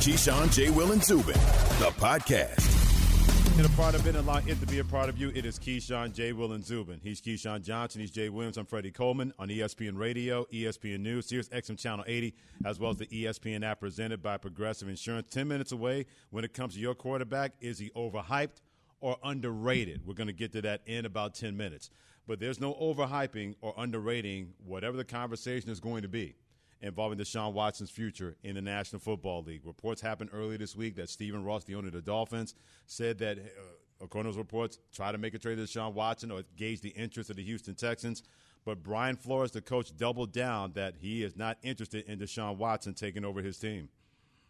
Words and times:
Keyshawn, 0.00 0.50
J. 0.50 0.70
Will, 0.70 0.92
and 0.92 1.04
Zubin, 1.04 1.34
the 1.78 1.92
podcast. 1.98 3.58
And 3.58 3.66
a 3.66 3.68
part 3.76 3.94
of 3.94 4.06
it, 4.06 4.14
allowing 4.14 4.48
it 4.48 4.58
to 4.60 4.66
be 4.66 4.78
a 4.78 4.84
part 4.84 5.10
of 5.10 5.18
you, 5.18 5.30
it 5.34 5.44
is 5.44 5.58
Keyshawn, 5.58 6.14
J. 6.14 6.32
Will, 6.32 6.52
and 6.52 6.64
Zubin. 6.64 7.00
He's 7.02 7.20
Keyshawn 7.20 7.60
Johnson. 7.60 8.00
He's 8.00 8.10
Jay 8.10 8.30
Williams. 8.30 8.56
I'm 8.56 8.64
Freddie 8.64 8.92
Coleman 8.92 9.34
on 9.38 9.48
ESPN 9.48 9.98
Radio, 9.98 10.46
ESPN 10.54 11.00
News, 11.00 11.26
Sirius 11.26 11.50
XM 11.50 11.78
Channel 11.78 12.06
80, 12.08 12.34
as 12.64 12.80
well 12.80 12.92
as 12.92 12.96
the 12.96 13.08
ESPN 13.08 13.62
app 13.62 13.80
presented 13.80 14.22
by 14.22 14.38
Progressive 14.38 14.88
Insurance. 14.88 15.28
Ten 15.30 15.46
minutes 15.46 15.70
away 15.70 16.06
when 16.30 16.44
it 16.44 16.54
comes 16.54 16.76
to 16.76 16.80
your 16.80 16.94
quarterback. 16.94 17.52
Is 17.60 17.78
he 17.78 17.90
overhyped 17.90 18.62
or 19.02 19.18
underrated? 19.22 20.06
We're 20.06 20.14
going 20.14 20.28
to 20.28 20.32
get 20.32 20.52
to 20.52 20.62
that 20.62 20.80
in 20.86 21.04
about 21.04 21.34
10 21.34 21.58
minutes. 21.58 21.90
But 22.26 22.40
there's 22.40 22.58
no 22.58 22.72
overhyping 22.72 23.56
or 23.60 23.74
underrating 23.76 24.54
whatever 24.64 24.96
the 24.96 25.04
conversation 25.04 25.68
is 25.68 25.78
going 25.78 26.00
to 26.00 26.08
be 26.08 26.36
involving 26.80 27.18
Deshaun 27.18 27.52
Watson's 27.52 27.90
future 27.90 28.36
in 28.42 28.54
the 28.54 28.62
National 28.62 29.00
Football 29.00 29.42
League. 29.42 29.64
Reports 29.64 30.00
happened 30.00 30.30
earlier 30.32 30.58
this 30.58 30.74
week 30.74 30.96
that 30.96 31.08
Stephen 31.08 31.44
Ross, 31.44 31.64
the 31.64 31.74
owner 31.74 31.88
of 31.88 31.94
the 31.94 32.02
Dolphins, 32.02 32.54
said 32.86 33.18
that, 33.18 33.38
uh, 33.38 34.04
according 34.04 34.32
to 34.32 34.38
reports, 34.38 34.78
try 34.92 35.12
to 35.12 35.18
make 35.18 35.34
a 35.34 35.38
trade 35.38 35.56
to 35.56 35.62
Deshaun 35.62 35.92
Watson 35.92 36.30
or 36.30 36.42
gauge 36.56 36.80
the 36.80 36.90
interest 36.90 37.30
of 37.30 37.36
the 37.36 37.44
Houston 37.44 37.74
Texans. 37.74 38.22
But 38.64 38.82
Brian 38.82 39.16
Flores, 39.16 39.52
the 39.52 39.62
coach, 39.62 39.96
doubled 39.96 40.32
down 40.32 40.72
that 40.72 40.96
he 41.00 41.22
is 41.22 41.36
not 41.36 41.58
interested 41.62 42.06
in 42.06 42.18
Deshaun 42.18 42.56
Watson 42.56 42.94
taking 42.94 43.24
over 43.24 43.40
his 43.40 43.58
team. 43.58 43.88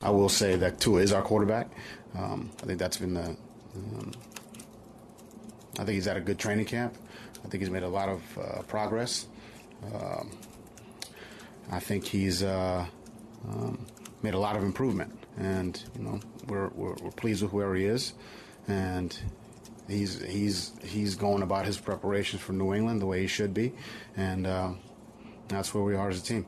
I 0.03 0.11
will 0.11 0.29
say 0.29 0.57
that 0.57 0.81
Tua 0.81 1.01
is 1.01 1.13
our 1.13 1.23
quarterback. 1.23 1.71
Um, 2.17 2.51
I 2.63 2.67
think 2.67 2.79
that's 2.79 2.97
been 2.97 3.15
the. 3.15 3.37
Um, 3.75 4.13
I 5.75 5.85
think 5.85 5.91
he's 5.91 6.07
had 6.07 6.17
a 6.17 6.21
good 6.21 6.39
training 6.39 6.65
camp. 6.65 6.97
I 7.45 7.49
think 7.49 7.63
he's 7.63 7.71
made 7.71 7.85
a 7.85 7.89
lot 7.89 8.09
of 8.09 8.39
uh, 8.39 8.63
progress. 8.63 9.27
Um, 9.95 10.31
I 11.71 11.79
think 11.79 12.05
he's 12.05 12.43
uh, 12.43 12.85
um, 13.49 13.87
made 14.23 14.35
a 14.35 14.39
lot 14.39 14.57
of 14.57 14.65
improvement, 14.65 15.17
and 15.39 15.83
you 15.97 16.05
know 16.05 16.21
we're, 16.49 16.69
we're, 16.69 16.95
we're 16.95 17.11
pleased 17.13 17.43
with 17.43 17.53
where 17.53 17.75
he 17.75 17.85
is, 17.85 18.15
and 18.67 19.17
he's 19.89 20.21
he's 20.23 20.73
he's 20.83 21.15
going 21.15 21.43
about 21.43 21.67
his 21.67 21.79
preparations 21.79 22.43
for 22.43 22.53
New 22.53 22.75
England 22.75 23.01
the 23.01 23.07
way 23.07 23.21
he 23.21 23.27
should 23.27 23.55
be, 23.55 23.73
and 24.17 24.47
uh, 24.47 24.71
that's 25.49 25.73
where 25.73 25.85
we 25.85 25.95
are 25.95 26.09
as 26.09 26.21
a 26.21 26.25
team. 26.25 26.47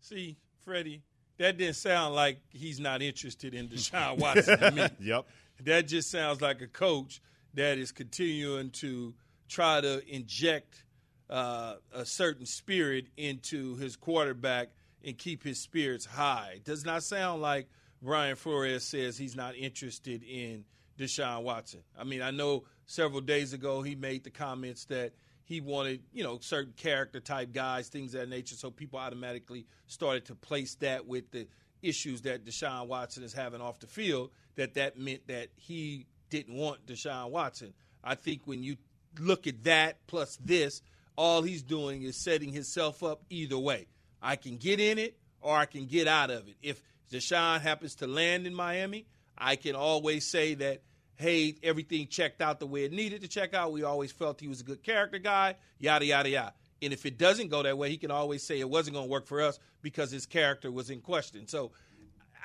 See, 0.00 0.36
Freddie, 0.64 1.02
that 1.38 1.58
didn't 1.58 1.76
sound 1.76 2.14
like 2.14 2.40
he's 2.48 2.80
not 2.80 3.02
interested 3.02 3.54
in 3.54 3.68
Deshaun 3.68 4.18
Watson 4.18 4.58
to 4.58 4.70
me. 4.70 4.88
yep, 5.00 5.26
that 5.62 5.86
just 5.88 6.10
sounds 6.10 6.40
like 6.40 6.62
a 6.62 6.66
coach 6.66 7.20
that 7.54 7.76
is 7.76 7.92
continuing 7.92 8.70
to 8.70 9.14
try 9.48 9.80
to 9.80 10.02
inject 10.08 10.84
uh, 11.28 11.74
a 11.92 12.04
certain 12.04 12.46
spirit 12.46 13.06
into 13.16 13.76
his 13.76 13.96
quarterback 13.96 14.68
and 15.04 15.16
keep 15.16 15.42
his 15.42 15.60
spirits 15.60 16.06
high. 16.06 16.60
Does 16.64 16.84
not 16.84 17.02
sound 17.02 17.42
like 17.42 17.68
Brian 18.02 18.36
Flores 18.36 18.84
says 18.84 19.16
he's 19.16 19.36
not 19.36 19.56
interested 19.56 20.22
in 20.22 20.64
Deshaun 20.98 21.42
Watson. 21.42 21.80
I 21.98 22.04
mean, 22.04 22.22
I 22.22 22.30
know 22.30 22.64
several 22.86 23.20
days 23.20 23.52
ago 23.52 23.82
he 23.82 23.94
made 23.94 24.24
the 24.24 24.30
comments 24.30 24.84
that 24.86 25.12
he 25.44 25.60
wanted, 25.60 26.02
you 26.12 26.24
know, 26.24 26.38
certain 26.40 26.72
character 26.76 27.20
type 27.20 27.52
guys, 27.52 27.88
things 27.88 28.14
of 28.14 28.20
that 28.20 28.28
nature. 28.28 28.56
So 28.56 28.70
people 28.70 28.98
automatically 28.98 29.66
started 29.86 30.24
to 30.26 30.34
place 30.34 30.74
that 30.76 31.06
with 31.06 31.30
the 31.30 31.46
issues 31.82 32.22
that 32.22 32.44
Deshaun 32.44 32.88
Watson 32.88 33.22
is 33.22 33.32
having 33.32 33.60
off 33.60 33.78
the 33.78 33.86
field. 33.86 34.30
That 34.56 34.74
that 34.74 34.98
meant 34.98 35.28
that 35.28 35.48
he 35.56 36.06
didn't 36.30 36.56
want 36.56 36.86
Deshaun 36.86 37.30
Watson. 37.30 37.74
I 38.02 38.14
think 38.14 38.42
when 38.44 38.62
you 38.62 38.76
look 39.20 39.46
at 39.46 39.64
that 39.64 40.06
plus 40.06 40.36
this, 40.44 40.82
all 41.16 41.42
he's 41.42 41.62
doing 41.62 42.02
is 42.02 42.16
setting 42.16 42.52
himself 42.52 43.02
up 43.02 43.22
either 43.30 43.58
way. 43.58 43.86
I 44.22 44.36
can 44.36 44.56
get 44.56 44.80
in 44.80 44.98
it 44.98 45.16
or 45.40 45.56
I 45.56 45.66
can 45.66 45.86
get 45.86 46.08
out 46.08 46.30
of 46.30 46.48
it. 46.48 46.56
If 46.62 46.82
Deshaun 47.10 47.60
happens 47.60 47.96
to 47.96 48.06
land 48.06 48.46
in 48.46 48.54
Miami, 48.54 49.06
I 49.38 49.56
can 49.56 49.74
always 49.74 50.26
say 50.26 50.54
that, 50.54 50.82
hey, 51.16 51.54
everything 51.62 52.08
checked 52.08 52.40
out 52.40 52.60
the 52.60 52.66
way 52.66 52.84
it 52.84 52.92
needed 52.92 53.22
to 53.22 53.28
check 53.28 53.54
out. 53.54 53.72
We 53.72 53.82
always 53.82 54.12
felt 54.12 54.40
he 54.40 54.48
was 54.48 54.60
a 54.60 54.64
good 54.64 54.82
character 54.82 55.18
guy, 55.18 55.56
yada, 55.78 56.04
yada, 56.04 56.28
yada. 56.28 56.54
And 56.82 56.92
if 56.92 57.06
it 57.06 57.16
doesn't 57.16 57.48
go 57.48 57.62
that 57.62 57.78
way, 57.78 57.90
he 57.90 57.96
can 57.96 58.10
always 58.10 58.42
say 58.42 58.60
it 58.60 58.68
wasn't 58.68 58.94
going 58.94 59.06
to 59.06 59.10
work 59.10 59.26
for 59.26 59.40
us 59.40 59.58
because 59.82 60.10
his 60.10 60.26
character 60.26 60.70
was 60.70 60.90
in 60.90 61.00
question. 61.00 61.46
So 61.46 61.72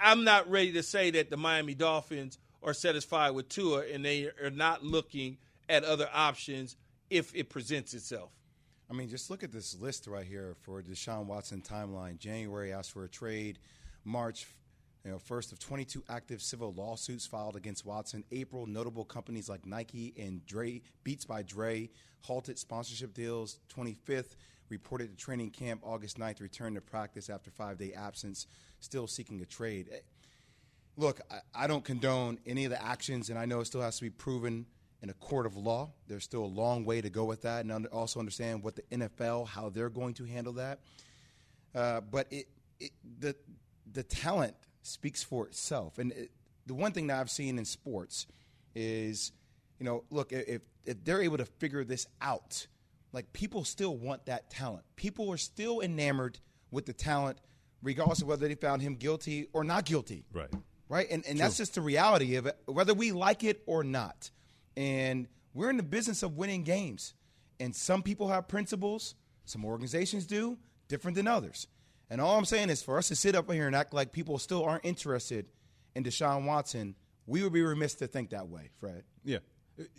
I'm 0.01 0.23
not 0.23 0.49
ready 0.49 0.71
to 0.73 0.83
say 0.83 1.11
that 1.11 1.29
the 1.29 1.37
Miami 1.37 1.75
Dolphins 1.75 2.37
are 2.63 2.73
satisfied 2.73 3.31
with 3.31 3.49
Tua 3.49 3.83
and 3.91 4.05
they 4.05 4.29
are 4.41 4.51
not 4.51 4.83
looking 4.83 5.37
at 5.67 5.83
other 5.83 6.09
options 6.13 6.77
if 7.09 7.35
it 7.35 7.49
presents 7.49 7.93
itself. 7.93 8.31
I 8.91 8.93
mean, 8.93 9.07
just 9.07 9.29
look 9.29 9.41
at 9.41 9.53
this 9.53 9.79
list 9.79 10.05
right 10.05 10.25
here 10.25 10.53
for 10.59 10.81
Deshaun 10.81 11.25
Watson 11.25 11.61
timeline. 11.61 12.17
January 12.19 12.73
asked 12.73 12.91
for 12.91 13.05
a 13.05 13.09
trade. 13.09 13.57
March, 14.03 14.47
you 15.05 15.11
know, 15.11 15.17
first 15.17 15.53
of 15.53 15.59
22 15.59 16.03
active 16.09 16.41
civil 16.41 16.73
lawsuits 16.73 17.25
filed 17.25 17.55
against 17.55 17.85
Watson. 17.85 18.25
April, 18.33 18.67
notable 18.67 19.05
companies 19.05 19.47
like 19.47 19.65
Nike 19.65 20.13
and 20.19 20.45
Dre, 20.45 20.81
Beats 21.05 21.23
by 21.23 21.41
Dre, 21.41 21.89
halted 22.23 22.59
sponsorship 22.59 23.13
deals. 23.13 23.59
25th, 23.73 24.35
reported 24.67 25.09
to 25.09 25.15
training 25.15 25.51
camp. 25.51 25.79
August 25.85 26.19
9th, 26.19 26.41
returned 26.41 26.75
to 26.75 26.81
practice 26.81 27.29
after 27.29 27.49
five-day 27.49 27.93
absence, 27.93 28.45
still 28.81 29.07
seeking 29.07 29.39
a 29.39 29.45
trade. 29.45 29.89
Look, 30.97 31.21
I, 31.31 31.63
I 31.63 31.67
don't 31.67 31.85
condone 31.85 32.39
any 32.45 32.65
of 32.65 32.71
the 32.71 32.83
actions, 32.83 33.29
and 33.29 33.39
I 33.39 33.45
know 33.45 33.61
it 33.61 33.65
still 33.67 33.81
has 33.81 33.95
to 33.99 34.03
be 34.03 34.09
proven– 34.09 34.65
in 35.01 35.09
a 35.09 35.13
court 35.13 35.45
of 35.45 35.57
law. 35.57 35.91
There's 36.07 36.23
still 36.23 36.43
a 36.43 36.45
long 36.45 36.85
way 36.85 37.01
to 37.01 37.09
go 37.09 37.25
with 37.25 37.41
that, 37.43 37.65
and 37.65 37.87
also 37.87 38.19
understand 38.19 38.63
what 38.63 38.75
the 38.75 38.83
NFL 38.91 39.47
how 39.47 39.69
they're 39.69 39.89
going 39.89 40.13
to 40.15 40.25
handle 40.25 40.53
that. 40.53 40.79
Uh, 41.73 42.01
but 42.01 42.27
it, 42.31 42.47
it, 42.79 42.91
the 43.19 43.35
the 43.91 44.03
talent 44.03 44.55
speaks 44.83 45.23
for 45.23 45.47
itself, 45.47 45.97
and 45.97 46.11
it, 46.11 46.31
the 46.65 46.73
one 46.73 46.91
thing 46.91 47.07
that 47.07 47.19
I've 47.19 47.31
seen 47.31 47.57
in 47.57 47.65
sports 47.65 48.27
is, 48.75 49.31
you 49.79 49.85
know, 49.85 50.03
look 50.09 50.31
if 50.31 50.61
if 50.85 51.03
they're 51.03 51.21
able 51.21 51.37
to 51.37 51.45
figure 51.45 51.83
this 51.83 52.07
out, 52.21 52.67
like 53.13 53.33
people 53.33 53.63
still 53.63 53.95
want 53.95 54.25
that 54.25 54.49
talent. 54.49 54.83
People 54.95 55.31
are 55.31 55.37
still 55.37 55.81
enamored 55.81 56.39
with 56.71 56.85
the 56.85 56.93
talent, 56.93 57.37
regardless 57.81 58.21
of 58.21 58.27
whether 58.27 58.47
they 58.47 58.55
found 58.55 58.81
him 58.81 58.95
guilty 58.95 59.47
or 59.53 59.63
not 59.63 59.85
guilty. 59.85 60.25
Right. 60.31 60.49
Right. 60.89 61.07
And 61.09 61.25
and 61.25 61.39
that's 61.39 61.57
just 61.57 61.75
the 61.75 61.81
reality 61.81 62.35
of 62.35 62.45
it, 62.45 62.57
whether 62.65 62.93
we 62.93 63.11
like 63.11 63.43
it 63.43 63.63
or 63.65 63.83
not. 63.83 64.29
And 64.77 65.27
we're 65.53 65.69
in 65.69 65.77
the 65.77 65.83
business 65.83 66.23
of 66.23 66.37
winning 66.37 66.63
games. 66.63 67.13
And 67.59 67.75
some 67.75 68.01
people 68.01 68.29
have 68.29 68.47
principles, 68.47 69.15
some 69.45 69.65
organizations 69.65 70.25
do, 70.25 70.57
different 70.87 71.15
than 71.15 71.27
others. 71.27 71.67
And 72.09 72.19
all 72.19 72.37
I'm 72.37 72.45
saying 72.45 72.69
is 72.69 72.81
for 72.81 72.97
us 72.97 73.07
to 73.09 73.15
sit 73.15 73.35
up 73.35 73.51
here 73.51 73.67
and 73.67 73.75
act 73.75 73.93
like 73.93 74.11
people 74.11 74.37
still 74.37 74.63
aren't 74.63 74.85
interested 74.85 75.45
in 75.95 76.03
Deshaun 76.03 76.45
Watson, 76.45 76.95
we 77.27 77.43
would 77.43 77.53
be 77.53 77.61
remiss 77.61 77.95
to 77.95 78.07
think 78.07 78.31
that 78.31 78.47
way, 78.47 78.69
Fred. 78.79 79.03
Yeah. 79.23 79.39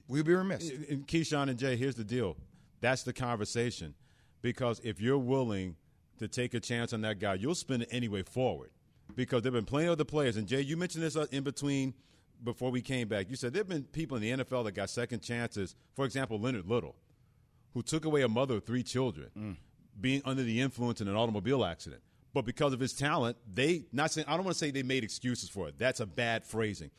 We 0.08 0.18
would 0.18 0.26
be 0.26 0.34
remiss. 0.34 0.70
And 0.70 1.06
Keyshawn 1.06 1.48
and 1.48 1.58
Jay, 1.58 1.76
here's 1.76 1.94
the 1.94 2.04
deal. 2.04 2.36
That's 2.80 3.04
the 3.04 3.12
conversation. 3.12 3.94
Because 4.42 4.80
if 4.82 5.00
you're 5.00 5.18
willing 5.18 5.76
to 6.18 6.28
take 6.28 6.54
a 6.54 6.60
chance 6.60 6.92
on 6.92 7.02
that 7.02 7.20
guy, 7.20 7.34
you'll 7.34 7.54
spin 7.54 7.82
it 7.82 7.88
anyway 7.90 8.22
forward. 8.22 8.70
Because 9.14 9.42
there 9.42 9.52
have 9.52 9.58
been 9.58 9.66
plenty 9.66 9.86
of 9.86 9.92
other 9.92 10.04
players. 10.04 10.36
And 10.36 10.48
Jay, 10.48 10.62
you 10.62 10.76
mentioned 10.76 11.04
this 11.04 11.16
uh, 11.16 11.26
in 11.30 11.44
between– 11.44 11.94
before 12.42 12.70
we 12.70 12.80
came 12.80 13.08
back. 13.08 13.30
You 13.30 13.36
said 13.36 13.52
there 13.52 13.60
have 13.60 13.68
been 13.68 13.84
people 13.84 14.16
in 14.16 14.22
the 14.22 14.44
NFL 14.44 14.64
that 14.64 14.72
got 14.72 14.90
second 14.90 15.20
chances. 15.20 15.74
For 15.94 16.04
example, 16.04 16.38
Leonard 16.38 16.68
Little, 16.68 16.96
who 17.74 17.82
took 17.82 18.04
away 18.04 18.22
a 18.22 18.28
mother 18.28 18.56
of 18.56 18.64
three 18.64 18.82
children, 18.82 19.30
mm. 19.36 19.56
being 20.00 20.22
under 20.24 20.42
the 20.42 20.60
influence 20.60 21.00
in 21.00 21.08
an 21.08 21.16
automobile 21.16 21.64
accident. 21.64 22.02
But 22.34 22.46
because 22.46 22.72
of 22.72 22.80
his 22.80 22.94
talent, 22.94 23.36
they 23.52 23.84
not 23.92 24.10
saying 24.10 24.26
I 24.26 24.36
don't 24.36 24.44
want 24.44 24.54
to 24.54 24.58
say 24.58 24.70
they 24.70 24.82
made 24.82 25.04
excuses 25.04 25.48
for 25.48 25.68
it. 25.68 25.74
That's 25.78 26.00
a 26.00 26.06
bad 26.06 26.44
phrasing. 26.44 26.90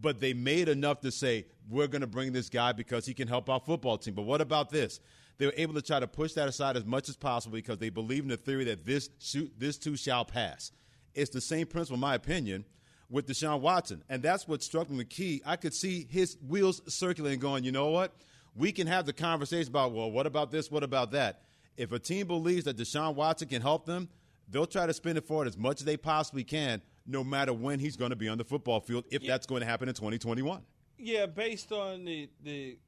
But 0.00 0.20
they 0.20 0.32
made 0.32 0.68
enough 0.68 1.00
to 1.00 1.10
say 1.10 1.46
we're 1.68 1.86
going 1.86 2.00
to 2.00 2.06
bring 2.06 2.32
this 2.32 2.48
guy 2.48 2.72
because 2.72 3.04
he 3.06 3.14
can 3.14 3.28
help 3.28 3.50
our 3.50 3.60
football 3.60 3.98
team. 3.98 4.14
But 4.14 4.22
what 4.22 4.40
about 4.40 4.70
this? 4.70 5.00
They 5.38 5.46
were 5.46 5.54
able 5.56 5.74
to 5.74 5.82
try 5.82 6.00
to 6.00 6.06
push 6.06 6.32
that 6.34 6.48
aside 6.48 6.76
as 6.76 6.84
much 6.84 7.08
as 7.08 7.16
possible 7.16 7.54
because 7.54 7.78
they 7.78 7.90
believe 7.90 8.22
in 8.22 8.28
the 8.28 8.36
theory 8.36 8.64
that 8.64 8.84
this 8.84 9.10
shoot, 9.18 9.52
this 9.58 9.76
too 9.78 9.96
shall 9.96 10.24
pass. 10.24 10.72
It's 11.14 11.30
the 11.30 11.40
same 11.40 11.66
principle, 11.66 11.96
in 11.96 12.00
my 12.00 12.14
opinion, 12.14 12.64
with 13.12 13.28
Deshaun 13.28 13.60
Watson. 13.60 14.02
And 14.08 14.22
that's 14.22 14.48
what 14.48 14.62
struck 14.62 14.90
me 14.90 14.96
the 14.96 15.04
key. 15.04 15.42
I 15.46 15.56
could 15.56 15.74
see 15.74 16.08
his 16.10 16.36
wheels 16.48 16.80
circulating, 16.92 17.38
going, 17.38 17.62
you 17.62 17.70
know 17.70 17.90
what? 17.90 18.12
We 18.56 18.72
can 18.72 18.86
have 18.86 19.06
the 19.06 19.12
conversation 19.12 19.68
about, 19.68 19.92
well, 19.92 20.10
what 20.10 20.26
about 20.26 20.50
this? 20.50 20.70
What 20.70 20.82
about 20.82 21.12
that? 21.12 21.42
If 21.76 21.92
a 21.92 21.98
team 21.98 22.26
believes 22.26 22.64
that 22.64 22.76
Deshaun 22.76 23.14
Watson 23.14 23.48
can 23.48 23.62
help 23.62 23.86
them, 23.86 24.08
they'll 24.48 24.66
try 24.66 24.86
to 24.86 24.92
spin 24.92 25.16
it 25.16 25.26
forward 25.26 25.46
as 25.46 25.56
much 25.56 25.80
as 25.80 25.84
they 25.84 25.96
possibly 25.96 26.42
can, 26.42 26.82
no 27.06 27.22
matter 27.22 27.52
when 27.52 27.78
he's 27.78 27.96
going 27.96 28.10
to 28.10 28.16
be 28.16 28.28
on 28.28 28.38
the 28.38 28.44
football 28.44 28.80
field, 28.80 29.04
if 29.10 29.22
yeah. 29.22 29.30
that's 29.30 29.46
going 29.46 29.60
to 29.60 29.66
happen 29.66 29.88
in 29.88 29.94
2021. 29.94 30.62
Yeah, 30.98 31.26
based 31.26 31.72
on 31.72 32.04
the, 32.04 32.30
the 32.42 32.78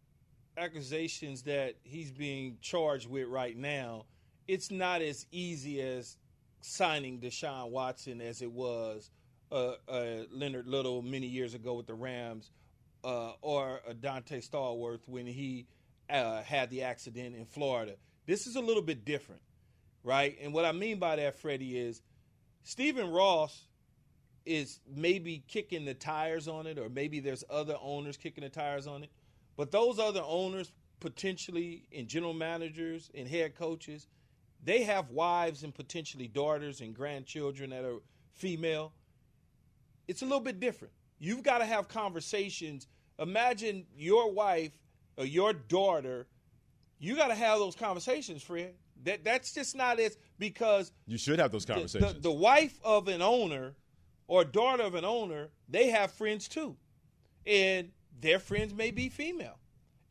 accusations 0.56 1.42
that 1.42 1.74
he's 1.82 2.10
being 2.10 2.56
charged 2.60 3.08
with 3.08 3.28
right 3.28 3.56
now, 3.56 4.06
it's 4.48 4.70
not 4.70 5.02
as 5.02 5.26
easy 5.32 5.82
as 5.82 6.16
signing 6.60 7.20
Deshaun 7.20 7.70
Watson 7.70 8.22
as 8.22 8.40
it 8.40 8.50
was– 8.50 9.10
uh, 9.54 9.76
uh, 9.88 10.04
Leonard 10.32 10.66
Little 10.66 11.00
many 11.00 11.26
years 11.26 11.54
ago 11.54 11.74
with 11.74 11.86
the 11.86 11.94
Rams, 11.94 12.50
uh, 13.04 13.32
or 13.40 13.80
Dante 14.00 14.40
Stallworth 14.40 15.06
when 15.06 15.26
he 15.26 15.66
uh, 16.10 16.42
had 16.42 16.70
the 16.70 16.82
accident 16.82 17.36
in 17.36 17.46
Florida. 17.46 17.94
This 18.26 18.46
is 18.46 18.56
a 18.56 18.60
little 18.60 18.82
bit 18.82 19.04
different, 19.04 19.42
right? 20.02 20.36
And 20.42 20.52
what 20.52 20.64
I 20.64 20.72
mean 20.72 20.98
by 20.98 21.16
that, 21.16 21.38
Freddie, 21.38 21.78
is 21.78 22.02
Stephen 22.64 23.10
Ross 23.10 23.68
is 24.44 24.80
maybe 24.92 25.44
kicking 25.46 25.84
the 25.84 25.94
tires 25.94 26.48
on 26.48 26.66
it, 26.66 26.78
or 26.78 26.88
maybe 26.88 27.20
there's 27.20 27.44
other 27.48 27.76
owners 27.80 28.16
kicking 28.16 28.42
the 28.42 28.50
tires 28.50 28.86
on 28.86 29.04
it. 29.04 29.10
But 29.56 29.70
those 29.70 29.98
other 29.98 30.22
owners, 30.24 30.72
potentially, 31.00 31.86
and 31.94 32.08
general 32.08 32.34
managers 32.34 33.10
and 33.14 33.28
head 33.28 33.54
coaches, 33.54 34.08
they 34.62 34.82
have 34.82 35.10
wives 35.10 35.62
and 35.62 35.74
potentially 35.74 36.26
daughters 36.26 36.80
and 36.80 36.94
grandchildren 36.94 37.70
that 37.70 37.84
are 37.84 38.00
female. 38.32 38.92
It's 40.08 40.22
a 40.22 40.24
little 40.24 40.40
bit 40.40 40.60
different. 40.60 40.92
You've 41.18 41.42
got 41.42 41.58
to 41.58 41.64
have 41.64 41.88
conversations. 41.88 42.86
Imagine 43.18 43.86
your 43.96 44.32
wife 44.32 44.72
or 45.16 45.24
your 45.24 45.52
daughter. 45.52 46.26
You 46.98 47.16
got 47.16 47.28
to 47.28 47.34
have 47.34 47.58
those 47.58 47.74
conversations, 47.74 48.42
Fred. 48.42 48.74
That 49.04 49.24
that's 49.24 49.52
just 49.52 49.76
not 49.76 50.00
as 50.00 50.16
because 50.38 50.92
You 51.06 51.18
should 51.18 51.38
have 51.38 51.52
those 51.52 51.64
the, 51.64 51.74
conversations. 51.74 52.14
the, 52.14 52.20
the 52.20 52.32
wife 52.32 52.78
of 52.84 53.08
an 53.08 53.22
owner 53.22 53.74
or 54.26 54.44
daughter 54.44 54.82
of 54.82 54.94
an 54.94 55.04
owner, 55.04 55.50
they 55.68 55.90
have 55.90 56.12
friends 56.12 56.48
too. 56.48 56.76
And 57.46 57.90
their 58.20 58.38
friends 58.38 58.72
may 58.72 58.90
be 58.90 59.08
female. 59.08 59.58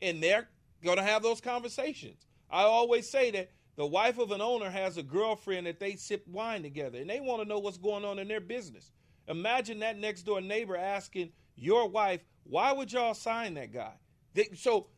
And 0.00 0.22
they're 0.22 0.48
going 0.82 0.98
to 0.98 1.02
have 1.02 1.22
those 1.22 1.40
conversations. 1.40 2.26
I 2.50 2.62
always 2.62 3.08
say 3.08 3.30
that 3.32 3.50
the 3.76 3.86
wife 3.86 4.18
of 4.18 4.30
an 4.30 4.40
owner 4.40 4.70
has 4.70 4.96
a 4.96 5.02
girlfriend 5.02 5.66
that 5.66 5.80
they 5.80 5.96
sip 5.96 6.26
wine 6.28 6.62
together 6.62 6.98
and 6.98 7.10
they 7.10 7.20
want 7.20 7.42
to 7.42 7.48
know 7.48 7.58
what's 7.58 7.78
going 7.78 8.04
on 8.04 8.18
in 8.18 8.28
their 8.28 8.40
business. 8.40 8.92
Imagine 9.28 9.78
that 9.80 9.98
next 9.98 10.22
door 10.22 10.40
neighbor 10.40 10.76
asking 10.76 11.32
your 11.56 11.88
wife, 11.88 12.20
why 12.44 12.72
would 12.72 12.92
y'all 12.92 13.14
sign 13.14 13.54
that 13.54 13.72
guy? 13.72 13.92
They, 14.34 14.48
so 14.54 14.88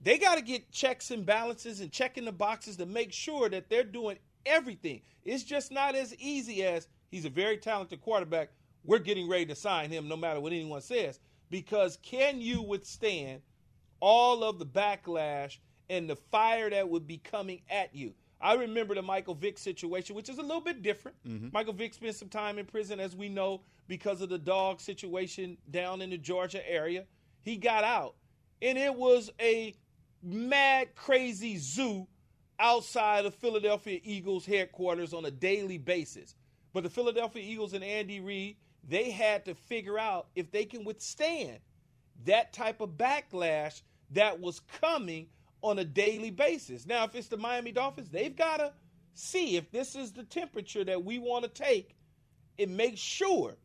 they 0.00 0.18
got 0.18 0.36
to 0.36 0.42
get 0.42 0.70
checks 0.72 1.10
and 1.10 1.24
balances 1.24 1.80
and 1.80 1.92
checking 1.92 2.24
the 2.24 2.32
boxes 2.32 2.76
to 2.76 2.86
make 2.86 3.12
sure 3.12 3.48
that 3.48 3.68
they're 3.68 3.84
doing 3.84 4.18
everything. 4.46 5.02
It's 5.24 5.44
just 5.44 5.70
not 5.70 5.94
as 5.94 6.14
easy 6.16 6.64
as 6.64 6.88
he's 7.10 7.24
a 7.24 7.30
very 7.30 7.58
talented 7.58 8.00
quarterback. 8.00 8.50
We're 8.84 8.98
getting 8.98 9.28
ready 9.28 9.46
to 9.46 9.54
sign 9.54 9.90
him 9.90 10.08
no 10.08 10.16
matter 10.16 10.40
what 10.40 10.52
anyone 10.52 10.80
says. 10.80 11.20
Because 11.50 11.98
can 12.02 12.40
you 12.40 12.62
withstand 12.62 13.42
all 14.00 14.44
of 14.44 14.58
the 14.58 14.66
backlash 14.66 15.58
and 15.90 16.08
the 16.08 16.16
fire 16.16 16.70
that 16.70 16.88
would 16.88 17.06
be 17.06 17.18
coming 17.18 17.62
at 17.68 17.94
you? 17.94 18.14
I 18.40 18.54
remember 18.54 18.94
the 18.94 19.02
Michael 19.02 19.34
Vick 19.34 19.58
situation, 19.58 20.14
which 20.14 20.28
is 20.28 20.38
a 20.38 20.42
little 20.42 20.60
bit 20.60 20.82
different. 20.82 21.16
Mm-hmm. 21.26 21.48
Michael 21.52 21.72
Vick 21.72 21.94
spent 21.94 22.14
some 22.14 22.28
time 22.28 22.58
in 22.58 22.66
prison, 22.66 23.00
as 23.00 23.16
we 23.16 23.28
know, 23.28 23.62
because 23.88 24.20
of 24.20 24.28
the 24.28 24.38
dog 24.38 24.80
situation 24.80 25.58
down 25.70 26.02
in 26.02 26.10
the 26.10 26.18
Georgia 26.18 26.68
area. 26.70 27.04
He 27.42 27.56
got 27.56 27.82
out, 27.84 28.14
and 28.62 28.78
it 28.78 28.94
was 28.94 29.30
a 29.40 29.74
mad, 30.22 30.94
crazy 30.94 31.56
zoo 31.56 32.06
outside 32.60 33.24
of 33.24 33.34
Philadelphia 33.34 34.00
Eagles 34.02 34.44
headquarters 34.46 35.12
on 35.14 35.24
a 35.24 35.30
daily 35.30 35.78
basis. 35.78 36.34
But 36.72 36.82
the 36.82 36.90
Philadelphia 36.90 37.42
Eagles 37.44 37.72
and 37.72 37.84
Andy 37.84 38.20
Reid, 38.20 38.56
they 38.86 39.10
had 39.10 39.44
to 39.46 39.54
figure 39.54 39.98
out 39.98 40.28
if 40.34 40.50
they 40.50 40.64
can 40.64 40.84
withstand 40.84 41.58
that 42.24 42.52
type 42.52 42.80
of 42.80 42.90
backlash 42.90 43.82
that 44.10 44.40
was 44.40 44.60
coming 44.80 45.28
on 45.62 45.78
a 45.78 45.84
daily 45.84 46.30
basis. 46.30 46.86
Now, 46.86 47.04
if 47.04 47.14
it's 47.14 47.28
the 47.28 47.36
Miami 47.36 47.72
Dolphins, 47.72 48.10
they've 48.10 48.34
got 48.34 48.58
to 48.58 48.72
see 49.14 49.56
if 49.56 49.70
this 49.70 49.96
is 49.96 50.12
the 50.12 50.22
temperature 50.22 50.84
that 50.84 51.04
we 51.04 51.18
want 51.18 51.44
to 51.44 51.50
take 51.50 51.96
and 52.58 52.76
make 52.76 52.96
sure 52.96 53.56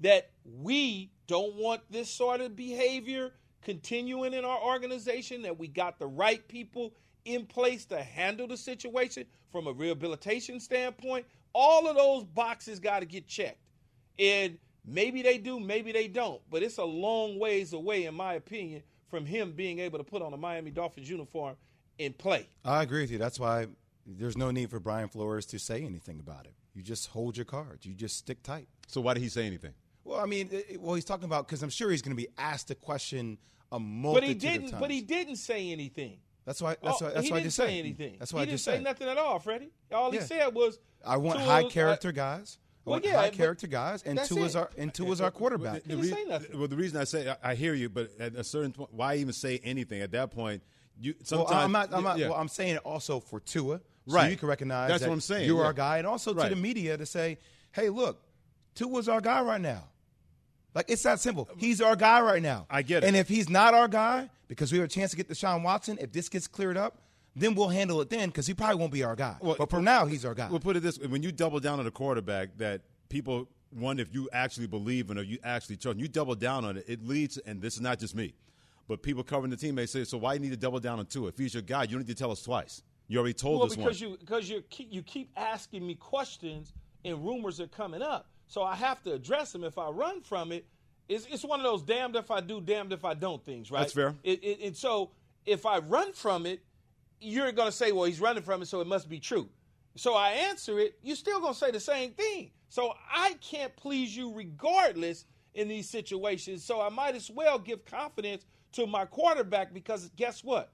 that 0.00 0.30
we 0.44 1.10
don't 1.26 1.54
want 1.54 1.80
this 1.90 2.10
sort 2.10 2.40
of 2.40 2.56
behavior 2.56 3.32
continuing 3.62 4.34
in 4.34 4.44
our 4.44 4.60
organization, 4.60 5.42
that 5.42 5.58
we 5.58 5.68
got 5.68 5.98
the 5.98 6.06
right 6.06 6.46
people 6.48 6.92
in 7.24 7.46
place 7.46 7.84
to 7.86 8.02
handle 8.02 8.48
the 8.48 8.56
situation 8.56 9.24
from 9.50 9.66
a 9.66 9.72
rehabilitation 9.72 10.58
standpoint. 10.58 11.24
All 11.54 11.86
of 11.86 11.96
those 11.96 12.24
boxes 12.24 12.80
got 12.80 13.00
to 13.00 13.06
get 13.06 13.26
checked. 13.26 13.70
And 14.18 14.58
maybe 14.84 15.22
they 15.22 15.38
do, 15.38 15.60
maybe 15.60 15.92
they 15.92 16.08
don't. 16.08 16.40
But 16.50 16.62
it's 16.62 16.78
a 16.78 16.84
long 16.84 17.38
ways 17.38 17.72
away, 17.72 18.06
in 18.06 18.14
my 18.14 18.34
opinion, 18.34 18.82
from 19.12 19.26
him 19.26 19.52
being 19.52 19.78
able 19.78 19.98
to 19.98 20.04
put 20.04 20.22
on 20.22 20.32
a 20.32 20.38
Miami 20.38 20.70
Dolphins 20.70 21.08
uniform 21.08 21.54
and 22.00 22.16
play. 22.16 22.48
I 22.64 22.82
agree 22.82 23.02
with 23.02 23.10
you. 23.10 23.18
That's 23.18 23.38
why 23.38 23.66
there's 24.06 24.38
no 24.38 24.50
need 24.50 24.70
for 24.70 24.80
Brian 24.80 25.08
Flores 25.08 25.44
to 25.46 25.58
say 25.58 25.82
anything 25.84 26.18
about 26.18 26.46
it. 26.46 26.54
You 26.74 26.82
just 26.82 27.08
hold 27.08 27.36
your 27.36 27.44
cards. 27.44 27.84
You 27.84 27.92
just 27.92 28.16
stick 28.16 28.42
tight. 28.42 28.68
so 28.88 29.02
why 29.02 29.12
did 29.12 29.22
he 29.22 29.28
say 29.28 29.46
anything? 29.46 29.74
Well, 30.02 30.18
I 30.18 30.24
mean, 30.24 30.48
it- 30.50 30.80
well, 30.80 30.94
he's 30.94 31.04
talking 31.04 31.26
about 31.26 31.46
because 31.46 31.62
I'm 31.62 31.68
sure 31.68 31.90
he's 31.90 32.00
going 32.00 32.16
to 32.16 32.20
be 32.20 32.28
asked 32.38 32.70
a 32.70 32.74
question 32.74 33.36
a 33.70 33.78
But 33.78 34.22
he 34.24 34.32
didn't. 34.32 34.70
times. 34.70 34.80
But 34.80 34.90
he 34.90 35.02
didn't 35.02 35.36
say 35.36 35.70
anything. 35.70 36.18
That's 36.46 36.62
why. 36.62 36.76
That's 36.82 37.02
Oh, 37.02 37.06
why. 37.06 37.12
That's 37.12 37.30
why 37.30 37.36
I 37.36 37.40
didn't 37.40 37.44
just 37.44 37.56
say 37.58 37.78
anything. 37.78 38.16
That's 38.18 38.32
why 38.32 38.38
he 38.40 38.42
I 38.42 38.44
didn't 38.46 38.54
just 38.54 38.64
say 38.64 38.72
said. 38.76 38.82
nothing 38.82 39.08
at 39.08 39.18
all, 39.18 39.38
Freddie. 39.38 39.70
All 39.92 40.12
Yeah. 40.12 40.20
he 40.22 40.26
said 40.26 40.54
was, 40.54 40.78
I 41.04 41.18
want 41.18 41.38
Tua- 41.38 41.46
high 41.46 41.64
character 41.68 42.12
guys. 42.12 42.58
I 42.84 42.90
Well, 42.90 42.94
want 42.94 43.04
yeah, 43.04 43.16
high 43.16 43.30
character 43.30 43.66
guys, 43.68 44.02
and 44.02 44.18
that's 44.18 44.28
Tua 44.28 44.42
is 44.44 44.56
our 44.56 44.68
and 44.76 44.92
Tua 44.92 45.10
is 45.12 45.20
our 45.20 45.30
quarterback. 45.30 45.82
He 45.84 45.94
didn't 45.94 46.04
say. 46.40 46.48
Well, 46.54 46.66
the 46.66 46.76
reason 46.76 47.00
I 47.00 47.04
say 47.04 47.30
I, 47.30 47.50
I 47.50 47.54
hear 47.54 47.74
you, 47.74 47.88
but 47.88 48.10
at 48.18 48.34
a 48.34 48.42
certain 48.42 48.72
point, 48.72 48.92
why 48.92 49.16
even 49.16 49.32
say 49.32 49.60
anything 49.62 50.00
at 50.02 50.10
that 50.12 50.32
point? 50.32 50.62
You 51.00 51.14
Well, 51.14 51.24
sometimes 51.46 51.64
I'm 51.64 51.72
not. 51.72 51.92
I'm 51.94 52.02
not. 52.02 52.18
yeah. 52.18 52.28
Well, 52.30 52.38
I'm 52.38 52.48
saying 52.48 52.74
it 52.74 52.82
also 52.84 53.20
for 53.20 53.38
Tua, 53.40 53.78
so 53.78 54.14
Right. 54.14 54.30
you 54.32 54.36
can 54.36 54.48
recognize 54.48 54.88
That's 54.88 55.02
that 55.02 55.08
what 55.08 55.14
I'm 55.14 55.20
saying, 55.20 55.46
You're 55.46 55.60
yeah. 55.60 55.66
our 55.66 55.72
guy, 55.72 55.98
and 55.98 56.06
also 56.08 56.34
to 56.34 56.48
the 56.48 56.56
media 56.56 56.96
to 56.96 57.06
say, 57.06 57.38
"Hey, 57.70 57.88
look, 57.88 58.20
Tua's 58.74 59.08
our 59.08 59.20
guy 59.20 59.42
right 59.42 59.60
now." 59.60 59.84
Like 60.74 60.86
it's 60.88 61.02
that 61.04 61.20
simple. 61.20 61.48
Um, 61.52 61.58
he's 61.58 61.80
our 61.80 61.94
guy 61.94 62.20
right 62.20 62.42
now. 62.42 62.66
I 62.68 62.82
get 62.82 63.04
it. 63.04 63.06
And 63.06 63.14
if 63.16 63.28
he's 63.28 63.48
not 63.48 63.74
our 63.74 63.86
guy, 63.88 64.28
because 64.48 64.72
we 64.72 64.78
have 64.78 64.86
a 64.86 64.88
chance 64.90 65.10
to 65.12 65.16
get 65.16 65.28
Deshaun 65.28 65.62
Watson, 65.62 65.98
if 66.00 66.10
this 66.12 66.28
gets 66.28 66.46
cleared 66.48 66.76
up, 66.78 66.98
then 67.34 67.54
we'll 67.54 67.68
handle 67.68 68.00
it 68.00 68.10
then, 68.10 68.28
because 68.28 68.46
he 68.46 68.54
probably 68.54 68.76
won't 68.76 68.92
be 68.92 69.02
our 69.02 69.16
guy. 69.16 69.36
Well, 69.40 69.56
but 69.58 69.70
for 69.70 69.80
now, 69.80 70.06
he's 70.06 70.24
our 70.24 70.34
guy. 70.34 70.48
We'll 70.48 70.60
put 70.60 70.76
it 70.76 70.80
this 70.80 70.98
way: 70.98 71.06
when 71.06 71.22
you 71.22 71.32
double 71.32 71.60
down 71.60 71.80
on 71.80 71.86
a 71.86 71.90
quarterback, 71.90 72.56
that 72.58 72.82
people 73.08 73.48
wonder 73.74 74.02
if 74.02 74.14
you 74.14 74.28
actually 74.32 74.66
believe 74.66 75.10
in 75.10 75.18
or 75.18 75.22
you 75.22 75.38
actually 75.42 75.76
trust. 75.76 75.98
You 75.98 76.08
double 76.08 76.34
down 76.34 76.64
on 76.64 76.76
it, 76.76 76.84
it 76.86 77.06
leads, 77.06 77.38
and 77.38 77.60
this 77.62 77.74
is 77.74 77.80
not 77.80 77.98
just 77.98 78.14
me, 78.14 78.34
but 78.86 79.02
people 79.02 79.22
covering 79.22 79.50
the 79.50 79.56
team 79.56 79.74
may 79.74 79.86
say, 79.86 80.04
"So 80.04 80.18
why 80.18 80.36
do 80.36 80.44
you 80.44 80.50
need 80.50 80.54
to 80.54 80.60
double 80.60 80.80
down 80.80 80.98
on 80.98 81.06
Tua? 81.06 81.28
If 81.28 81.38
he's 81.38 81.54
your 81.54 81.62
guy, 81.62 81.84
you 81.84 81.90
don't 81.90 82.00
need 82.00 82.08
to 82.08 82.14
tell 82.14 82.30
us 82.30 82.42
twice. 82.42 82.82
You 83.08 83.18
already 83.18 83.34
told 83.34 83.56
us. 83.56 83.58
well, 83.60 83.66
us 83.66 83.76
because 83.76 83.86
once." 83.86 84.00
you 84.00 84.16
because 84.18 84.50
you 84.50 84.62
keep 84.68 84.92
you 84.92 85.02
keep 85.02 85.30
asking 85.36 85.86
me 85.86 85.94
questions 85.94 86.74
and 87.04 87.24
rumors 87.24 87.60
are 87.60 87.66
coming 87.66 88.02
up, 88.02 88.28
so 88.46 88.62
I 88.62 88.74
have 88.74 89.02
to 89.04 89.12
address 89.12 89.52
them. 89.52 89.64
If 89.64 89.78
I 89.78 89.88
run 89.88 90.20
from 90.20 90.52
it, 90.52 90.66
it's, 91.08 91.26
it's 91.26 91.44
one 91.44 91.60
of 91.60 91.64
those 91.64 91.82
damned 91.82 92.16
if 92.16 92.30
I 92.30 92.40
do, 92.40 92.60
damned 92.60 92.92
if 92.92 93.04
I 93.04 93.14
don't 93.14 93.44
things, 93.44 93.70
right? 93.70 93.80
That's 93.80 93.92
fair. 93.92 94.14
It, 94.22 94.42
it, 94.44 94.60
and 94.60 94.76
so 94.76 95.10
if 95.46 95.66
I 95.66 95.78
run 95.78 96.12
from 96.12 96.46
it, 96.46 96.62
you're 97.22 97.52
going 97.52 97.68
to 97.68 97.76
say, 97.76 97.92
well, 97.92 98.04
he's 98.04 98.20
running 98.20 98.42
from 98.42 98.62
it, 98.62 98.66
so 98.66 98.80
it 98.80 98.86
must 98.86 99.08
be 99.08 99.20
true. 99.20 99.48
So 99.96 100.14
I 100.14 100.30
answer 100.30 100.78
it, 100.78 100.98
you're 101.02 101.16
still 101.16 101.40
going 101.40 101.52
to 101.52 101.58
say 101.58 101.70
the 101.70 101.80
same 101.80 102.12
thing. 102.12 102.50
So 102.68 102.94
I 103.14 103.34
can't 103.40 103.74
please 103.76 104.16
you 104.16 104.34
regardless 104.34 105.26
in 105.54 105.68
these 105.68 105.88
situations. 105.88 106.64
So 106.64 106.80
I 106.80 106.88
might 106.88 107.14
as 107.14 107.30
well 107.30 107.58
give 107.58 107.84
confidence 107.84 108.46
to 108.72 108.86
my 108.86 109.04
quarterback 109.04 109.74
because 109.74 110.10
guess 110.16 110.42
what? 110.42 110.72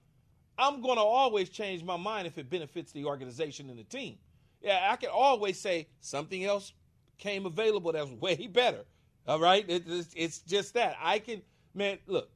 I'm 0.56 0.80
going 0.80 0.96
to 0.96 1.02
always 1.02 1.48
change 1.48 1.82
my 1.82 1.96
mind 1.96 2.26
if 2.26 2.38
it 2.38 2.50
benefits 2.50 2.92
the 2.92 3.04
organization 3.04 3.70
and 3.70 3.78
the 3.78 3.84
team. 3.84 4.18
Yeah, 4.60 4.88
I 4.90 4.96
can 4.96 5.10
always 5.10 5.58
say 5.58 5.88
something 6.00 6.44
else 6.44 6.72
came 7.18 7.46
available 7.46 7.92
that 7.92 8.08
was 8.08 8.12
way 8.20 8.46
better. 8.46 8.84
All 9.26 9.40
right? 9.40 9.64
It's, 9.68 10.14
it's 10.16 10.38
just 10.40 10.74
that. 10.74 10.96
I 11.00 11.18
can, 11.18 11.42
man, 11.74 11.98
look, 12.06 12.30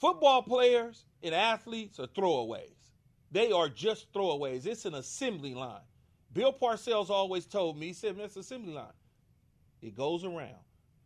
football 0.00 0.42
players 0.42 1.04
and 1.22 1.34
athletes 1.34 1.98
are 2.00 2.06
throwaways. 2.06 2.77
They 3.30 3.52
are 3.52 3.68
just 3.68 4.12
throwaways. 4.12 4.66
It's 4.66 4.84
an 4.84 4.94
assembly 4.94 5.54
line. 5.54 5.82
Bill 6.32 6.52
Parcells 6.52 7.10
always 7.10 7.46
told 7.46 7.78
me, 7.78 7.88
he 7.88 7.92
said, 7.92 8.16
that's 8.18 8.36
assembly 8.36 8.72
line. 8.72 8.86
It 9.82 9.94
goes 9.96 10.24
around. 10.24 10.56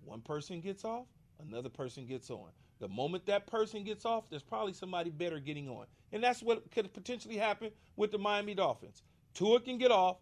One 0.05 0.21
person 0.21 0.61
gets 0.61 0.85
off, 0.85 1.07
another 1.47 1.69
person 1.69 2.07
gets 2.07 2.31
on. 2.31 2.49
The 2.81 2.89
moment 2.89 3.27
that 3.27 3.47
person 3.47 3.85
gets 3.85 4.05
off, 4.05 4.25
there's 4.29 4.43
probably 4.43 4.73
somebody 4.73 5.11
better 5.11 5.39
getting 5.39 5.69
on. 5.69 5.87
And 6.11 6.23
that's 6.23 6.43
what 6.43 6.69
could 6.73 6.93
potentially 6.93 7.37
happen 7.37 7.71
with 7.97 8.11
the 8.11 8.19
Miami 8.19 8.55
Dolphins. 8.55 9.03
Tua 9.35 9.61
can 9.61 9.79
get 9.79 9.93
off, 9.93 10.17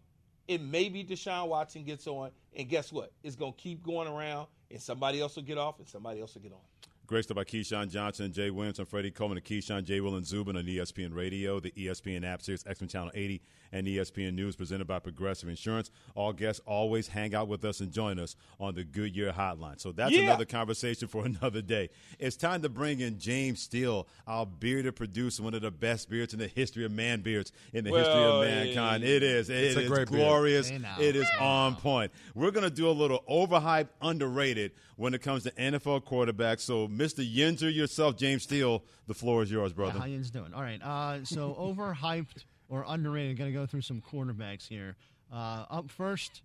and 0.47 0.71
maybe 0.71 1.03
Deshaun 1.03 1.47
Watson 1.47 1.83
gets 1.83 2.05
on. 2.05 2.29
And 2.55 2.69
guess 2.69 2.91
what? 2.91 3.11
It's 3.23 3.35
going 3.35 3.53
to 3.53 3.57
keep 3.57 3.83
going 3.83 4.07
around, 4.07 4.47
and 4.69 4.79
somebody 4.79 5.19
else 5.19 5.35
will 5.35 5.43
get 5.43 5.57
off, 5.57 5.79
and 5.79 5.87
somebody 5.87 6.21
else 6.21 6.35
will 6.35 6.41
get 6.41 6.53
on. 6.53 6.59
Graced 7.07 7.33
by 7.35 7.43
Keyshawn 7.43 7.89
Johnson, 7.91 8.31
Jay 8.31 8.51
Williams, 8.51 8.79
and 8.79 8.87
Freddie 8.87 9.11
Coleman, 9.11 9.37
and 9.37 9.45
Keyshawn, 9.45 9.83
Jay 9.83 9.99
Will, 9.99 10.15
and 10.15 10.25
Zubin 10.25 10.55
on 10.55 10.63
ESPN 10.63 11.13
Radio, 11.13 11.59
the 11.59 11.71
ESPN 11.71 12.23
app, 12.23 12.41
Sirius 12.41 12.63
XM 12.63 12.89
Channel 12.89 13.11
80, 13.13 13.41
and 13.73 13.85
ESPN 13.85 14.33
News 14.33 14.55
presented 14.55 14.87
by 14.87 14.97
Progressive 14.99 15.49
Insurance. 15.49 15.91
All 16.15 16.31
guests 16.31 16.61
always 16.65 17.09
hang 17.09 17.35
out 17.35 17.49
with 17.49 17.65
us 17.65 17.81
and 17.81 17.91
join 17.91 18.17
us 18.17 18.37
on 18.61 18.75
the 18.75 18.85
Goodyear 18.85 19.33
Hotline. 19.33 19.77
So 19.81 19.91
that's 19.91 20.13
Yeah. 20.13 20.21
another 20.23 20.45
conversation 20.45 21.09
for 21.09 21.25
another 21.25 21.61
day. 21.61 21.89
It's 22.17 22.37
time 22.37 22.61
to 22.61 22.69
bring 22.69 23.01
in 23.01 23.19
James 23.19 23.61
Steele, 23.61 24.07
our 24.25 24.45
bearded 24.45 24.95
producer, 24.95 25.43
one 25.43 25.53
of 25.53 25.61
the 25.63 25.71
best 25.71 26.09
beards 26.09 26.31
in 26.33 26.39
the 26.39 26.47
history 26.47 26.85
of 26.85 26.91
man 26.93 27.19
beards 27.21 27.51
in 27.73 27.83
the 27.83 27.89
history 27.91 28.23
of 28.23 28.41
mankind. 28.45 29.03
It 29.03 29.21
is. 29.21 29.49
It 29.49 29.55
It's 29.57 29.75
a 29.75 29.79
great 29.85 30.09
beard. 30.09 30.09
glorious. 30.09 30.69
Hey, 30.69 30.77
now. 30.77 30.95
It 30.97 31.17
is 31.17 31.27
Hey, 31.27 31.43
on 31.43 31.73
now. 31.73 31.79
point. 31.79 32.11
We're 32.35 32.51
going 32.51 32.63
to 32.63 32.73
do 32.73 32.87
a 32.87 32.91
little 32.91 33.21
overhyped, 33.29 33.89
underrated 34.01 34.71
when 34.95 35.13
it 35.15 35.21
comes 35.21 35.43
to 35.43 35.51
NFL 35.51 36.01
quarterbacks. 36.05 36.59
So, 36.59 36.87
Mr. 37.01 37.27
Yinzer, 37.27 37.73
yourself, 37.73 38.15
James 38.15 38.43
Steele, 38.43 38.83
the 39.07 39.13
floor 39.15 39.41
is 39.41 39.49
yours, 39.49 39.73
brother. 39.73 39.97
How 39.97 40.05
you 40.05 40.19
doing? 40.19 40.53
All 40.53 40.61
right. 40.61 40.79
Uh, 40.81 41.25
so 41.25 41.55
overhyped 41.59 42.45
or 42.69 42.85
underrated? 42.87 43.37
Going 43.37 43.51
to 43.51 43.57
go 43.57 43.65
through 43.65 43.81
some 43.81 44.01
quarterbacks 44.01 44.67
here. 44.67 44.95
Uh, 45.33 45.65
up 45.69 45.89
first, 45.89 46.43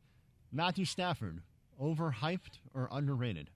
Matthew 0.50 0.86
Stafford. 0.86 1.42
overhyped 1.80 2.60
or 2.72 2.88
underrated? 2.90 3.50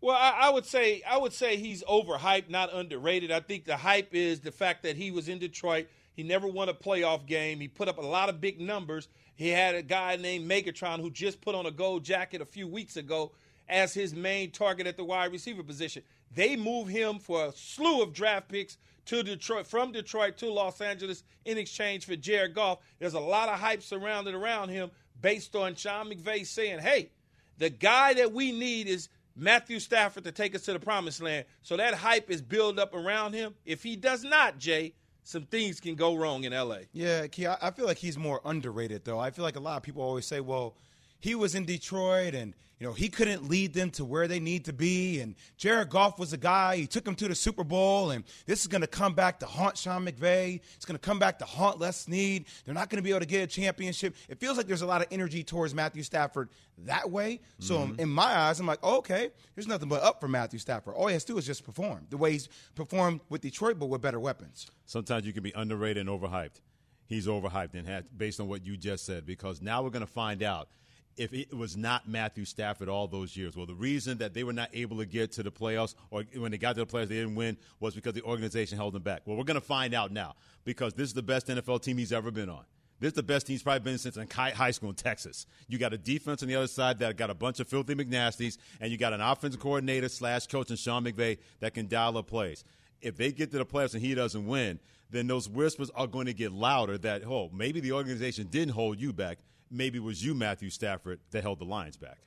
Well, 0.00 0.16
I, 0.16 0.46
I, 0.46 0.50
would 0.50 0.64
say 0.64 1.02
I 1.08 1.18
would 1.18 1.34
say 1.34 1.56
he's 1.56 1.84
overhyped, 1.84 2.48
not 2.48 2.72
underrated. 2.72 3.30
I 3.30 3.40
think 3.40 3.66
the 3.66 3.76
hype 3.76 4.14
is 4.14 4.40
the 4.40 4.50
fact 4.50 4.82
that 4.84 4.96
he 4.96 5.10
was 5.10 5.28
in 5.28 5.38
Detroit. 5.38 5.88
He 6.14 6.22
never 6.22 6.48
won 6.48 6.68
a 6.68 6.74
playoff 6.74 7.26
game. 7.26 7.60
He 7.60 7.68
put 7.68 7.88
up 7.88 7.98
a 7.98 8.02
lot 8.02 8.28
of 8.28 8.40
big 8.40 8.60
numbers. 8.60 9.08
He 9.34 9.48
had 9.48 9.74
a 9.74 9.82
guy 9.82 10.16
named 10.16 10.50
Megatron 10.50 11.00
who 11.00 11.10
just 11.10 11.40
put 11.40 11.54
on 11.54 11.66
a 11.66 11.70
gold 11.70 12.02
jacket 12.02 12.40
a 12.40 12.46
few 12.46 12.66
weeks 12.66 12.96
ago 12.96 13.32
as 13.68 13.94
his 13.94 14.14
main 14.14 14.50
target 14.50 14.86
at 14.86 14.96
the 14.96 15.04
wide 15.04 15.32
receiver 15.32 15.62
position. 15.62 16.02
They 16.34 16.56
move 16.56 16.88
him 16.88 17.18
for 17.18 17.46
a 17.46 17.52
slew 17.52 18.02
of 18.02 18.12
draft 18.12 18.48
picks 18.48 18.78
to 19.06 19.22
Detroit 19.22 19.66
from 19.66 19.92
Detroit 19.92 20.38
to 20.38 20.50
Los 20.50 20.80
Angeles 20.80 21.24
in 21.44 21.58
exchange 21.58 22.04
for 22.06 22.16
Jared 22.16 22.54
Goff. 22.54 22.78
There's 22.98 23.14
a 23.14 23.20
lot 23.20 23.48
of 23.48 23.58
hype 23.58 23.82
surrounded 23.82 24.34
around 24.34 24.68
him 24.68 24.90
based 25.20 25.56
on 25.56 25.74
Sean 25.74 26.08
McVay 26.08 26.46
saying, 26.46 26.78
"Hey, 26.80 27.10
the 27.58 27.70
guy 27.70 28.14
that 28.14 28.32
we 28.32 28.52
need 28.52 28.86
is 28.86 29.08
Matthew 29.34 29.80
Stafford 29.80 30.24
to 30.24 30.32
take 30.32 30.54
us 30.54 30.62
to 30.62 30.72
the 30.72 30.78
promised 30.78 31.20
land." 31.20 31.46
So 31.62 31.76
that 31.76 31.94
hype 31.94 32.30
is 32.30 32.40
built 32.40 32.78
up 32.78 32.94
around 32.94 33.32
him. 33.34 33.54
If 33.64 33.82
he 33.82 33.96
does 33.96 34.24
not, 34.24 34.58
Jay, 34.58 34.94
some 35.24 35.46
things 35.46 35.80
can 35.80 35.96
go 35.96 36.16
wrong 36.16 36.44
in 36.44 36.52
LA. 36.52 36.82
Yeah, 36.92 37.26
I 37.60 37.70
feel 37.72 37.86
like 37.86 37.98
he's 37.98 38.16
more 38.16 38.40
underrated 38.44 39.04
though. 39.04 39.18
I 39.18 39.30
feel 39.30 39.44
like 39.44 39.56
a 39.56 39.60
lot 39.60 39.76
of 39.76 39.82
people 39.82 40.02
always 40.02 40.26
say, 40.26 40.40
"Well, 40.40 40.76
he 41.20 41.34
was 41.34 41.54
in 41.54 41.64
Detroit 41.64 42.34
and 42.34 42.54
you 42.82 42.88
know 42.88 42.94
he 42.94 43.08
couldn't 43.08 43.48
lead 43.48 43.72
them 43.72 43.90
to 43.92 44.04
where 44.04 44.26
they 44.26 44.40
need 44.40 44.64
to 44.64 44.72
be 44.72 45.20
and 45.20 45.36
Jared 45.56 45.88
Goff 45.88 46.18
was 46.18 46.32
a 46.32 46.36
guy 46.36 46.74
he 46.74 46.88
took 46.88 47.04
them 47.04 47.14
to 47.14 47.28
the 47.28 47.34
Super 47.36 47.62
Bowl 47.62 48.10
and 48.10 48.24
this 48.44 48.60
is 48.60 48.66
going 48.66 48.80
to 48.80 48.88
come 48.88 49.14
back 49.14 49.38
to 49.38 49.46
haunt 49.46 49.78
Sean 49.78 50.04
McVay. 50.04 50.60
It's 50.74 50.84
going 50.84 50.98
to 50.98 51.00
come 51.00 51.20
back 51.20 51.38
to 51.38 51.44
haunt 51.44 51.78
Les 51.78 51.96
Snead. 51.96 52.46
They're 52.64 52.74
not 52.74 52.90
going 52.90 52.96
to 52.96 53.02
be 53.04 53.10
able 53.10 53.20
to 53.20 53.26
get 53.26 53.44
a 53.44 53.46
championship. 53.46 54.16
It 54.28 54.40
feels 54.40 54.56
like 54.56 54.66
there's 54.66 54.82
a 54.82 54.86
lot 54.86 55.00
of 55.00 55.06
energy 55.12 55.44
towards 55.44 55.76
Matthew 55.76 56.02
Stafford 56.02 56.48
that 56.78 57.08
way. 57.08 57.38
So 57.60 57.78
mm-hmm. 57.78 58.00
in 58.00 58.08
my 58.08 58.36
eyes 58.36 58.58
I'm 58.58 58.66
like 58.66 58.80
oh, 58.82 58.96
okay 58.98 59.30
there's 59.54 59.68
nothing 59.68 59.88
but 59.88 60.02
up 60.02 60.20
for 60.20 60.26
Matthew 60.26 60.58
Stafford. 60.58 60.94
All 60.94 61.06
he 61.06 61.12
has 61.12 61.24
to 61.26 61.34
do 61.34 61.38
is 61.38 61.46
just 61.46 61.62
perform 61.62 62.08
the 62.10 62.16
way 62.16 62.32
he's 62.32 62.48
performed 62.74 63.20
with 63.28 63.42
Detroit 63.42 63.78
but 63.78 63.90
with 63.90 64.02
better 64.02 64.18
weapons. 64.18 64.66
Sometimes 64.86 65.24
you 65.24 65.32
can 65.32 65.44
be 65.44 65.52
underrated 65.54 66.04
and 66.04 66.10
overhyped. 66.10 66.60
He's 67.06 67.28
overhyped 67.28 67.74
and 67.74 67.86
had, 67.86 68.06
based 68.16 68.40
on 68.40 68.48
what 68.48 68.66
you 68.66 68.76
just 68.76 69.06
said 69.06 69.24
because 69.24 69.62
now 69.62 69.84
we're 69.84 69.90
going 69.90 70.04
to 70.04 70.12
find 70.12 70.42
out 70.42 70.68
if 71.16 71.32
it 71.32 71.52
was 71.54 71.76
not 71.76 72.08
Matthew 72.08 72.44
Stafford 72.44 72.88
all 72.88 73.06
those 73.06 73.36
years. 73.36 73.56
Well, 73.56 73.66
the 73.66 73.74
reason 73.74 74.18
that 74.18 74.34
they 74.34 74.44
were 74.44 74.52
not 74.52 74.70
able 74.72 74.98
to 74.98 75.06
get 75.06 75.32
to 75.32 75.42
the 75.42 75.50
playoffs 75.50 75.94
or 76.10 76.24
when 76.36 76.50
they 76.50 76.58
got 76.58 76.74
to 76.76 76.84
the 76.84 76.86
playoffs, 76.86 77.08
they 77.08 77.16
didn't 77.16 77.34
win 77.34 77.56
was 77.80 77.94
because 77.94 78.14
the 78.14 78.22
organization 78.22 78.78
held 78.78 78.94
them 78.94 79.02
back. 79.02 79.22
Well, 79.24 79.36
we're 79.36 79.44
going 79.44 79.60
to 79.60 79.60
find 79.60 79.94
out 79.94 80.12
now 80.12 80.34
because 80.64 80.94
this 80.94 81.08
is 81.08 81.14
the 81.14 81.22
best 81.22 81.48
NFL 81.48 81.82
team 81.82 81.98
he's 81.98 82.12
ever 82.12 82.30
been 82.30 82.48
on. 82.48 82.64
This 83.00 83.08
is 83.08 83.14
the 83.14 83.22
best 83.22 83.46
team 83.46 83.54
he's 83.54 83.64
probably 83.64 83.80
been 83.80 83.98
since 83.98 84.16
in 84.16 84.28
high 84.30 84.70
school 84.70 84.90
in 84.90 84.94
Texas. 84.94 85.46
You 85.66 85.76
got 85.76 85.92
a 85.92 85.98
defense 85.98 86.42
on 86.42 86.48
the 86.48 86.54
other 86.54 86.68
side 86.68 87.00
that 87.00 87.16
got 87.16 87.30
a 87.30 87.34
bunch 87.34 87.58
of 87.58 87.66
filthy 87.66 87.96
McNasties, 87.96 88.58
and 88.80 88.92
you 88.92 88.96
got 88.96 89.12
an 89.12 89.20
offensive 89.20 89.60
coordinator 89.60 90.08
slash 90.08 90.46
coach 90.46 90.70
in 90.70 90.76
Sean 90.76 91.04
McVay 91.04 91.38
that 91.58 91.74
can 91.74 91.88
dial 91.88 92.16
up 92.16 92.28
plays. 92.28 92.64
If 93.00 93.16
they 93.16 93.32
get 93.32 93.50
to 93.50 93.58
the 93.58 93.66
playoffs 93.66 93.94
and 93.94 94.02
he 94.02 94.14
doesn't 94.14 94.46
win, 94.46 94.78
then 95.10 95.26
those 95.26 95.48
whispers 95.48 95.90
are 95.90 96.06
going 96.06 96.26
to 96.26 96.32
get 96.32 96.52
louder 96.52 96.96
that, 96.98 97.24
oh, 97.26 97.50
maybe 97.52 97.80
the 97.80 97.90
organization 97.90 98.46
didn't 98.46 98.74
hold 98.74 99.00
you 99.00 99.12
back 99.12 99.38
maybe 99.72 99.98
it 99.98 100.04
was 100.04 100.24
you, 100.24 100.34
Matthew 100.34 100.70
Stafford, 100.70 101.20
that 101.30 101.42
held 101.42 101.58
the 101.58 101.64
Lions 101.64 101.96
back. 101.96 102.18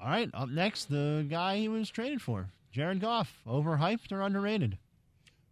All 0.00 0.08
right, 0.08 0.30
up 0.34 0.48
next, 0.48 0.90
the 0.90 1.26
guy 1.28 1.58
he 1.58 1.68
was 1.68 1.90
traded 1.90 2.20
for, 2.20 2.48
Jared 2.72 3.00
Goff, 3.00 3.40
overhyped 3.46 4.12
or 4.12 4.22
underrated? 4.22 4.78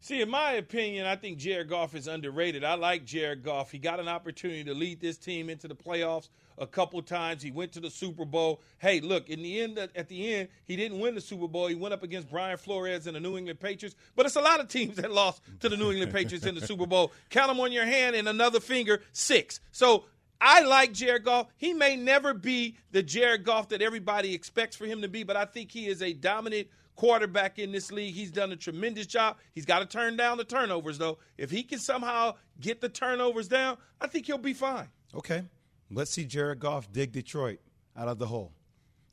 See, 0.01 0.21
in 0.21 0.31
my 0.31 0.55
opinion, 0.55 1.07
I 1.07 1.15
think 1.15 1.39
Jared 1.39 1.69
Goff 1.69 1.95
is 1.95 2.09
underrated. 2.09 2.65
I 2.65 2.75
like 2.75 3.05
Jared 3.05 3.45
Goff. 3.45 3.71
He 3.71 3.79
got 3.79 4.01
an 4.01 4.09
opportunity 4.09 4.65
to 4.65 4.75
lead 4.75 5.01
this 5.01 5.17
team 5.17 5.49
into 5.49 5.69
the 5.69 5.77
playoffs 5.77 6.29
a 6.59 6.67
couple 6.67 7.01
times. 7.03 7.41
He 7.41 7.53
went 7.53 7.71
to 7.75 7.81
the 7.81 7.89
Super 7.89 8.25
Bowl. 8.25 8.61
Hey, 8.79 8.99
look, 9.01 9.29
in 9.29 9.43
the 9.43 9.61
end, 9.61 9.79
at 9.79 10.09
the 10.09 10.35
end, 10.35 10.49
he 10.65 10.75
didn't 10.75 10.99
win 10.99 11.15
the 11.15 11.21
Super 11.21 11.47
Bowl. 11.47 11.69
He 11.69 11.77
went 11.77 11.95
up 11.95 12.03
against 12.03 12.29
Brian 12.29 12.59
Flores 12.59 13.07
and 13.07 13.15
the 13.15 13.21
New 13.21 13.37
England 13.39 13.61
Patriots. 13.61 13.95
But 14.17 14.27
it's 14.27 14.35
a 14.35 14.41
lot 14.41 14.59
of 14.59 14.67
teams 14.67 14.97
that 14.97 15.13
lost 15.13 15.41
to 15.61 15.69
the 15.69 15.77
New 15.77 15.93
England 15.93 16.13
Patriots 16.13 16.47
in 16.47 16.57
the 16.57 16.67
Super 16.67 16.87
Bowl. 16.87 17.13
Count 17.31 17.47
them 17.47 17.61
on 17.61 17.71
your 17.71 17.87
hand 17.87 18.17
and 18.17 18.29
another 18.29 18.59
finger, 18.59 19.03
six. 19.13 19.61
So 19.71 20.07
I 20.45 20.63
like 20.63 20.93
Jared 20.93 21.23
Goff. 21.23 21.47
He 21.57 21.73
may 21.73 21.95
never 21.95 22.35
be 22.35 22.77
the 22.91 23.01
Jared 23.01 23.45
Goff 23.45 23.69
that 23.69 23.81
everybody 23.81 24.35
expects 24.35 24.75
for 24.75 24.87
him 24.87 25.01
to 25.03 25.09
be, 25.09 25.23
but 25.23 25.37
I 25.37 25.45
think 25.45 25.71
he 25.71 25.87
is 25.87 26.03
a 26.03 26.13
dominant 26.13 26.67
quarterback 26.97 27.61
in 27.61 27.71
this 27.71 27.93
league. 27.93 28.13
He's 28.13 28.33
done 28.33 28.51
a 28.51 28.57
tremendous 28.57 29.07
job. 29.07 29.37
He's 29.55 29.65
got 29.65 29.79
to 29.79 29.87
turn 29.87 30.17
down 30.17 30.39
the 30.39 30.45
turnovers, 30.45 30.99
though. 30.99 31.19
If 31.39 31.53
he 31.53 31.63
can 31.63 31.79
somehow 31.79 32.35
get 32.61 32.81
the 32.81 32.89
turnovers 32.89 33.47
down, 33.47 33.79
I 34.01 34.09
think 34.09 34.27
he'll 34.27 34.37
be 34.37 34.53
fine. 34.53 34.89
Okay. 35.15 35.45
Let's 35.93 36.11
see 36.11 36.25
Jared 36.25 36.59
Goff 36.59 36.91
dig 36.91 37.13
Detroit 37.13 37.61
out 37.97 38.09
of 38.09 38.19
the 38.19 38.27
hole. 38.27 38.53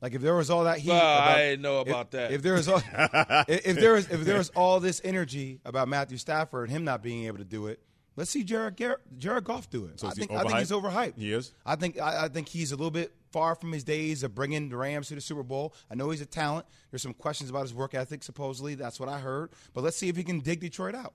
Like 0.00 0.14
if 0.14 0.22
there 0.22 0.34
was 0.34 0.50
all 0.50 0.64
that 0.64 0.78
heat, 0.78 0.90
about, 0.90 1.28
I 1.28 1.38
didn't 1.38 1.62
know 1.62 1.80
about 1.80 2.06
if, 2.06 2.10
that. 2.12 2.32
If 2.32 2.42
there 2.42 2.54
was 2.54 2.68
all, 2.68 2.82
if 3.48 3.76
there 3.76 3.92
was 3.92 4.08
if 4.08 4.24
there 4.24 4.38
was 4.38 4.48
all 4.50 4.80
this 4.80 5.00
energy 5.04 5.60
about 5.64 5.88
Matthew 5.88 6.16
Stafford, 6.16 6.70
him 6.70 6.84
not 6.84 7.02
being 7.02 7.26
able 7.26 7.38
to 7.38 7.44
do 7.44 7.66
it, 7.66 7.82
Let's 8.16 8.30
see 8.30 8.42
Jared 8.42 8.76
Jared 9.16 9.44
Goff 9.44 9.70
do 9.70 9.86
it. 9.86 10.00
So 10.00 10.08
I 10.08 10.10
think 10.10 10.30
I 10.30 10.42
think 10.42 10.58
he's 10.58 10.70
overhyped. 10.70 11.16
He 11.16 11.32
is. 11.32 11.52
I 11.64 11.76
think 11.76 12.00
I, 12.00 12.24
I, 12.24 12.28
think 12.28 12.48
he's 12.48 12.72
a 12.72 12.76
little 12.76 12.90
bit 12.90 13.14
far 13.30 13.54
from 13.54 13.72
his 13.72 13.84
days 13.84 14.22
of 14.22 14.34
bringing 14.34 14.68
the 14.68 14.76
Rams 14.76 15.08
to 15.08 15.14
the 15.14 15.20
Super 15.20 15.42
Bowl. 15.42 15.74
I 15.90 15.94
know 15.94 16.10
he's 16.10 16.20
a 16.20 16.26
talent. 16.26 16.66
There's 16.90 17.02
some 17.02 17.14
questions 17.14 17.50
about 17.50 17.62
his 17.62 17.72
work 17.72 17.94
ethic. 17.94 18.22
Supposedly, 18.22 18.74
that's 18.74 18.98
what 18.98 19.08
I 19.08 19.18
heard. 19.20 19.50
But 19.72 19.84
let's 19.84 19.96
see 19.96 20.08
if 20.08 20.16
he 20.16 20.24
can 20.24 20.40
dig 20.40 20.60
Detroit 20.60 20.94
out. 20.94 21.14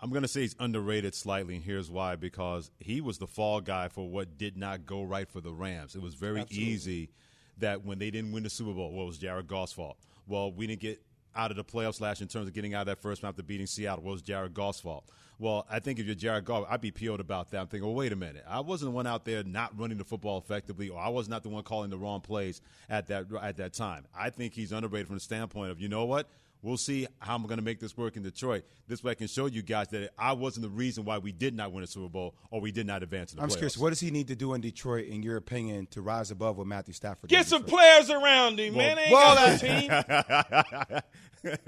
I'm 0.00 0.10
going 0.10 0.22
to 0.22 0.28
say 0.28 0.42
he's 0.42 0.54
underrated 0.60 1.14
slightly, 1.14 1.56
and 1.56 1.64
here's 1.64 1.90
why: 1.90 2.16
because 2.16 2.70
he 2.78 3.00
was 3.00 3.18
the 3.18 3.26
fall 3.26 3.60
guy 3.60 3.88
for 3.88 4.08
what 4.08 4.38
did 4.38 4.56
not 4.56 4.86
go 4.86 5.02
right 5.02 5.28
for 5.28 5.40
the 5.40 5.52
Rams. 5.52 5.96
It 5.96 6.02
was 6.02 6.14
very 6.14 6.40
Absolutely. 6.40 6.72
easy 6.72 7.10
that 7.58 7.84
when 7.84 7.98
they 7.98 8.10
didn't 8.10 8.32
win 8.32 8.44
the 8.44 8.50
Super 8.50 8.72
Bowl, 8.72 8.92
well, 8.92 9.04
it 9.04 9.08
was 9.08 9.18
Jared 9.18 9.48
Goff's 9.48 9.72
fault. 9.72 9.96
Well, 10.26 10.52
we 10.52 10.66
didn't 10.66 10.80
get 10.80 11.02
out 11.34 11.50
of 11.50 11.56
the 11.56 11.64
playoffs 11.64 12.00
last 12.00 12.20
in 12.20 12.28
terms 12.28 12.48
of 12.48 12.54
getting 12.54 12.74
out 12.74 12.82
of 12.82 12.86
that 12.86 12.98
first 12.98 13.22
round 13.22 13.32
after 13.32 13.42
beating 13.42 13.66
Seattle. 13.66 14.04
Well, 14.04 14.12
was 14.12 14.22
Jared 14.22 14.54
Goff's 14.54 14.80
fault. 14.80 15.08
Well, 15.40 15.66
I 15.70 15.78
think 15.78 16.00
if 16.00 16.06
you're 16.06 16.16
Jared 16.16 16.44
Goff, 16.44 16.66
I'd 16.68 16.80
be 16.80 16.90
PO'd 16.90 17.20
about 17.20 17.50
that. 17.50 17.60
I'm 17.60 17.68
thinking, 17.68 17.86
well, 17.86 17.94
wait 17.94 18.12
a 18.12 18.16
minute. 18.16 18.44
I 18.48 18.60
wasn't 18.60 18.90
the 18.90 18.96
one 18.96 19.06
out 19.06 19.24
there 19.24 19.44
not 19.44 19.78
running 19.78 19.96
the 19.96 20.04
football 20.04 20.38
effectively, 20.38 20.88
or 20.88 20.98
I 20.98 21.08
was 21.08 21.28
not 21.28 21.44
the 21.44 21.48
one 21.48 21.62
calling 21.62 21.90
the 21.90 21.98
wrong 21.98 22.20
plays 22.20 22.60
at 22.90 23.06
that 23.08 23.26
at 23.40 23.56
that 23.58 23.72
time. 23.72 24.06
I 24.16 24.30
think 24.30 24.54
he's 24.54 24.72
underrated 24.72 25.06
from 25.06 25.16
the 25.16 25.20
standpoint 25.20 25.70
of, 25.70 25.80
you 25.80 25.88
know 25.88 26.06
what? 26.06 26.28
We'll 26.60 26.76
see 26.76 27.06
how 27.20 27.36
I'm 27.36 27.44
going 27.44 27.58
to 27.58 27.64
make 27.64 27.78
this 27.78 27.96
work 27.96 28.16
in 28.16 28.24
Detroit. 28.24 28.64
This 28.88 29.04
way 29.04 29.12
I 29.12 29.14
can 29.14 29.28
show 29.28 29.46
you 29.46 29.62
guys 29.62 29.88
that 29.88 30.10
I 30.18 30.32
wasn't 30.32 30.64
the 30.64 30.70
reason 30.70 31.04
why 31.04 31.18
we 31.18 31.30
did 31.30 31.54
not 31.54 31.70
win 31.70 31.84
a 31.84 31.86
Super 31.86 32.08
Bowl 32.08 32.34
or 32.50 32.60
we 32.60 32.72
did 32.72 32.84
not 32.84 33.04
advance 33.04 33.30
to 33.30 33.36
the 33.36 33.42
I'm 33.42 33.48
playoffs. 33.48 33.52
curious, 33.52 33.78
what 33.78 33.90
does 33.90 34.00
he 34.00 34.10
need 34.10 34.26
to 34.26 34.34
do 34.34 34.54
in 34.54 34.60
Detroit, 34.60 35.06
in 35.06 35.22
your 35.22 35.36
opinion, 35.36 35.86
to 35.92 36.02
rise 36.02 36.32
above 36.32 36.58
what 36.58 36.66
Matthew 36.66 36.94
Stafford 36.94 37.30
Get 37.30 37.46
some 37.46 37.62
players 37.62 38.10
around 38.10 38.58
him, 38.58 38.74
well, 38.74 38.86
man. 38.86 38.96
They 38.96 39.02
ain't 39.02 39.12
well, 39.12 39.34
got 39.36 39.60
that 39.60 41.02
team. 41.44 41.60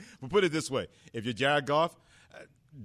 but 0.20 0.30
put 0.30 0.42
it 0.42 0.50
this 0.50 0.72
way. 0.72 0.88
If 1.12 1.24
you're 1.24 1.32
Jared 1.32 1.66
Goff, 1.66 1.94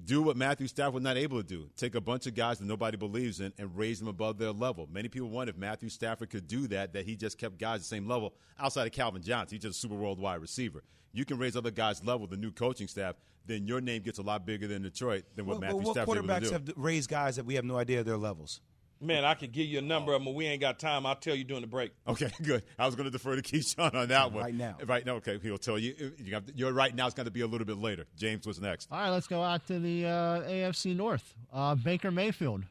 do 0.05 0.21
what 0.21 0.37
Matthew 0.37 0.67
Stafford 0.67 0.95
was 0.95 1.03
not 1.03 1.17
able 1.17 1.37
to 1.37 1.47
do. 1.47 1.69
Take 1.75 1.95
a 1.95 2.01
bunch 2.01 2.27
of 2.27 2.33
guys 2.33 2.59
that 2.59 2.65
nobody 2.65 2.97
believes 2.97 3.39
in 3.39 3.53
and 3.57 3.75
raise 3.77 3.99
them 3.99 4.07
above 4.07 4.37
their 4.37 4.51
level. 4.51 4.87
Many 4.91 5.09
people 5.09 5.29
wonder 5.29 5.51
if 5.51 5.57
Matthew 5.57 5.89
Stafford 5.89 6.29
could 6.29 6.47
do 6.47 6.67
that, 6.67 6.93
that 6.93 7.05
he 7.05 7.15
just 7.15 7.37
kept 7.37 7.57
guys 7.57 7.81
the 7.81 7.85
same 7.85 8.07
level 8.07 8.33
outside 8.59 8.85
of 8.87 8.93
Calvin 8.93 9.21
Johnson. 9.21 9.55
He's 9.55 9.63
just 9.63 9.77
a 9.77 9.81
super 9.81 9.95
worldwide 9.95 10.41
receiver. 10.41 10.83
You 11.13 11.25
can 11.25 11.37
raise 11.37 11.57
other 11.57 11.71
guys' 11.71 12.03
level, 12.03 12.25
the 12.25 12.37
new 12.37 12.51
coaching 12.51 12.87
staff, 12.87 13.15
then 13.45 13.67
your 13.67 13.81
name 13.81 14.01
gets 14.01 14.19
a 14.19 14.21
lot 14.21 14.45
bigger 14.45 14.67
than 14.67 14.81
Detroit 14.83 15.25
than 15.35 15.45
what 15.45 15.53
well, 15.53 15.61
Matthew 15.61 15.81
well, 15.83 15.93
Stafford 15.93 16.07
What 16.07 16.25
quarterbacks 16.25 16.51
have 16.51 16.71
raised 16.75 17.09
guys 17.09 17.35
that 17.35 17.45
we 17.45 17.55
have 17.55 17.65
no 17.65 17.77
idea 17.77 18.03
their 18.03 18.17
levels? 18.17 18.61
Man, 19.03 19.25
I 19.25 19.33
could 19.33 19.51
give 19.51 19.65
you 19.65 19.79
a 19.79 19.81
number 19.81 20.13
of 20.13 20.19
them, 20.19 20.25
but 20.25 20.35
we 20.35 20.45
ain't 20.45 20.61
got 20.61 20.77
time. 20.77 21.07
I'll 21.07 21.15
tell 21.15 21.33
you 21.33 21.43
during 21.43 21.61
the 21.61 21.67
break. 21.67 21.91
Okay, 22.07 22.29
good. 22.43 22.63
I 22.77 22.85
was 22.85 22.93
going 22.93 23.05
to 23.05 23.11
defer 23.11 23.35
to 23.35 23.41
Keyshawn 23.41 23.95
on 23.95 24.09
that 24.09 24.31
one. 24.31 24.43
Right 24.43 24.53
now. 24.53 24.77
Right 24.85 25.03
now, 25.03 25.15
okay. 25.15 25.39
He'll 25.41 25.57
tell 25.57 25.79
you. 25.79 26.13
you 26.19 26.35
have, 26.35 26.43
you're 26.53 26.71
right 26.71 26.93
now. 26.93 27.07
It's 27.07 27.15
going 27.15 27.25
to 27.25 27.31
be 27.31 27.41
a 27.41 27.47
little 27.47 27.65
bit 27.65 27.77
later. 27.77 28.05
James, 28.15 28.45
what's 28.45 28.59
next? 28.59 28.89
All 28.91 28.99
right, 28.99 29.09
let's 29.09 29.27
go 29.27 29.41
out 29.41 29.65
to 29.67 29.79
the 29.79 30.05
uh, 30.05 30.41
AFC 30.41 30.95
North. 30.95 31.33
Uh, 31.51 31.73
Baker 31.73 32.11
Mayfield, 32.11 32.63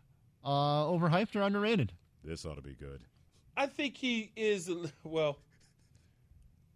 uh, 0.45 0.85
overhyped 0.85 1.35
or 1.35 1.43
underrated? 1.43 1.93
This 2.23 2.47
ought 2.47 2.57
to 2.57 2.63
be 2.63 2.75
good. 2.75 3.01
I 3.57 3.67
think 3.67 3.97
he 3.97 4.31
is, 4.37 4.71
well, 5.05 5.39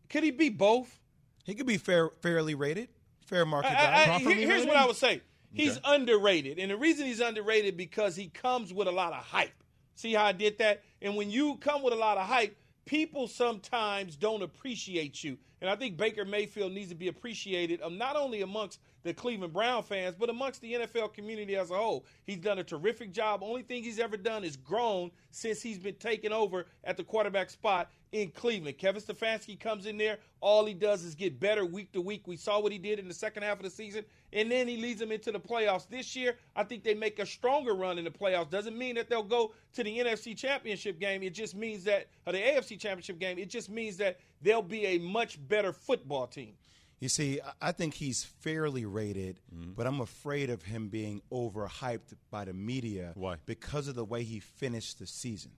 could 0.09 0.25
he 0.25 0.33
be 0.33 0.49
both? 0.49 0.99
He 1.45 1.55
could 1.55 1.67
be 1.67 1.77
fair, 1.77 2.11
fairly 2.23 2.55
rated, 2.55 2.89
fair 3.21 3.47
market 3.47 3.71
I, 3.71 4.15
I, 4.15 4.19
here's 4.19 4.49
rated? 4.49 4.69
what 4.69 4.77
I 4.77 4.87
would 4.87 4.97
say. 4.97 5.21
He's 5.55 5.79
okay. 5.79 5.95
underrated. 5.95 6.59
And 6.59 6.71
the 6.71 6.77
reason 6.77 7.07
he's 7.07 7.21
underrated 7.21 7.77
because 7.77 8.17
he 8.17 8.29
comes 8.29 8.73
with 8.73 8.89
a 8.89 8.93
lot 8.93 9.13
of 9.13 9.25
hype. 9.25 9.53
See 9.95 10.13
how 10.13 10.25
I 10.25 10.33
did 10.33 10.59
that? 10.59 10.83
And 11.01 11.17
when 11.17 11.31
you 11.31 11.57
come 11.57 11.83
with 11.83 11.95
a 11.95 11.97
lot 11.97 12.19
of 12.19 12.27
hype, 12.27 12.57
people 12.85 13.29
sometimes 13.29 14.17
don't 14.17 14.43
appreciate 14.43 15.23
you. 15.23 15.39
And 15.61 15.71
I 15.71 15.77
think 15.77 15.97
Baker 15.97 16.25
Mayfield 16.25 16.73
needs 16.73 16.91
to 16.91 16.95
be 16.95 17.09
appreciated 17.09 17.81
um, 17.81 17.97
not 17.97 18.17
only 18.17 18.43
amongst 18.43 18.81
the 19.05 19.15
Cleveland 19.15 19.53
Brown 19.53 19.83
fans, 19.83 20.17
but 20.19 20.31
amongst 20.31 20.61
the 20.61 20.73
NFL 20.73 21.13
community 21.13 21.57
as 21.57 21.71
a 21.71 21.75
whole. 21.75 22.05
He's 22.27 22.39
done 22.39 22.59
a 22.59 22.65
terrific 22.65 23.13
job. 23.13 23.43
Only 23.43 23.63
thing 23.63 23.83
he's 23.85 23.99
ever 23.99 24.17
done 24.17 24.43
is 24.43 24.57
grown 24.57 25.11
since 25.31 25.63
he's 25.63 25.79
been 25.79 25.95
taken 25.97 26.33
over 26.33 26.67
at 26.85 26.97
the 26.97 27.05
quarterback 27.05 27.51
spot 27.51 27.91
in 28.13 28.31
Cleveland. 28.31 28.79
Kevin 28.79 29.03
Stefanski 29.03 29.61
comes 29.61 29.87
in 29.87 29.99
there. 29.99 30.19
All 30.41 30.65
he 30.65 30.73
does 30.73 31.05
is 31.05 31.15
get 31.15 31.39
better 31.39 31.67
week 31.67 31.93
to 31.93 32.01
week. 32.01 32.27
We 32.27 32.37
saw 32.37 32.61
what 32.61 32.73
he 32.73 32.79
did 32.79 32.99
in 32.99 33.07
the 33.07 33.15
second 33.15 33.43
half 33.43 33.59
of 33.59 33.65
the 33.65 33.71
season, 33.71 34.05
and 34.33 34.51
then 34.51 34.67
he 34.67 34.79
leads 34.79 35.01
them 35.01 35.13
into 35.13 35.33
the 35.33 35.41
playoffs. 35.41 35.87
This 35.89 36.17
year, 36.17 36.37
I 36.57 36.65
think 36.65 36.83
they 36.83 36.95
make 36.95 37.19
a 37.19 37.27
stronger 37.27 37.75
run 37.75 37.99
in 37.99 38.05
the 38.05 38.11
playoffs. 38.11 38.51
Doesn't 38.51 38.79
mean 38.79 38.95
that 38.95 39.11
they'll 39.11 39.23
go 39.23 39.53
to 39.75 39.85
the 39.85 39.99
NFC 39.99 40.37
Championship 40.37 40.99
game. 40.99 41.23
It 41.23 41.35
just 41.35 41.55
means 41.55 41.85
that, 41.85 42.07
or 42.27 42.33
the 42.33 42.39
AFC 42.39 42.81
Championship 42.81 43.19
game, 43.19 43.39
it 43.39 43.51
just 43.51 43.69
means 43.69 43.99
that 43.99 44.19
they'll 44.41 44.63
be 44.63 44.87
a 44.87 44.99
much 44.99 45.39
better 45.49 45.73
football 45.73 46.27
team. 46.27 46.55
You 47.01 47.09
see, 47.09 47.41
I 47.61 47.73
think 47.73 47.95
he's 47.95 48.25
fairly 48.25 48.85
rated, 48.87 49.41
mm-hmm. 49.55 49.73
but 49.73 49.87
I'm 49.87 50.01
afraid 50.01 50.49
of 50.51 50.63
him 50.63 50.89
being 50.89 51.21
overhyped 51.31 52.15
by 52.31 52.45
the 52.47 52.53
media. 52.53 53.13
Why? 53.15 53.37
Because 53.45 53.89
of 53.89 53.95
the 53.95 54.05
way 54.05 54.23
he 54.23 54.41
finished 54.41 54.99
the 54.99 55.07
season. 55.07 55.51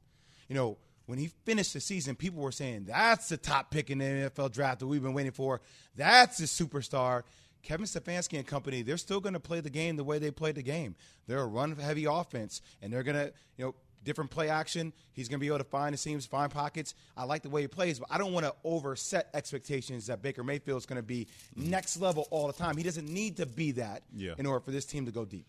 You 0.49 0.55
know, 0.55 0.79
when 1.07 1.19
he 1.19 1.31
finished 1.45 1.73
the 1.73 1.81
season, 1.81 2.17
people 2.17 2.43
were 2.43 2.53
saying 2.53 2.87
that's 2.87 3.29
the 3.29 3.37
top 3.37 3.71
pick 3.71 3.91
in 3.91 3.99
the 3.99 4.05
NFL 4.05 4.53
draft 4.53 4.81
that 4.81 4.87
we've 4.87 5.03
been 5.03 5.15
waiting 5.15 5.33
for. 5.33 5.61
That's 5.95 6.39
the 6.39 6.47
superstar. 6.47 7.23
Kevin 7.63 7.87
Stefanski 7.87 8.39
and 8.39 8.47
company, 8.47 8.83
they're 8.83 8.97
still 8.97 9.21
going 9.21 9.33
to 9.33 9.41
play 9.41 9.61
the 9.61 9.71
game 9.71 9.97
the 9.97 10.05
way 10.05 10.19
they 10.19 10.31
played 10.31 10.55
the 10.55 10.63
game. 10.63 10.95
They're 11.27 11.41
a 11.41 11.47
run-heavy 11.47 12.05
offense, 12.05 12.63
and 12.81 12.93
they're 12.93 13.03
going 13.03 13.17
to, 13.17 13.33
you 13.57 13.65
know, 13.65 13.75
different 14.07 14.31
play 14.31 14.49
action. 14.49 14.93
He's 15.13 15.29
going 15.29 15.39
to 15.39 15.41
be 15.41 15.49
able 15.49 15.59
to 15.59 15.65
find 15.65 15.93
the 15.93 15.99
seams, 15.99 16.25
find 16.25 16.51
pockets. 16.51 16.95
I 17.17 17.25
like 17.25 17.43
the 17.43 17.51
way 17.51 17.61
he 17.61 17.69
plays, 17.69 17.99
but 17.99 18.09
I 18.11 18.17
don't 18.17 18.33
want 18.33 18.47
to 18.47 18.55
overset 18.65 19.29
expectations 19.35 20.07
that 20.07 20.23
Baker 20.23 20.43
Mayfield 20.43 20.79
is 20.79 20.87
going 20.87 20.97
to 20.97 21.03
be 21.03 21.27
next 21.55 22.01
level 22.01 22.27
all 22.31 22.47
the 22.47 22.55
time. 22.55 22.79
He 22.79 22.83
doesn't 22.83 23.09
need 23.09 23.37
to 23.37 23.45
be 23.45 23.73
that 23.73 24.05
yeah. 24.15 24.33
in 24.39 24.47
order 24.47 24.61
for 24.61 24.71
this 24.71 24.87
team 24.87 25.05
to 25.05 25.13
go 25.13 25.27
deep. 25.27 25.47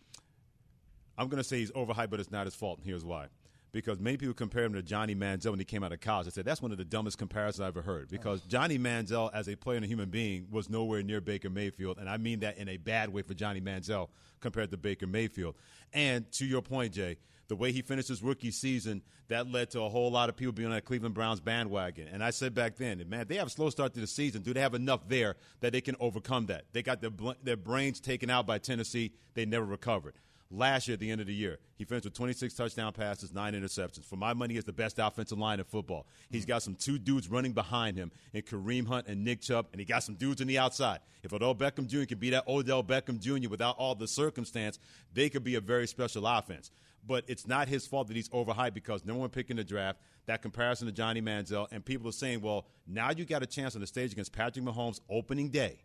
I'm 1.17 1.29
going 1.29 1.41
to 1.41 1.47
say 1.47 1.59
he's 1.59 1.71
overhyped, 1.71 2.09
but 2.09 2.19
it's 2.19 2.31
not 2.31 2.45
his 2.45 2.55
fault, 2.55 2.79
and 2.79 2.85
here's 2.85 3.05
why 3.05 3.27
because 3.73 3.99
many 3.99 4.17
people 4.17 4.33
compare 4.33 4.63
him 4.63 4.73
to 4.73 4.81
Johnny 4.81 5.13
Manziel 5.13 5.51
when 5.51 5.59
he 5.59 5.65
came 5.65 5.83
out 5.83 5.91
of 5.91 5.99
college. 5.99 6.25
I 6.25 6.29
said 6.31 6.45
that's 6.45 6.61
one 6.61 6.71
of 6.71 6.77
the 6.77 6.85
dumbest 6.85 7.17
comparisons 7.17 7.61
I've 7.61 7.77
ever 7.77 7.81
heard 7.81 8.09
because 8.09 8.41
Johnny 8.41 8.79
Manziel, 8.79 9.29
as 9.33 9.47
a 9.47 9.55
player 9.55 9.75
and 9.75 9.85
a 9.85 9.87
human 9.87 10.09
being, 10.09 10.47
was 10.49 10.69
nowhere 10.69 11.03
near 11.03 11.21
Baker 11.21 11.49
Mayfield, 11.49 11.97
and 11.99 12.09
I 12.09 12.17
mean 12.17 12.39
that 12.39 12.57
in 12.57 12.69
a 12.69 12.77
bad 12.77 13.09
way 13.09 13.21
for 13.21 13.33
Johnny 13.33 13.61
Manziel 13.61 14.09
compared 14.39 14.71
to 14.71 14.77
Baker 14.77 15.05
Mayfield. 15.07 15.55
And 15.93 16.31
to 16.33 16.45
your 16.45 16.61
point, 16.61 16.93
Jay, 16.93 17.17
the 17.47 17.55
way 17.55 17.71
he 17.71 17.81
finished 17.81 18.07
his 18.07 18.21
rookie 18.21 18.51
season, 18.51 19.01
that 19.27 19.51
led 19.51 19.69
to 19.71 19.81
a 19.81 19.89
whole 19.89 20.11
lot 20.11 20.29
of 20.29 20.35
people 20.35 20.51
being 20.53 20.67
on 20.67 20.73
that 20.73 20.85
Cleveland 20.85 21.15
Browns 21.15 21.39
bandwagon. 21.39 22.07
And 22.07 22.23
I 22.23 22.29
said 22.29 22.53
back 22.53 22.77
then, 22.77 23.03
man, 23.07 23.25
they 23.27 23.35
have 23.35 23.47
a 23.47 23.51
slow 23.51 23.69
start 23.69 23.93
to 23.93 23.99
the 23.99 24.07
season. 24.07 24.41
Do 24.41 24.53
they 24.53 24.61
have 24.61 24.73
enough 24.73 25.07
there 25.07 25.35
that 25.61 25.73
they 25.73 25.81
can 25.81 25.95
overcome 25.99 26.47
that? 26.47 26.65
They 26.73 26.83
got 26.83 27.01
their, 27.01 27.11
their 27.43 27.57
brains 27.57 27.99
taken 27.99 28.29
out 28.29 28.45
by 28.45 28.57
Tennessee. 28.57 29.13
They 29.33 29.45
never 29.45 29.65
recovered 29.65 30.15
last 30.49 30.87
year 30.87 30.93
at 30.93 30.99
the 30.99 31.11
end 31.11 31.21
of 31.21 31.27
the 31.27 31.33
year. 31.33 31.59
He 31.75 31.83
finished 31.83 32.05
with 32.05 32.13
26 32.13 32.53
touchdown 32.53 32.93
passes, 32.93 33.33
nine 33.33 33.53
interceptions. 33.53 34.05
For 34.05 34.15
my 34.15 34.33
money, 34.33 34.53
he 34.53 34.57
has 34.57 34.65
the 34.65 34.73
best 34.73 34.99
offensive 34.99 35.37
line 35.37 35.59
in 35.59 35.65
football. 35.65 36.07
He's 36.29 36.43
hmm. 36.43 36.49
got 36.49 36.63
some 36.63 36.75
two 36.75 36.97
dudes 36.97 37.29
running 37.29 37.53
behind 37.53 37.97
him 37.97 38.11
in 38.33 38.41
Kareem 38.41 38.87
Hunt 38.87 39.07
and 39.07 39.23
Nick 39.23 39.41
Chubb, 39.41 39.67
and 39.71 39.79
he 39.79 39.85
got 39.85 40.03
some 40.03 40.15
dudes 40.15 40.41
on 40.41 40.47
the 40.47 40.57
outside. 40.57 40.99
If 41.23 41.33
Odell 41.33 41.55
Beckham 41.55 41.87
Jr. 41.87 42.05
can 42.05 42.17
be 42.17 42.29
that 42.31 42.47
Odell 42.47 42.83
Beckham 42.83 43.19
Jr. 43.19 43.49
without 43.49 43.77
all 43.77 43.95
the 43.95 44.07
circumstance, 44.07 44.79
they 45.13 45.29
could 45.29 45.43
be 45.43 45.55
a 45.55 45.61
very 45.61 45.87
special 45.87 46.25
offense. 46.25 46.71
But 47.05 47.23
it's 47.27 47.47
not 47.47 47.67
his 47.67 47.87
fault 47.87 48.07
that 48.07 48.15
he's 48.15 48.29
overhyped 48.29 48.73
because 48.73 49.05
no 49.05 49.15
one 49.15 49.29
picking 49.29 49.55
the 49.55 49.63
draft. 49.63 49.99
That 50.25 50.41
comparison 50.41 50.87
to 50.87 50.93
Johnny 50.93 51.21
Manziel, 51.21 51.67
and 51.71 51.83
people 51.85 52.09
are 52.09 52.13
saying, 52.13 52.41
well, 52.41 52.67
now 52.85 53.11
you 53.11 53.23
got 53.23 53.43
a 53.43 53.45
chance 53.45 53.75
on 53.75 53.81
the 53.81 53.87
stage 53.87 54.11
against 54.11 54.33
Patrick 54.33 54.65
Mahomes 54.65 54.99
opening 55.09 55.49
day 55.49 55.79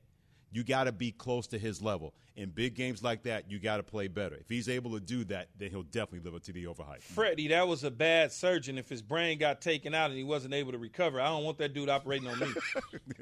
you 0.52 0.62
got 0.62 0.84
to 0.84 0.92
be 0.92 1.10
close 1.10 1.46
to 1.48 1.58
his 1.58 1.82
level. 1.82 2.14
In 2.36 2.50
big 2.50 2.74
games 2.74 3.02
like 3.02 3.24
that, 3.24 3.50
you 3.50 3.58
got 3.58 3.78
to 3.78 3.82
play 3.82 4.08
better. 4.08 4.36
If 4.36 4.48
he's 4.48 4.68
able 4.68 4.92
to 4.92 5.00
do 5.00 5.24
that, 5.24 5.48
then 5.58 5.70
he'll 5.70 5.82
definitely 5.82 6.20
live 6.20 6.34
up 6.34 6.42
to 6.44 6.52
the 6.52 6.64
overhype. 6.64 7.02
Freddie, 7.02 7.48
that 7.48 7.66
was 7.66 7.84
a 7.84 7.90
bad 7.90 8.32
surgeon 8.32 8.78
if 8.78 8.88
his 8.88 9.02
brain 9.02 9.38
got 9.38 9.60
taken 9.60 9.94
out 9.94 10.10
and 10.10 10.18
he 10.18 10.24
wasn't 10.24 10.54
able 10.54 10.72
to 10.72 10.78
recover. 10.78 11.20
I 11.20 11.26
don't 11.26 11.44
want 11.44 11.58
that 11.58 11.74
dude 11.74 11.88
operating 11.88 12.28
on 12.28 12.38
me. 12.38 12.46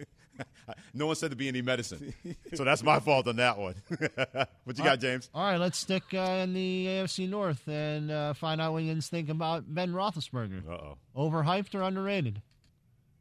no 0.95 1.07
one 1.07 1.17
said 1.17 1.31
to 1.31 1.37
be 1.37 1.49
any 1.49 1.63
medicine. 1.63 2.15
So 2.55 2.65
that's 2.65 2.83
my 2.83 3.01
fault 3.01 3.27
on 3.27 3.37
that 3.37 3.59
one. 3.59 3.75
what 4.65 4.79
you 4.79 4.85
got, 4.85 5.01
James? 5.01 5.29
All 5.35 5.45
right, 5.45 5.59
let's 5.59 5.79
stick 5.79 6.03
uh, 6.15 6.43
in 6.43 6.55
the 6.55 6.87
AFC 6.87 7.29
North 7.29 7.67
and 7.69 8.11
uh, 8.11 8.33
find 8.35 8.61
out 8.61 8.73
what 8.73 8.83
you 8.83 9.01
think 9.01 9.29
about 9.29 9.73
Ben 9.73 9.93
Roethlisberger. 9.93 10.69
Uh-oh. 10.69 10.99
Overhyped 11.17 11.75
or 11.75 11.83
underrated? 11.83 12.43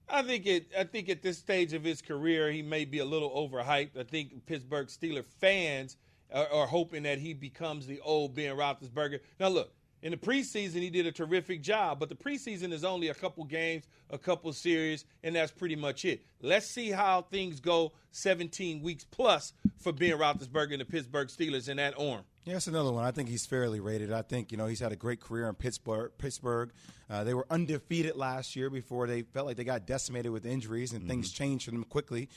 I 0.09 0.21
think 0.23 0.45
it. 0.45 0.71
I 0.77 0.83
think 0.83 1.09
at 1.09 1.21
this 1.21 1.37
stage 1.37 1.73
of 1.73 1.83
his 1.83 2.01
career, 2.01 2.51
he 2.51 2.61
may 2.61 2.85
be 2.85 2.99
a 2.99 3.05
little 3.05 3.29
overhyped. 3.29 3.97
I 3.97 4.03
think 4.03 4.45
Pittsburgh 4.45 4.87
Steeler 4.87 5.25
fans 5.25 5.97
are, 6.33 6.47
are 6.51 6.67
hoping 6.67 7.03
that 7.03 7.19
he 7.19 7.33
becomes 7.33 7.85
the 7.85 7.99
old 8.01 8.35
Ben 8.35 8.55
Roethlisberger. 8.55 9.19
Now, 9.39 9.49
look, 9.49 9.73
in 10.01 10.11
the 10.11 10.17
preseason, 10.17 10.81
he 10.81 10.89
did 10.89 11.05
a 11.05 11.11
terrific 11.11 11.61
job, 11.61 11.99
but 11.99 12.09
the 12.09 12.15
preseason 12.15 12.71
is 12.71 12.83
only 12.83 13.09
a 13.09 13.13
couple 13.13 13.43
games, 13.43 13.85
a 14.09 14.17
couple 14.17 14.51
series, 14.53 15.05
and 15.23 15.35
that's 15.35 15.51
pretty 15.51 15.75
much 15.75 16.05
it. 16.05 16.23
Let's 16.41 16.65
see 16.65 16.89
how 16.89 17.23
things 17.23 17.59
go 17.59 17.91
17 18.11 18.81
weeks 18.81 19.03
plus 19.03 19.53
for 19.77 19.91
Ben 19.91 20.17
Roethlisberger 20.17 20.71
and 20.71 20.81
the 20.81 20.85
Pittsburgh 20.85 21.27
Steelers 21.27 21.67
in 21.67 21.77
that 21.77 21.99
arm. 21.99 22.23
Yeah, 22.45 22.53
that's 22.53 22.67
another 22.67 22.91
one. 22.91 23.03
I 23.03 23.11
think 23.11 23.29
he's 23.29 23.45
fairly 23.45 23.79
rated. 23.79 24.11
I 24.11 24.21
think 24.21 24.51
you 24.51 24.57
know 24.57 24.67
he's 24.67 24.79
had 24.79 24.91
a 24.91 24.95
great 24.95 25.19
career 25.19 25.47
in 25.49 25.55
Pittsburgh. 25.55 26.11
Pittsburgh, 26.17 26.71
uh, 27.09 27.23
they 27.23 27.33
were 27.33 27.45
undefeated 27.49 28.15
last 28.15 28.55
year 28.55 28.69
before 28.69 29.05
they 29.05 29.21
felt 29.21 29.45
like 29.45 29.57
they 29.57 29.63
got 29.63 29.85
decimated 29.85 30.31
with 30.31 30.45
injuries, 30.45 30.93
and 30.93 31.01
mm-hmm. 31.01 31.09
things 31.09 31.31
changed 31.31 31.65
for 31.65 31.71
them 31.71 31.83
quickly. 31.83 32.29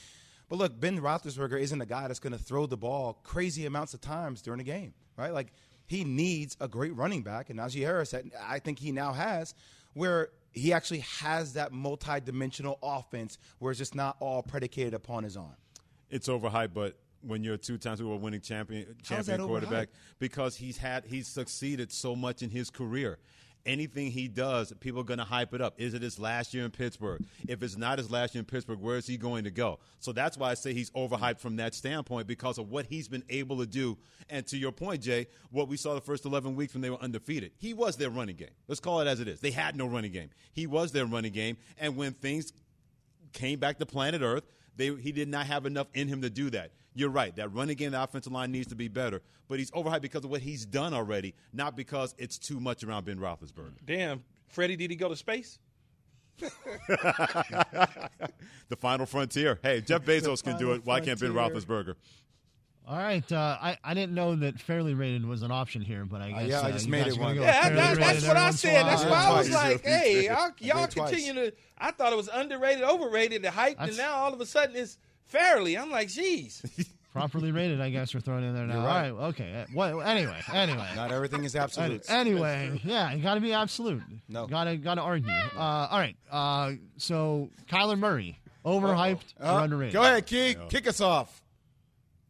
But 0.48 0.58
look, 0.58 0.78
Ben 0.78 1.00
Roethlisberger 1.00 1.58
isn't 1.58 1.80
a 1.80 1.86
guy 1.86 2.08
that's 2.08 2.18
going 2.18 2.34
to 2.34 2.38
throw 2.38 2.66
the 2.66 2.76
ball 2.76 3.20
crazy 3.22 3.64
amounts 3.64 3.94
of 3.94 4.02
times 4.02 4.42
during 4.42 4.60
a 4.60 4.64
game, 4.64 4.92
right? 5.16 5.32
Like 5.32 5.52
he 5.86 6.04
needs 6.04 6.56
a 6.60 6.68
great 6.68 6.94
running 6.96 7.22
back, 7.22 7.50
and 7.50 7.58
Najee 7.58 7.80
Harris, 7.82 8.14
I 8.40 8.58
think 8.58 8.78
he 8.78 8.92
now 8.92 9.12
has, 9.12 9.54
where 9.94 10.30
he 10.52 10.72
actually 10.72 11.00
has 11.00 11.54
that 11.54 11.72
multi-dimensional 11.72 12.78
offense 12.82 13.38
where 13.58 13.70
it's 13.70 13.78
just 13.78 13.94
not 13.94 14.16
all 14.20 14.42
predicated 14.42 14.94
upon 14.94 15.24
his 15.24 15.36
arm. 15.36 15.56
It's 16.10 16.28
overhyped, 16.28 16.74
but 16.74 16.96
when 17.22 17.42
you're 17.42 17.54
a 17.54 17.58
two-time 17.58 17.96
Super 17.96 18.08
Bowl 18.08 18.18
winning 18.18 18.40
champion 18.40 18.96
champion 19.02 19.46
quarterback 19.46 19.88
because 20.18 20.56
he's 20.56 20.76
had 20.76 21.04
he's 21.04 21.28
succeeded 21.28 21.92
so 21.92 22.16
much 22.16 22.42
in 22.42 22.50
his 22.50 22.68
career. 22.68 23.18
Anything 23.64 24.10
he 24.10 24.26
does, 24.26 24.72
people 24.80 25.00
are 25.00 25.04
going 25.04 25.18
to 25.18 25.24
hype 25.24 25.54
it 25.54 25.60
up. 25.60 25.74
Is 25.78 25.94
it 25.94 26.02
his 26.02 26.18
last 26.18 26.52
year 26.52 26.64
in 26.64 26.70
Pittsburgh? 26.70 27.24
If 27.46 27.62
it's 27.62 27.76
not 27.76 27.98
his 27.98 28.10
last 28.10 28.34
year 28.34 28.40
in 28.40 28.44
Pittsburgh, 28.44 28.80
where 28.80 28.96
is 28.96 29.06
he 29.06 29.16
going 29.16 29.44
to 29.44 29.50
go? 29.50 29.78
So 30.00 30.12
that's 30.12 30.36
why 30.36 30.50
I 30.50 30.54
say 30.54 30.74
he's 30.74 30.90
overhyped 30.90 31.38
from 31.38 31.56
that 31.56 31.74
standpoint 31.74 32.26
because 32.26 32.58
of 32.58 32.70
what 32.70 32.86
he's 32.86 33.06
been 33.06 33.22
able 33.28 33.58
to 33.58 33.66
do. 33.66 33.98
And 34.28 34.44
to 34.48 34.58
your 34.58 34.72
point, 34.72 35.02
Jay, 35.02 35.28
what 35.50 35.68
we 35.68 35.76
saw 35.76 35.94
the 35.94 36.00
first 36.00 36.24
11 36.24 36.56
weeks 36.56 36.74
when 36.74 36.80
they 36.80 36.90
were 36.90 37.00
undefeated, 37.00 37.52
he 37.56 37.72
was 37.72 37.96
their 37.96 38.10
running 38.10 38.36
game. 38.36 38.50
Let's 38.66 38.80
call 38.80 39.00
it 39.00 39.06
as 39.06 39.20
it 39.20 39.28
is. 39.28 39.40
They 39.40 39.52
had 39.52 39.76
no 39.76 39.86
running 39.86 40.12
game. 40.12 40.30
He 40.52 40.66
was 40.66 40.90
their 40.90 41.06
running 41.06 41.32
game. 41.32 41.56
And 41.78 41.96
when 41.96 42.12
things 42.14 42.52
came 43.32 43.60
back 43.60 43.78
to 43.78 43.86
planet 43.86 44.22
Earth, 44.22 44.44
they, 44.76 44.94
he 44.94 45.12
did 45.12 45.28
not 45.28 45.46
have 45.46 45.66
enough 45.66 45.86
in 45.94 46.08
him 46.08 46.22
to 46.22 46.30
do 46.30 46.50
that. 46.50 46.72
You're 46.94 47.10
right. 47.10 47.34
That 47.36 47.52
running 47.52 47.76
game, 47.76 47.92
the 47.92 48.02
offensive 48.02 48.32
line 48.32 48.52
needs 48.52 48.68
to 48.68 48.74
be 48.74 48.88
better. 48.88 49.22
But 49.48 49.58
he's 49.58 49.70
overhyped 49.70 50.02
because 50.02 50.24
of 50.24 50.30
what 50.30 50.42
he's 50.42 50.66
done 50.66 50.94
already, 50.94 51.34
not 51.52 51.76
because 51.76 52.14
it's 52.18 52.38
too 52.38 52.60
much 52.60 52.84
around 52.84 53.04
Ben 53.04 53.18
Roethlisberger. 53.18 53.78
Damn, 53.84 54.24
Freddie, 54.48 54.76
did 54.76 54.90
he 54.90 54.96
go 54.96 55.08
to 55.08 55.16
space? 55.16 55.58
the 56.38 56.48
final 58.76 59.06
frontier. 59.06 59.58
Hey, 59.62 59.80
Jeff 59.80 60.02
Bezos 60.06 60.42
can 60.42 60.58
do 60.58 60.72
it. 60.72 60.84
Why 60.84 61.00
can't 61.00 61.20
Ben 61.20 61.32
Roethlisberger? 61.32 61.94
All 62.84 62.98
right, 62.98 63.30
uh, 63.30 63.58
I 63.60 63.78
I 63.84 63.94
didn't 63.94 64.12
know 64.12 64.34
that 64.34 64.58
fairly 64.58 64.92
rated 64.92 65.24
was 65.24 65.42
an 65.42 65.52
option 65.52 65.82
here, 65.82 66.04
but 66.04 66.20
I 66.20 66.32
uh, 66.32 66.38
guess 66.40 66.42
uh, 66.42 66.46
yeah, 66.46 66.60
I 66.62 66.72
just 66.72 66.88
made 66.88 67.06
it 67.06 67.16
one. 67.16 67.36
Yeah, 67.36 67.68
that, 67.70 67.96
that's 67.96 68.26
what 68.26 68.36
I 68.36 68.50
said. 68.50 68.84
That's 68.84 69.04
why 69.04 69.24
I 69.24 69.38
was 69.38 69.50
like, 69.50 69.84
hey, 69.84 70.24
y'all, 70.26 70.50
y'all 70.58 70.86
continue 70.88 71.34
to. 71.34 71.52
I 71.78 71.92
thought 71.92 72.12
it 72.12 72.16
was 72.16 72.28
underrated, 72.32 72.82
overrated, 72.82 73.42
the 73.42 73.52
hype, 73.52 73.76
and 73.78 73.96
now 73.96 74.14
all 74.14 74.34
of 74.34 74.40
a 74.40 74.46
sudden 74.46 74.74
it's 74.74 74.98
fairly. 75.26 75.76
I'm 75.76 75.90
like, 75.90 76.08
geez. 76.08 76.62
Properly 77.12 77.52
rated, 77.52 77.78
I 77.78 77.90
guess 77.90 78.14
we're 78.14 78.20
throwing 78.20 78.42
in 78.42 78.54
there 78.54 78.66
now. 78.66 78.86
Right. 78.86 79.10
All 79.10 79.16
right, 79.18 79.24
okay. 79.28 79.66
Well, 79.74 80.00
anyway, 80.00 80.40
anyway. 80.50 80.88
Not 80.96 81.12
everything 81.12 81.44
is 81.44 81.54
absolute. 81.54 82.08
Anyway, 82.08 82.80
yeah, 82.84 83.12
you 83.12 83.22
got 83.22 83.34
to 83.34 83.40
be 83.40 83.52
absolute. 83.52 84.02
No, 84.30 84.46
got 84.46 84.64
to 84.64 84.78
got 84.78 84.94
to 84.94 85.02
argue. 85.02 85.30
Uh, 85.30 85.88
all 85.90 85.98
right. 85.98 86.16
Uh, 86.30 86.72
so 86.96 87.50
Kyler 87.68 87.98
Murray, 87.98 88.38
overhyped 88.64 89.34
uh, 89.42 89.56
or 89.56 89.60
underrated? 89.60 89.92
Go 89.92 90.02
ahead, 90.02 90.26
Key. 90.26 90.54
No. 90.58 90.66
Kick 90.68 90.88
us 90.88 91.02
off. 91.02 91.42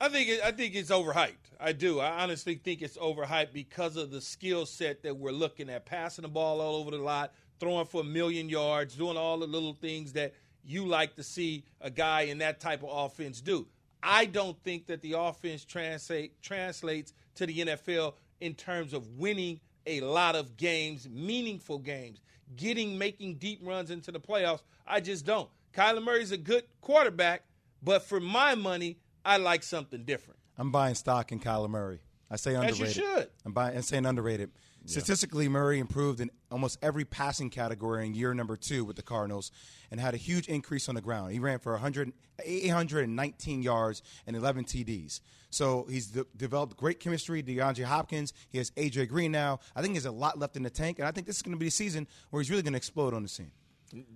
I 0.00 0.08
think 0.08 0.28
it, 0.28 0.40
I 0.44 0.50
think 0.50 0.74
it's 0.74 0.90
overhyped. 0.90 1.36
I 1.60 1.70
do. 1.70 2.00
I 2.00 2.22
honestly 2.24 2.56
think 2.56 2.82
it's 2.82 2.96
overhyped 2.96 3.52
because 3.52 3.96
of 3.96 4.10
the 4.10 4.20
skill 4.20 4.66
set 4.66 5.04
that 5.04 5.16
we're 5.16 5.30
looking 5.30 5.70
at, 5.70 5.86
passing 5.86 6.22
the 6.22 6.28
ball 6.28 6.60
all 6.60 6.74
over 6.74 6.90
the 6.90 6.98
lot, 6.98 7.32
throwing 7.60 7.86
for 7.86 8.00
a 8.00 8.04
million 8.04 8.48
yards, 8.48 8.96
doing 8.96 9.16
all 9.16 9.38
the 9.38 9.46
little 9.46 9.74
things 9.74 10.12
that 10.14 10.34
you 10.64 10.86
like 10.86 11.16
to 11.16 11.22
see 11.22 11.64
a 11.80 11.90
guy 11.90 12.22
in 12.22 12.38
that 12.38 12.60
type 12.60 12.82
of 12.82 12.90
offense 12.90 13.40
do. 13.40 13.66
I 14.02 14.24
don't 14.24 14.60
think 14.62 14.86
that 14.86 15.00
the 15.02 15.12
offense 15.12 15.64
translate, 15.64 16.40
translates 16.42 17.12
to 17.36 17.46
the 17.46 17.60
NFL 17.60 18.14
in 18.40 18.54
terms 18.54 18.92
of 18.92 19.18
winning 19.18 19.60
a 19.86 20.00
lot 20.00 20.34
of 20.34 20.56
games, 20.56 21.08
meaningful 21.08 21.78
games, 21.78 22.20
getting 22.56 22.98
making 22.98 23.36
deep 23.36 23.60
runs 23.62 23.90
into 23.90 24.10
the 24.10 24.20
playoffs. 24.20 24.62
I 24.86 25.00
just 25.00 25.24
don't. 25.24 25.48
Kyler 25.72 26.02
Murray's 26.02 26.32
a 26.32 26.36
good 26.36 26.64
quarterback, 26.80 27.44
but 27.82 28.02
for 28.02 28.20
my 28.20 28.54
money, 28.54 28.98
I 29.24 29.36
like 29.38 29.62
something 29.62 30.04
different. 30.04 30.38
I'm 30.58 30.70
buying 30.70 30.94
stock 30.94 31.32
in 31.32 31.40
Kyler 31.40 31.70
Murray. 31.70 32.00
I 32.30 32.36
say 32.36 32.54
underrated. 32.54 32.82
As 32.82 32.96
you 32.96 33.02
should. 33.02 33.28
I'm 33.44 33.52
buying 33.52 33.76
and 33.76 33.84
saying 33.84 34.06
underrated. 34.06 34.50
Statistically, 34.84 35.48
Murray 35.48 35.78
improved 35.78 36.20
in 36.20 36.30
almost 36.50 36.78
every 36.82 37.04
passing 37.04 37.50
category 37.50 38.04
in 38.04 38.14
year 38.14 38.34
number 38.34 38.56
two 38.56 38.84
with 38.84 38.96
the 38.96 39.02
Cardinals 39.02 39.52
and 39.90 40.00
had 40.00 40.12
a 40.14 40.16
huge 40.16 40.48
increase 40.48 40.88
on 40.88 40.94
the 40.94 41.00
ground. 41.00 41.32
He 41.32 41.38
ran 41.38 41.60
for 41.60 41.72
100, 41.72 42.12
819 42.44 43.62
yards 43.62 44.02
and 44.26 44.34
11 44.36 44.64
TDs. 44.64 45.20
So 45.50 45.86
he's 45.88 46.08
de- 46.08 46.26
developed 46.36 46.76
great 46.76 46.98
chemistry. 46.98 47.42
DeAndre 47.42 47.84
Hopkins, 47.84 48.32
he 48.48 48.58
has 48.58 48.70
AJ 48.72 49.08
Green 49.08 49.30
now. 49.30 49.60
I 49.76 49.82
think 49.82 49.92
he 49.92 49.96
has 49.96 50.06
a 50.06 50.10
lot 50.10 50.38
left 50.38 50.56
in 50.56 50.62
the 50.62 50.70
tank, 50.70 50.98
and 50.98 51.06
I 51.06 51.12
think 51.12 51.26
this 51.26 51.36
is 51.36 51.42
going 51.42 51.52
to 51.54 51.58
be 51.58 51.66
the 51.66 51.70
season 51.70 52.08
where 52.30 52.42
he's 52.42 52.50
really 52.50 52.62
going 52.62 52.72
to 52.72 52.78
explode 52.78 53.14
on 53.14 53.22
the 53.22 53.28
scene. 53.28 53.52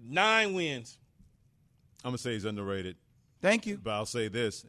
Nine 0.03 0.55
wins. 0.55 0.99
I'm 2.05 2.11
gonna 2.11 2.19
say 2.19 2.35
he's 2.35 2.45
underrated, 2.45 2.97
Thank 3.43 3.67
you. 3.67 3.79
but 3.83 3.91
I'll 3.91 4.07
say 4.07 4.29
this: 4.29 4.65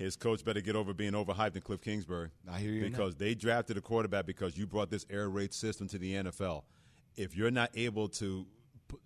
his 0.00 0.16
coach 0.16 0.42
better 0.42 0.62
get 0.62 0.76
over 0.76 0.94
being 0.94 1.12
overhyped 1.12 1.52
than 1.52 1.60
Cliff 1.60 1.82
Kingsbury. 1.82 2.30
I 2.50 2.58
hear 2.58 2.72
you 2.72 2.82
now. 2.82 2.88
because 2.88 3.16
they 3.16 3.34
drafted 3.34 3.76
a 3.76 3.82
quarterback 3.82 4.24
because 4.24 4.56
you 4.56 4.66
brought 4.66 4.90
this 4.90 5.04
air 5.10 5.28
raid 5.28 5.52
system 5.52 5.88
to 5.88 5.98
the 5.98 6.14
NFL. 6.14 6.62
If 7.16 7.36
you're 7.36 7.50
not 7.50 7.70
able 7.74 8.08
to 8.08 8.46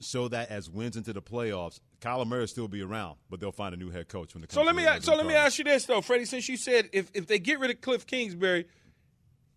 show 0.00 0.28
that 0.28 0.50
as 0.50 0.70
wins 0.70 0.96
into 0.96 1.12
the 1.12 1.20
playoffs, 1.20 1.80
Kyler 2.00 2.26
Murray 2.26 2.40
will 2.40 2.46
still 2.46 2.68
be 2.68 2.80
around, 2.80 3.16
but 3.28 3.40
they'll 3.40 3.50
find 3.50 3.74
a 3.74 3.76
new 3.76 3.90
head 3.90 4.08
coach 4.08 4.34
when 4.34 4.44
it 4.44 4.50
comes. 4.50 4.54
So 4.54 4.62
let 4.62 4.76
me 4.76 4.84
the 4.84 5.00
so 5.00 5.16
let 5.16 5.26
me 5.26 5.34
ask 5.34 5.58
you 5.58 5.64
this 5.64 5.84
though, 5.84 6.00
Freddie. 6.00 6.26
Since 6.26 6.48
you 6.48 6.56
said 6.56 6.88
if 6.92 7.10
if 7.12 7.26
they 7.26 7.40
get 7.40 7.58
rid 7.58 7.72
of 7.72 7.80
Cliff 7.80 8.06
Kingsbury, 8.06 8.66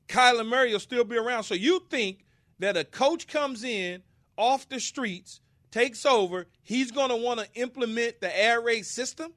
Kyler 0.07 0.45
Murray 0.45 0.71
will 0.73 0.79
still 0.79 1.03
be 1.03 1.17
around. 1.17 1.43
So 1.43 1.53
you 1.53 1.85
think 1.89 2.25
that 2.57 2.75
a 2.75 2.83
coach 2.83 3.27
comes 3.27 3.63
in 3.63 4.01
off 4.37 4.67
the 4.69 4.79
streets, 4.79 5.39
takes 5.69 6.03
over, 6.03 6.47
he's 6.63 6.91
going 6.91 7.09
to 7.09 7.15
want 7.15 7.39
to 7.39 7.47
implement 7.53 8.21
the 8.21 8.39
air 8.39 8.59
raid 8.59 8.87
system? 8.87 9.33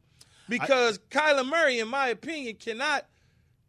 Because 0.51 0.99
Kyler 1.11 1.47
Murray, 1.49 1.79
in 1.79 1.89
my 1.89 2.09
opinion, 2.09 2.57
cannot 2.57 3.07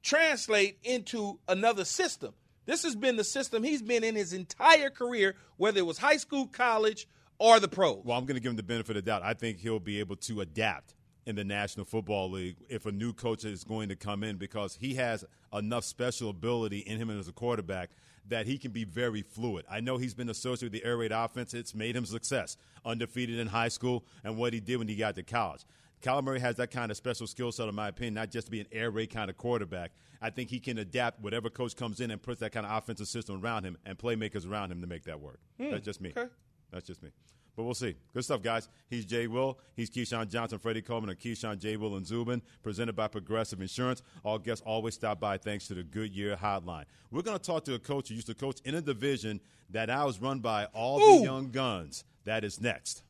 translate 0.04 0.78
into 0.84 1.40
another 1.48 1.86
system. 1.86 2.34
This 2.66 2.84
has 2.84 2.96
been 2.96 3.16
the 3.16 3.24
system 3.24 3.64
he's 3.64 3.82
been 3.82 4.04
in 4.04 4.16
his 4.16 4.34
entire 4.34 4.90
career, 4.90 5.36
whether 5.58 5.80
it 5.80 5.86
was 5.86 5.98
high 5.98 6.18
school, 6.18 6.48
college, 6.48 7.08
or 7.40 7.60
the 7.60 7.68
pros. 7.68 8.02
Well, 8.04 8.18
I'm 8.18 8.26
going 8.26 8.36
to 8.36 8.42
give 8.42 8.52
him 8.52 8.58
the 8.58 8.64
benefit 8.64 8.98
of 8.98 9.04
the 9.04 9.10
doubt. 9.10 9.24
I 9.24 9.34
think 9.34 9.60
he'll 9.60 9.80
be 9.80 10.00
able 10.00 10.16
to 10.18 10.42
adapt 10.42 10.96
in 11.26 11.36
the 11.36 11.44
National 11.44 11.86
Football 11.86 12.32
League 12.32 12.58
if 12.70 12.86
a 12.86 12.92
new 12.92 13.14
coach 13.14 13.46
is 13.46 13.64
going 13.64 13.90
to 13.90 13.96
come 13.96 14.24
in 14.24 14.38
because 14.38 14.76
he 14.76 14.96
has 14.96 15.24
enough 15.54 15.84
special 15.84 16.30
ability 16.30 16.80
in 16.80 16.98
him 16.98 17.10
as 17.10 17.28
a 17.28 17.32
quarterback 17.32 17.92
that 18.28 18.46
he 18.46 18.58
can 18.58 18.72
be 18.72 18.84
very 18.84 19.22
fluid. 19.22 19.66
I 19.70 19.82
know 19.82 19.98
he's 19.98 20.14
been 20.14 20.30
associated 20.30 20.74
with 20.74 20.82
the 20.82 20.88
air 20.88 20.98
raid 20.98 21.12
offense. 21.12 21.54
It's 21.54 21.74
made 21.74 21.96
him 21.96 22.06
success, 22.06 22.58
undefeated 22.86 23.40
in 23.40 23.48
high 23.48 23.68
school, 23.68 24.06
and 24.24 24.38
what 24.38 24.54
he 24.54 24.60
did 24.60 24.78
when 24.78 24.88
he 24.88 24.96
got 24.96 25.16
to 25.16 25.24
college. 25.24 25.62
Kyler 26.02 26.24
Murray 26.24 26.40
has 26.40 26.56
that 26.58 26.72
kind 26.72 26.90
of 26.92 26.98
special 26.98 27.28
skill 27.28 27.52
set, 27.52 27.68
in 27.70 27.76
my 27.76 27.88
opinion, 27.90 28.16
not 28.16 28.32
just 28.32 28.48
to 28.48 28.52
be 28.52 28.60
an 28.60 28.68
air 28.72 28.90
raid 28.92 29.10
kind 29.12 29.30
of 29.30 29.38
quarterback. 29.38 29.92
I 30.22 30.30
think 30.30 30.50
he 30.50 30.60
can 30.60 30.78
adapt 30.78 31.20
whatever 31.22 31.50
coach 31.50 31.76
comes 31.76 32.00
in 32.00 32.12
and 32.12 32.22
puts 32.22 32.40
that 32.42 32.52
kind 32.52 32.66
of 32.66 32.76
offensive 32.78 33.08
system 33.08 33.44
around 33.44 33.64
him 33.64 33.78
and 33.86 33.98
playmakers 33.98 34.50
around 34.50 34.72
him 34.72 34.82
to 34.82 34.88
make 34.88 35.04
that 35.06 35.20
work. 35.20 35.40
Hmm, 35.60 35.72
That's 35.72 35.86
just 35.86 36.02
me. 36.02 36.14
okay. 36.16 36.30
That's 36.72 36.86
just 36.88 37.02
me. 37.04 37.10
But 37.56 37.64
we'll 37.64 37.74
see. 37.74 37.96
Good 38.14 38.24
stuff, 38.24 38.42
guys. 38.42 38.70
He's 38.90 39.04
Jay 39.06 39.28
Will. 39.28 39.60
He's 39.76 39.90
Keyshawn 39.90 40.30
Johnson, 40.30 40.58
Freddie 40.58 40.82
Coleman, 40.82 41.10
and 41.10 41.20
Keyshawn 41.20 41.60
J. 41.60 41.76
Will 41.76 41.98
and 41.98 42.08
Zubin, 42.08 42.42
presented 42.64 42.96
by 42.96 43.10
Progressive 43.10 43.60
Insurance. 43.60 44.02
All 44.24 44.40
guests 44.40 44.64
always 44.66 44.94
stop 44.96 45.20
by 45.20 45.38
thanks 45.38 45.68
to 45.68 45.74
the 45.74 45.84
Goodyear 45.84 46.38
Hotline. 46.38 46.86
We're 47.12 47.24
going 47.24 47.38
to 47.38 47.44
talk 47.44 47.66
to 47.66 47.74
a 47.74 47.80
coach 47.80 48.08
who 48.08 48.16
used 48.16 48.28
to 48.28 48.34
coach 48.34 48.62
in 48.64 48.76
a 48.76 48.82
division 48.82 49.42
that 49.70 49.90
I 49.90 50.06
was 50.06 50.22
run 50.22 50.40
by 50.40 50.66
all 50.74 51.02
Ooh. 51.02 51.18
the 51.20 51.24
young 51.26 51.52
guns. 51.52 52.06
That 52.24 52.46
is 52.46 52.62
next. 52.62 53.04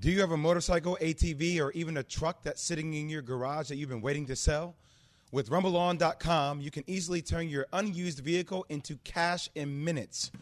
Do 0.00 0.10
you 0.10 0.20
have 0.22 0.32
a 0.32 0.36
motorcycle, 0.36 0.98
ATV, 1.00 1.60
or 1.60 1.70
even 1.70 1.96
a 1.96 2.02
truck 2.02 2.42
that's 2.42 2.60
sitting 2.60 2.94
in 2.94 3.08
your 3.08 3.22
garage 3.22 3.68
that 3.68 3.76
you've 3.76 3.90
been 3.90 4.00
waiting 4.00 4.26
to 4.26 4.34
sell? 4.34 4.74
With 5.30 5.50
RumbleOn.com, 5.50 6.60
you 6.60 6.72
can 6.72 6.82
easily 6.88 7.22
turn 7.22 7.48
your 7.48 7.66
unused 7.72 8.18
vehicle 8.18 8.66
into 8.68 8.96
cash 9.04 9.48
in 9.54 9.84
minutes. 9.84 10.32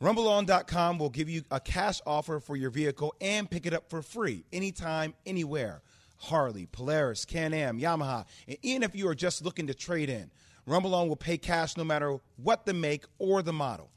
RumbleOn.com 0.00 0.98
will 0.98 1.10
give 1.10 1.28
you 1.28 1.42
a 1.50 1.58
cash 1.58 2.00
offer 2.06 2.38
for 2.38 2.54
your 2.54 2.70
vehicle 2.70 3.12
and 3.20 3.50
pick 3.50 3.66
it 3.66 3.74
up 3.74 3.90
for 3.90 4.00
free 4.00 4.44
anytime, 4.52 5.14
anywhere. 5.26 5.82
Harley, 6.18 6.66
Polaris, 6.66 7.24
Can 7.24 7.52
Am, 7.52 7.80
Yamaha, 7.80 8.24
and 8.46 8.56
even 8.62 8.84
if 8.84 8.94
you 8.94 9.08
are 9.08 9.14
just 9.14 9.44
looking 9.44 9.66
to 9.66 9.74
trade 9.74 10.08
in, 10.08 10.30
RumbleOn 10.68 11.08
will 11.08 11.16
pay 11.16 11.36
cash 11.36 11.76
no 11.76 11.82
matter 11.82 12.18
what 12.36 12.64
the 12.64 12.72
make 12.72 13.04
or 13.18 13.42
the 13.42 13.52
model. 13.52 13.90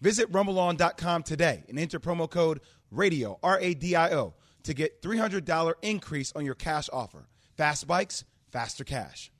Visit 0.00 0.30
rumbleon.com 0.30 1.24
today 1.24 1.64
and 1.68 1.76
enter 1.76 1.98
promo 1.98 2.30
code 2.30 2.60
RADIO, 2.92 3.38
R 3.42 3.58
A 3.60 3.74
D 3.74 3.96
I 3.96 4.12
O, 4.12 4.34
to 4.64 4.74
get 4.74 5.00
$300 5.02 5.74
increase 5.82 6.32
on 6.34 6.44
your 6.44 6.54
cash 6.54 6.88
offer. 6.92 7.26
Fast 7.56 7.86
bikes, 7.86 8.24
faster 8.50 8.84
cash. 8.84 9.30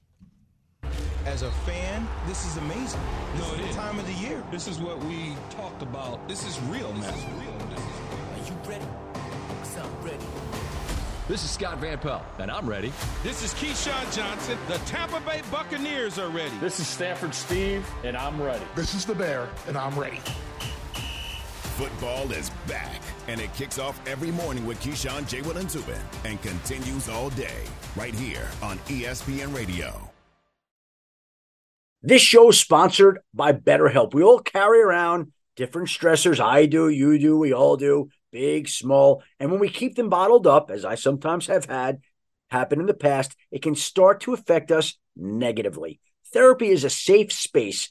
As 1.27 1.43
a 1.43 1.51
fan, 1.51 2.07
this 2.27 2.47
is 2.47 2.57
amazing. 2.59 3.01
This 3.35 3.41
No, 3.49 3.55
is 3.55 3.61
it 3.61 3.63
the 3.63 3.69
is. 3.71 3.77
time 3.77 3.99
of 3.99 4.07
the 4.07 4.13
year. 4.13 4.45
This 4.51 4.69
is 4.69 4.79
what 4.79 5.03
we 5.05 5.35
talked 5.51 5.83
about. 5.83 6.27
This 6.29 6.47
is 6.47 6.61
real, 6.65 6.93
man. 6.93 7.01
This 7.01 7.17
is 7.17 7.25
real. 7.25 7.55
Are 7.55 8.47
you 8.47 8.71
ready? 8.71 8.85
Cause 9.63 9.77
I'm 9.79 10.05
ready. 10.05 10.25
This 11.27 11.43
is 11.43 11.51
Scott 11.51 11.79
Van 11.79 11.97
Pelt, 11.99 12.23
and 12.39 12.51
I'm 12.51 12.69
ready. 12.69 12.93
This 13.23 13.43
is 13.43 13.55
Keyshawn 13.55 14.15
Johnson. 14.15 14.59
The 14.69 14.77
Tampa 14.81 15.21
Bay 15.21 15.41
Buccaneers 15.51 16.19
are 16.19 16.29
ready. 16.29 16.55
This 16.59 16.79
is 16.79 16.87
Stanford 16.87 17.35
Steve, 17.35 17.89
and 18.05 18.15
I'm 18.15 18.39
ready. 18.43 18.63
This 18.75 18.95
is 18.95 19.07
the 19.07 19.15
Bear, 19.15 19.49
and 19.67 19.79
I'm 19.79 19.99
ready. 19.99 20.21
Football 21.77 22.31
is 22.31 22.51
back, 22.69 23.01
and 23.27 23.41
it 23.41 23.53
kicks 23.55 23.81
off 23.81 24.01
every 24.07 24.31
morning 24.31 24.65
with 24.65 24.81
Keyshawn. 24.81 25.45
Will, 25.45 25.57
and 25.57 25.69
Zubin, 25.69 26.01
and 26.25 26.41
continues 26.41 27.09
all 27.09 27.31
day 27.31 27.65
right 27.97 28.15
here 28.15 28.47
on 28.63 28.79
ESPN 28.87 29.53
Radio. 29.53 30.09
This 32.01 32.23
show 32.23 32.51
is 32.51 32.61
sponsored 32.61 33.19
by 33.35 33.55
BetterHelp. 33.55 34.15
We 34.15 34.23
all 34.23 34.39
carry 34.39 34.83
around 34.83 35.33
different 35.57 35.89
stressors. 35.89 36.39
I 36.39 36.67
do, 36.67 36.91
you 36.91 37.19
do, 37.19 37.37
we 37.37 37.53
all 37.53 37.77
do, 37.77 38.09
big, 38.31 38.69
small. 38.69 39.25
And 39.41 39.51
when 39.51 39.59
we 39.59 39.69
keep 39.69 39.97
them 39.97 40.09
bottled 40.09 40.47
up, 40.47 40.71
as 40.71 40.85
I 40.85 40.95
sometimes 40.95 41.49
have 41.49 41.65
had 41.65 42.03
happen 42.53 42.79
in 42.79 42.87
the 42.87 42.95
past, 42.95 43.35
it 43.51 43.63
can 43.63 43.75
start 43.75 44.21
to 44.21 44.33
affect 44.33 44.71
us 44.71 44.95
negatively. 45.17 45.99
Therapy 46.33 46.69
is 46.69 46.85
a 46.85 46.91
safe 46.91 47.33
space 47.33 47.91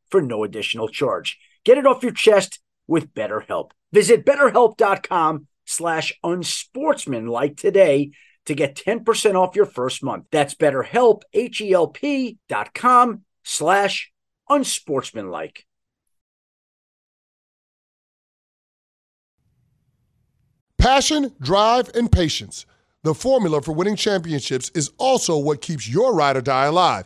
for 0.11 0.21
no 0.21 0.43
additional 0.43 0.87
charge. 0.89 1.39
Get 1.63 1.77
it 1.77 1.87
off 1.87 2.03
your 2.03 2.11
chest 2.11 2.59
with 2.87 3.13
BetterHelp. 3.13 3.71
Visit 3.91 4.25
betterhelp.com 4.25 5.47
slash 5.65 6.13
unsportsmanlike 6.23 7.57
today 7.57 8.11
to 8.45 8.55
get 8.55 8.75
10% 8.75 9.35
off 9.35 9.55
your 9.55 9.65
first 9.65 10.03
month. 10.03 10.25
That's 10.31 10.55
betterhelp, 10.55 11.21
H-E-L-P 11.33 12.37
dot 12.49 12.73
com 12.73 13.23
slash 13.43 14.11
unsportsmanlike. 14.49 15.65
Passion, 20.77 21.31
drive, 21.39 21.91
and 21.93 22.11
patience. 22.11 22.65
The 23.03 23.13
formula 23.13 23.61
for 23.61 23.71
winning 23.71 23.95
championships 23.95 24.71
is 24.73 24.91
also 24.97 25.37
what 25.37 25.61
keeps 25.61 25.87
your 25.87 26.13
ride 26.13 26.37
or 26.37 26.41
die 26.41 26.65
alive. 26.65 27.05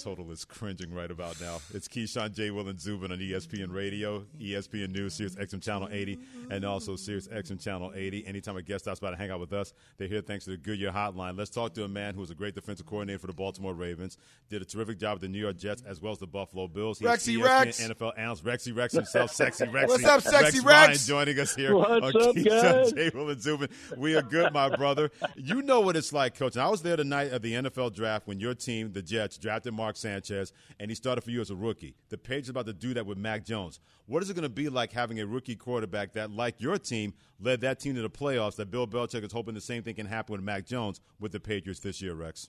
Total 0.00 0.30
is 0.30 0.44
cringing 0.44 0.92
right 0.94 1.10
about 1.10 1.40
now. 1.40 1.58
It's 1.74 1.86
Keyshawn 1.86 2.34
J. 2.34 2.50
Will 2.50 2.68
and 2.68 2.80
Zubin 2.80 3.12
on 3.12 3.18
ESPN 3.18 3.72
Radio, 3.72 4.24
ESPN 4.40 4.90
News, 4.92 5.14
Sirius 5.14 5.36
XM 5.36 5.62
Channel 5.62 5.88
80, 5.92 6.18
and 6.50 6.64
also 6.64 6.96
Sirius 6.96 7.28
XM 7.28 7.62
Channel 7.62 7.92
80. 7.94 8.26
Anytime 8.26 8.56
a 8.56 8.62
guest 8.62 8.84
stops 8.84 9.00
by 9.00 9.10
to 9.10 9.16
hang 9.16 9.30
out 9.30 9.40
with 9.40 9.52
us, 9.52 9.74
they're 9.98 10.08
here 10.08 10.22
thanks 10.22 10.44
to 10.46 10.52
the 10.52 10.56
Goodyear 10.56 10.90
Hotline. 10.90 11.36
Let's 11.36 11.50
talk 11.50 11.74
to 11.74 11.84
a 11.84 11.88
man 11.88 12.14
who 12.14 12.20
was 12.20 12.30
a 12.30 12.34
great 12.34 12.54
defensive 12.54 12.86
coordinator 12.86 13.18
for 13.18 13.26
the 13.26 13.32
Baltimore 13.34 13.74
Ravens, 13.74 14.16
did 14.48 14.62
a 14.62 14.64
terrific 14.64 14.98
job 14.98 15.14
with 15.16 15.22
the 15.22 15.28
New 15.28 15.38
York 15.38 15.58
Jets 15.58 15.82
as 15.86 16.00
well 16.00 16.12
as 16.12 16.18
the 16.18 16.26
Buffalo 16.26 16.66
Bills. 16.66 16.98
He's 16.98 17.08
Rexy 17.08 17.36
ESPN 17.36 17.44
Rex. 17.44 17.80
NFL 17.80 18.18
analyst 18.18 18.44
Rexy 18.44 18.76
Rex 18.76 18.94
himself, 18.94 19.30
sexy 19.32 19.64
Rexy. 19.66 19.88
What's 19.88 20.04
up, 20.04 20.22
sexy 20.22 20.60
Rex? 20.60 20.64
Rex? 20.64 20.64
Ryan 20.64 20.98
joining 21.26 21.38
us 21.40 21.54
here 21.54 21.76
What's 21.76 21.90
on 21.90 22.04
up, 22.04 22.34
Keyshawn 22.34 22.44
guys? 22.44 22.92
J. 22.92 23.10
Will 23.14 23.30
and 23.30 23.42
Zubin. 23.42 23.68
We 23.96 24.16
are 24.16 24.22
good, 24.22 24.52
my 24.52 24.74
brother. 24.74 25.10
You 25.36 25.62
know 25.62 25.80
what 25.80 25.96
it's 25.96 26.12
like, 26.12 26.36
coach. 26.38 26.54
And 26.54 26.62
I 26.62 26.68
was 26.68 26.82
there 26.82 26.96
the 26.96 27.04
night 27.04 27.32
of 27.32 27.42
the 27.42 27.52
NFL 27.52 27.94
draft 27.94 28.26
when 28.26 28.40
your 28.40 28.54
team, 28.54 28.92
the 28.92 29.02
Jets, 29.02 29.36
drafted 29.36 29.74
Mark 29.74 29.89
Sanchez, 29.96 30.52
and 30.78 30.90
he 30.90 30.94
started 30.94 31.22
for 31.22 31.30
you 31.30 31.40
as 31.40 31.50
a 31.50 31.56
rookie. 31.56 31.94
The 32.08 32.18
Patriots 32.18 32.48
about 32.48 32.66
to 32.66 32.72
do 32.72 32.94
that 32.94 33.06
with 33.06 33.18
Mac 33.18 33.44
Jones. 33.44 33.80
What 34.06 34.22
is 34.22 34.30
it 34.30 34.34
going 34.34 34.42
to 34.42 34.48
be 34.48 34.68
like 34.68 34.92
having 34.92 35.20
a 35.20 35.26
rookie 35.26 35.56
quarterback 35.56 36.12
that, 36.14 36.30
like 36.30 36.60
your 36.60 36.78
team, 36.78 37.14
led 37.40 37.60
that 37.60 37.80
team 37.80 37.94
to 37.94 38.02
the 38.02 38.10
playoffs? 38.10 38.56
That 38.56 38.70
Bill 38.70 38.86
Belichick 38.86 39.24
is 39.24 39.32
hoping 39.32 39.54
the 39.54 39.60
same 39.60 39.82
thing 39.82 39.94
can 39.94 40.06
happen 40.06 40.32
with 40.32 40.42
Mac 40.42 40.66
Jones 40.66 41.00
with 41.18 41.32
the 41.32 41.40
Patriots 41.40 41.80
this 41.80 42.02
year, 42.02 42.14
Rex. 42.14 42.48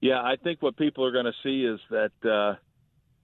Yeah, 0.00 0.22
I 0.22 0.36
think 0.42 0.62
what 0.62 0.76
people 0.76 1.04
are 1.04 1.12
going 1.12 1.26
to 1.26 1.32
see 1.42 1.64
is 1.64 1.78
that, 1.90 2.12
uh, 2.28 2.58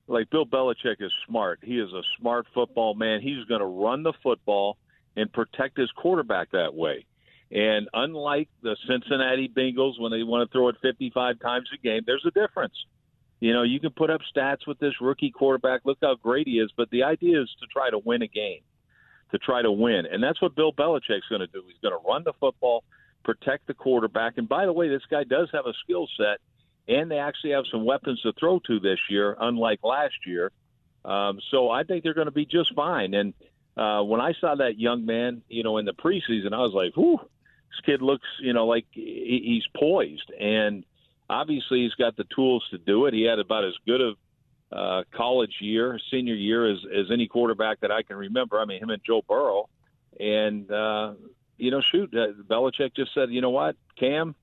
like 0.08 0.28
Bill 0.30 0.46
Belichick 0.46 1.00
is 1.00 1.12
smart. 1.26 1.60
He 1.62 1.78
is 1.78 1.90
a 1.92 2.02
smart 2.20 2.46
football 2.54 2.94
man. 2.94 3.20
He's 3.22 3.44
going 3.48 3.60
to 3.60 3.66
run 3.66 4.02
the 4.02 4.12
football 4.22 4.76
and 5.16 5.32
protect 5.32 5.78
his 5.78 5.90
quarterback 5.92 6.50
that 6.52 6.74
way. 6.74 7.06
And 7.50 7.88
unlike 7.94 8.48
the 8.62 8.76
Cincinnati 8.88 9.48
Bengals, 9.48 10.00
when 10.00 10.10
they 10.10 10.22
want 10.22 10.48
to 10.48 10.52
throw 10.52 10.68
it 10.68 10.76
55 10.82 11.38
times 11.38 11.68
a 11.72 11.78
game, 11.78 12.02
there's 12.04 12.24
a 12.26 12.30
difference. 12.32 12.74
You 13.38 13.52
know, 13.52 13.62
you 13.62 13.78
can 13.80 13.90
put 13.90 14.10
up 14.10 14.20
stats 14.34 14.66
with 14.66 14.78
this 14.78 14.94
rookie 15.00 15.30
quarterback. 15.30 15.82
Look 15.84 15.98
how 16.02 16.16
great 16.16 16.48
he 16.48 16.58
is. 16.58 16.72
But 16.76 16.90
the 16.90 17.04
idea 17.04 17.40
is 17.42 17.54
to 17.60 17.66
try 17.66 17.90
to 17.90 17.98
win 17.98 18.22
a 18.22 18.26
game, 18.26 18.60
to 19.30 19.38
try 19.38 19.62
to 19.62 19.70
win. 19.70 20.06
And 20.06 20.22
that's 20.22 20.40
what 20.40 20.56
Bill 20.56 20.72
Belichick's 20.72 21.28
going 21.28 21.40
to 21.40 21.46
do. 21.46 21.62
He's 21.66 21.78
going 21.82 21.94
to 21.94 22.08
run 22.08 22.24
the 22.24 22.32
football, 22.40 22.82
protect 23.24 23.66
the 23.66 23.74
quarterback. 23.74 24.38
And 24.38 24.48
by 24.48 24.66
the 24.66 24.72
way, 24.72 24.88
this 24.88 25.02
guy 25.10 25.24
does 25.24 25.48
have 25.52 25.66
a 25.66 25.74
skill 25.84 26.08
set, 26.16 26.38
and 26.88 27.10
they 27.10 27.18
actually 27.18 27.50
have 27.50 27.64
some 27.70 27.84
weapons 27.84 28.22
to 28.22 28.32
throw 28.32 28.58
to 28.60 28.80
this 28.80 28.98
year, 29.10 29.36
unlike 29.38 29.80
last 29.84 30.26
year. 30.26 30.50
Um, 31.04 31.38
so 31.50 31.70
I 31.70 31.84
think 31.84 32.02
they're 32.02 32.14
going 32.14 32.26
to 32.26 32.32
be 32.32 32.46
just 32.46 32.74
fine. 32.74 33.14
And 33.14 33.34
uh, 33.76 34.02
when 34.02 34.20
I 34.20 34.32
saw 34.40 34.54
that 34.56 34.78
young 34.78 35.04
man, 35.04 35.42
you 35.48 35.62
know, 35.62 35.76
in 35.76 35.84
the 35.84 35.92
preseason, 35.92 36.52
I 36.52 36.58
was 36.58 36.72
like, 36.72 36.94
whew, 36.96 37.20
this 37.70 37.80
kid 37.84 38.02
looks, 38.02 38.26
you 38.40 38.52
know, 38.52 38.66
like 38.66 38.86
he- 38.90 39.42
he's 39.44 39.66
poised. 39.76 40.30
And 40.38 40.84
obviously 41.28 41.82
he's 41.82 41.94
got 41.94 42.16
the 42.16 42.24
tools 42.34 42.66
to 42.70 42.78
do 42.78 43.06
it. 43.06 43.14
He 43.14 43.22
had 43.22 43.38
about 43.38 43.64
as 43.64 43.74
good 43.86 44.00
of 44.00 44.16
uh, 44.72 45.04
college 45.12 45.56
year, 45.60 45.98
senior 46.10 46.34
year 46.34 46.70
as, 46.70 46.78
as 46.94 47.10
any 47.10 47.26
quarterback 47.28 47.80
that 47.80 47.90
I 47.90 48.02
can 48.02 48.16
remember. 48.16 48.60
I 48.60 48.64
mean, 48.64 48.82
him 48.82 48.90
and 48.90 49.02
Joe 49.04 49.22
Burrow. 49.28 49.68
And, 50.18 50.70
uh, 50.70 51.14
you 51.56 51.70
know, 51.70 51.80
shoot, 51.80 52.14
uh, 52.14 52.32
Belichick 52.48 52.94
just 52.94 53.14
said, 53.14 53.30
you 53.30 53.40
know 53.40 53.50
what, 53.50 53.76
Cam, 53.98 54.34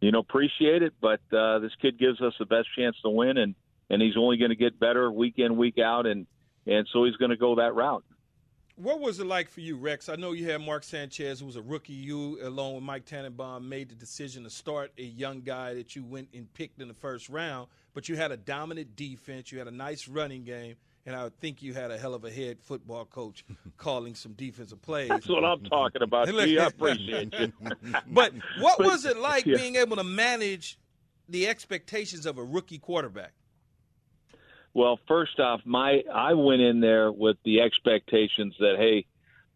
you 0.00 0.10
know, 0.10 0.20
appreciate 0.20 0.82
it, 0.82 0.94
but 1.00 1.20
uh, 1.32 1.58
this 1.58 1.72
kid 1.80 1.98
gives 1.98 2.20
us 2.20 2.34
the 2.38 2.46
best 2.46 2.68
chance 2.76 2.96
to 3.02 3.10
win, 3.10 3.36
and, 3.36 3.54
and 3.90 4.00
he's 4.00 4.16
only 4.16 4.36
going 4.36 4.50
to 4.50 4.56
get 4.56 4.78
better 4.78 5.10
week 5.10 5.34
in, 5.38 5.56
week 5.56 5.78
out, 5.78 6.06
and, 6.06 6.26
and 6.66 6.86
so 6.92 7.04
he's 7.04 7.16
going 7.16 7.30
to 7.30 7.36
go 7.36 7.56
that 7.56 7.74
route. 7.74 8.04
What 8.78 9.00
was 9.00 9.18
it 9.18 9.26
like 9.26 9.48
for 9.48 9.60
you, 9.60 9.76
Rex? 9.76 10.08
I 10.08 10.14
know 10.14 10.30
you 10.30 10.48
had 10.48 10.60
Mark 10.60 10.84
Sanchez, 10.84 11.40
who 11.40 11.46
was 11.46 11.56
a 11.56 11.62
rookie. 11.62 11.94
You, 11.94 12.38
along 12.44 12.76
with 12.76 12.84
Mike 12.84 13.06
Tannenbaum, 13.06 13.68
made 13.68 13.88
the 13.88 13.96
decision 13.96 14.44
to 14.44 14.50
start 14.50 14.92
a 14.96 15.02
young 15.02 15.40
guy 15.40 15.74
that 15.74 15.96
you 15.96 16.04
went 16.04 16.28
and 16.32 16.52
picked 16.54 16.80
in 16.80 16.86
the 16.86 16.94
first 16.94 17.28
round. 17.28 17.66
But 17.92 18.08
you 18.08 18.14
had 18.14 18.30
a 18.30 18.36
dominant 18.36 18.94
defense. 18.94 19.50
You 19.50 19.58
had 19.58 19.66
a 19.66 19.72
nice 19.72 20.06
running 20.06 20.44
game, 20.44 20.76
and 21.06 21.16
I 21.16 21.28
think 21.40 21.60
you 21.60 21.74
had 21.74 21.90
a 21.90 21.98
hell 21.98 22.14
of 22.14 22.24
a 22.24 22.30
head 22.30 22.58
football 22.60 23.04
coach 23.04 23.44
calling 23.78 24.14
some 24.14 24.34
defensive 24.34 24.80
plays. 24.80 25.08
That's 25.08 25.26
what 25.26 25.44
I'm 25.44 25.64
talking 25.64 26.02
about. 26.02 26.28
Gee, 26.44 26.60
I 26.60 26.66
appreciate 26.66 27.34
you. 27.34 27.52
but 28.06 28.32
what 28.60 28.78
was 28.78 29.04
it 29.04 29.16
like 29.16 29.44
yeah. 29.44 29.56
being 29.56 29.74
able 29.74 29.96
to 29.96 30.04
manage 30.04 30.78
the 31.28 31.48
expectations 31.48 32.26
of 32.26 32.38
a 32.38 32.44
rookie 32.44 32.78
quarterback? 32.78 33.32
Well, 34.74 34.98
first 35.08 35.40
off, 35.40 35.60
my 35.64 36.02
I 36.12 36.34
went 36.34 36.60
in 36.60 36.80
there 36.80 37.10
with 37.10 37.36
the 37.44 37.60
expectations 37.60 38.54
that 38.60 38.76
hey, 38.78 39.06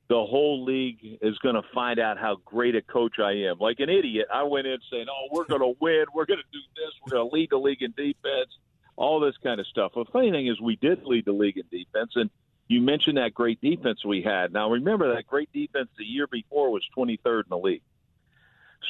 the 0.09 0.25
whole 0.27 0.65
league 0.65 1.19
is 1.23 1.39
going 1.39 1.55
to 1.55 1.63
find 1.75 1.99
out 1.99 2.19
how 2.19 2.37
great 2.45 2.75
a 2.75 2.83
coach 2.83 3.19
I 3.19 3.49
am. 3.49 3.59
Like 3.59 3.81
an 3.81 3.89
idiot, 3.89 4.27
I 4.33 4.43
went 4.43 4.67
in 4.67 4.79
saying, 4.91 5.07
"Oh, 5.11 5.29
we're 5.31 5.45
going 5.45 5.61
to 5.75 5.75
win. 5.81 6.05
We're 6.15 6.27
going 6.27 6.41
to 6.41 6.53
do 6.53 6.59
this. 6.77 6.93
We're 7.05 7.17
going 7.19 7.31
to 7.31 7.35
lead 7.35 7.51
the 7.51 7.59
league 7.59 7.83
in 7.83 7.93
defense." 7.93 8.51
All 8.95 9.21
this 9.21 9.37
kind 9.43 9.59
of 9.59 9.67
stuff. 9.67 9.93
The 9.95 10.05
funny 10.13 10.31
thing 10.31 10.47
is, 10.49 10.61
we 10.61 10.77
did 10.77 11.05
lead 11.05 11.25
the 11.25 11.33
league 11.33 11.57
in 11.57 11.65
defense, 11.71 12.13
and 12.15 12.29
you 12.69 12.83
mentioned 12.83 13.17
that 13.17 13.33
great 13.33 13.59
defense 13.61 14.05
we 14.05 14.21
had. 14.21 14.53
Now, 14.53 14.71
remember 14.71 15.15
that 15.15 15.27
great 15.27 15.51
defense 15.53 15.89
the 15.97 16.05
year 16.05 16.27
before 16.27 16.71
was 16.71 16.87
23rd 16.97 17.45
in 17.45 17.49
the 17.49 17.59
league. 17.59 17.83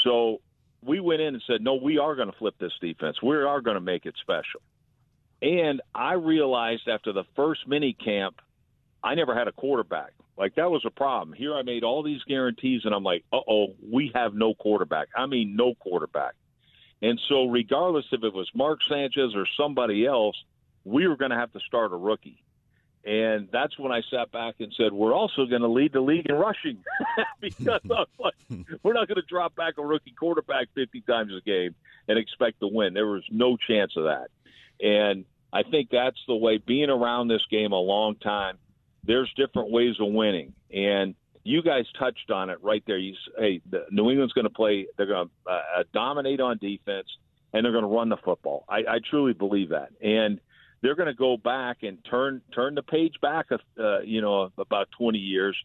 So 0.02 0.40
we 0.82 0.98
went 0.98 1.20
in 1.20 1.35
and 1.35 1.42
said, 1.46 1.62
"No, 1.62 1.74
we 1.74 1.98
are 1.98 2.16
going 2.16 2.30
to 2.30 2.37
flip 2.37 2.56
this 2.58 2.72
defense. 2.80 3.22
We 3.22 3.37
are 3.37 3.61
going 3.61 3.76
to 3.76 3.80
make 3.80 4.06
it 4.06 4.14
special." 4.20 4.61
And 5.42 5.83
I 5.92 6.14
realized 6.14 6.88
after 6.88 7.12
the 7.12 7.24
first 7.35 7.66
mini 7.66 7.92
camp, 7.92 8.40
I 9.02 9.16
never 9.16 9.35
had 9.35 9.48
a 9.48 9.52
quarterback. 9.52 10.12
Like 10.38 10.55
that 10.55 10.70
was 10.70 10.85
a 10.87 10.90
problem. 10.90 11.37
Here 11.37 11.55
I 11.55 11.62
made 11.62 11.83
all 11.83 12.02
these 12.02 12.22
guarantees, 12.22 12.83
and 12.85 12.94
I'm 12.94 13.02
like, 13.02 13.24
uh 13.33 13.40
oh, 13.46 13.74
we 13.90 14.12
have 14.14 14.35
no 14.35 14.55
quarterback. 14.55 15.09
I 15.16 15.26
mean, 15.26 15.57
no 15.57 15.74
quarterback. 15.74 16.35
And 17.02 17.20
so, 17.28 17.46
regardless 17.46 18.07
if 18.12 18.22
it 18.22 18.33
was 18.33 18.48
Mark 18.55 18.81
Sanchez 18.88 19.35
or 19.35 19.46
somebody 19.57 20.07
else, 20.07 20.37
we 20.85 21.09
were 21.09 21.16
going 21.16 21.33
to 21.33 21.37
have 21.37 21.52
to 21.52 21.61
start 21.61 21.92
a 21.92 21.96
rookie. 21.96 22.42
And 23.05 23.48
that's 23.52 23.76
when 23.76 23.90
I 23.90 24.02
sat 24.12 24.31
back 24.31 24.57
and 24.61 24.72
said, 24.76 24.92
we're 24.92 25.12
also 25.12 25.44
going 25.46 25.62
to 25.62 25.68
lead 25.68 25.92
the 25.92 26.00
league 26.00 26.26
in 26.26 26.37
rushing 26.37 26.85
because 27.40 27.81
like, 27.85 28.35
we're 28.85 28.92
not 28.92 29.09
going 29.09 29.16
to 29.16 29.26
drop 29.28 29.57
back 29.57 29.74
a 29.78 29.85
rookie 29.85 30.14
quarterback 30.16 30.68
50 30.76 31.00
times 31.00 31.33
a 31.37 31.40
game 31.40 31.74
and 32.07 32.16
expect 32.16 32.61
to 32.61 32.68
win. 32.68 32.94
There 32.94 33.09
was 33.09 33.24
no 33.28 33.57
chance 33.57 33.96
of 33.96 34.05
that. 34.05 34.28
And 34.81 35.24
I 35.52 35.62
think 35.62 35.90
that's 35.90 36.18
the 36.26 36.34
way 36.34 36.58
being 36.58 36.90
around 36.90 37.28
this 37.28 37.42
game 37.50 37.72
a 37.72 37.80
long 37.80 38.16
time. 38.16 38.58
There's 39.04 39.30
different 39.36 39.70
ways 39.70 39.96
of 40.00 40.12
winning, 40.12 40.54
and 40.72 41.14
you 41.44 41.62
guys 41.62 41.84
touched 41.98 42.30
on 42.30 42.50
it 42.50 42.58
right 42.62 42.82
there. 42.86 42.98
You 42.98 43.14
hey, 43.36 43.60
the, 43.68 43.86
New 43.90 44.10
England's 44.10 44.32
going 44.32 44.44
to 44.46 44.50
play. 44.50 44.86
They're 44.96 45.06
going 45.06 45.28
to 45.28 45.50
uh, 45.50 45.82
dominate 45.92 46.40
on 46.40 46.58
defense, 46.58 47.08
and 47.52 47.64
they're 47.64 47.72
going 47.72 47.84
to 47.84 47.90
run 47.90 48.08
the 48.08 48.16
football. 48.16 48.64
I, 48.68 48.78
I 48.78 48.98
truly 49.10 49.32
believe 49.32 49.70
that, 49.70 49.90
and 50.00 50.40
they're 50.82 50.94
going 50.94 51.08
to 51.08 51.14
go 51.14 51.36
back 51.36 51.78
and 51.82 51.98
turn 52.08 52.42
turn 52.54 52.74
the 52.74 52.82
page 52.82 53.14
back, 53.20 53.46
uh, 53.52 54.00
you 54.00 54.20
know, 54.20 54.50
about 54.58 54.88
20 54.96 55.18
years, 55.18 55.56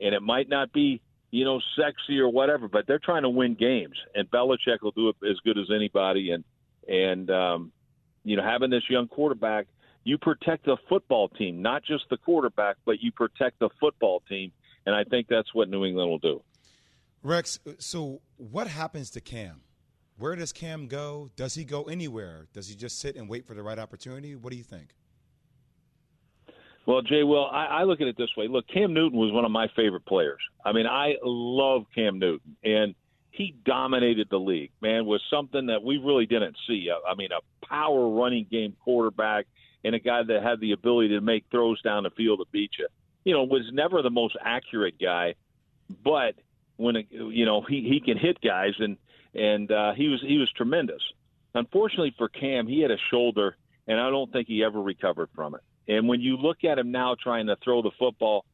and 0.00 0.14
it 0.14 0.22
might 0.22 0.48
not 0.48 0.72
be 0.72 1.00
you 1.30 1.44
know 1.44 1.60
sexy 1.76 2.18
or 2.18 2.28
whatever, 2.28 2.68
but 2.68 2.86
they're 2.86 3.00
trying 3.00 3.22
to 3.22 3.30
win 3.30 3.54
games, 3.54 3.96
and 4.14 4.30
Belichick 4.30 4.82
will 4.82 4.92
do 4.92 5.08
it 5.08 5.16
as 5.28 5.38
good 5.44 5.58
as 5.58 5.66
anybody, 5.74 6.32
and 6.32 6.44
and 6.88 7.30
um, 7.30 7.72
you 8.24 8.36
know, 8.36 8.42
having 8.42 8.70
this 8.70 8.82
young 8.88 9.08
quarterback, 9.08 9.66
you 10.04 10.18
protect 10.18 10.64
the 10.64 10.76
football 10.88 11.28
team, 11.28 11.62
not 11.62 11.84
just 11.84 12.04
the 12.10 12.16
quarterback, 12.16 12.76
but 12.84 13.00
you 13.00 13.12
protect 13.12 13.58
the 13.58 13.68
football 13.80 14.22
team. 14.28 14.52
And 14.84 14.94
I 14.94 15.04
think 15.04 15.28
that's 15.28 15.54
what 15.54 15.68
New 15.68 15.84
England 15.84 16.10
will 16.10 16.18
do. 16.18 16.42
Rex, 17.22 17.60
so 17.78 18.20
what 18.36 18.66
happens 18.66 19.10
to 19.10 19.20
Cam? 19.20 19.60
Where 20.18 20.34
does 20.34 20.52
Cam 20.52 20.88
go? 20.88 21.30
Does 21.36 21.54
he 21.54 21.64
go 21.64 21.84
anywhere? 21.84 22.48
Does 22.52 22.68
he 22.68 22.74
just 22.74 22.98
sit 22.98 23.16
and 23.16 23.28
wait 23.28 23.46
for 23.46 23.54
the 23.54 23.62
right 23.62 23.78
opportunity? 23.78 24.34
What 24.34 24.50
do 24.50 24.56
you 24.56 24.64
think? 24.64 24.94
Well, 26.84 27.00
Jay, 27.02 27.22
well, 27.22 27.48
I, 27.52 27.66
I 27.66 27.82
look 27.84 28.00
at 28.00 28.08
it 28.08 28.16
this 28.16 28.30
way. 28.36 28.48
Look, 28.48 28.66
Cam 28.66 28.92
Newton 28.92 29.18
was 29.18 29.32
one 29.32 29.44
of 29.44 29.52
my 29.52 29.68
favorite 29.76 30.04
players. 30.04 30.40
I 30.64 30.72
mean, 30.72 30.86
I 30.86 31.14
love 31.22 31.84
Cam 31.94 32.18
Newton, 32.18 32.56
and 32.64 32.94
he 33.32 33.54
dominated 33.64 34.28
the 34.30 34.38
league. 34.38 34.70
Man, 34.80 35.06
was 35.06 35.22
something 35.30 35.66
that 35.66 35.82
we 35.82 35.96
really 35.96 36.26
didn't 36.26 36.56
see. 36.68 36.88
I, 36.90 37.10
I 37.10 37.14
mean, 37.14 37.30
a 37.32 37.66
power 37.66 38.08
running 38.08 38.46
game 38.50 38.76
quarterback 38.84 39.46
and 39.84 39.94
a 39.94 39.98
guy 39.98 40.22
that 40.22 40.42
had 40.42 40.60
the 40.60 40.72
ability 40.72 41.08
to 41.08 41.20
make 41.20 41.44
throws 41.50 41.80
down 41.82 42.04
the 42.04 42.10
field 42.10 42.40
to 42.40 42.44
beat 42.52 42.70
you. 42.78 42.86
You 43.24 43.32
know, 43.32 43.44
was 43.44 43.68
never 43.72 44.02
the 44.02 44.10
most 44.10 44.36
accurate 44.40 44.96
guy, 45.00 45.34
but 46.04 46.34
when 46.76 46.96
you 47.10 47.46
know 47.46 47.62
he 47.62 47.88
he 47.88 48.00
can 48.00 48.18
hit 48.18 48.40
guys 48.40 48.74
and 48.78 48.96
and 49.34 49.70
uh, 49.70 49.92
he 49.94 50.08
was 50.08 50.20
he 50.20 50.38
was 50.38 50.50
tremendous. 50.56 51.02
Unfortunately 51.54 52.14
for 52.18 52.28
Cam, 52.28 52.66
he 52.66 52.80
had 52.80 52.90
a 52.90 52.98
shoulder, 53.10 53.56
and 53.86 53.98
I 53.98 54.10
don't 54.10 54.30
think 54.32 54.48
he 54.48 54.64
ever 54.64 54.80
recovered 54.80 55.28
from 55.34 55.54
it. 55.54 55.60
And 55.88 56.08
when 56.08 56.20
you 56.20 56.36
look 56.36 56.64
at 56.64 56.78
him 56.78 56.90
now 56.90 57.16
trying 57.20 57.46
to 57.46 57.56
throw 57.62 57.82
the 57.82 57.90
football, 57.98 58.44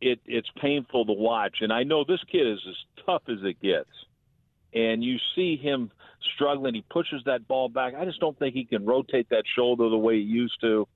it 0.00 0.20
it's 0.24 0.48
painful 0.60 1.06
to 1.06 1.12
watch. 1.12 1.58
And 1.60 1.72
I 1.72 1.82
know 1.82 2.04
this 2.04 2.22
kid 2.30 2.46
is 2.46 2.60
as 2.68 3.04
tough 3.04 3.22
as 3.28 3.38
it 3.42 3.60
gets. 3.60 3.90
And 4.76 5.02
you 5.02 5.16
see 5.34 5.56
him 5.56 5.90
struggling. 6.34 6.74
He 6.74 6.84
pushes 6.90 7.22
that 7.24 7.48
ball 7.48 7.68
back. 7.68 7.94
I 7.94 8.04
just 8.04 8.20
don't 8.20 8.38
think 8.38 8.54
he 8.54 8.64
can 8.64 8.84
rotate 8.84 9.30
that 9.30 9.44
shoulder 9.56 9.88
the 9.88 9.96
way 9.96 10.16
he 10.16 10.22
used 10.22 10.60
to. 10.60 10.86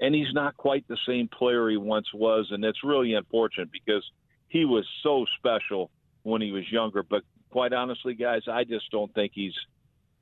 And 0.00 0.14
he's 0.14 0.32
not 0.32 0.56
quite 0.56 0.88
the 0.88 0.98
same 1.06 1.28
player 1.28 1.68
he 1.68 1.76
once 1.76 2.06
was. 2.14 2.48
And 2.50 2.64
it's 2.64 2.82
really 2.82 3.14
unfortunate 3.14 3.70
because 3.70 4.04
he 4.48 4.64
was 4.64 4.86
so 5.02 5.26
special 5.38 5.90
when 6.22 6.40
he 6.40 6.50
was 6.50 6.64
younger. 6.72 7.02
But 7.02 7.22
quite 7.50 7.72
honestly, 7.72 8.14
guys, 8.14 8.42
I 8.50 8.64
just 8.64 8.90
don't 8.90 9.12
think 9.14 9.32
he's 9.34 9.54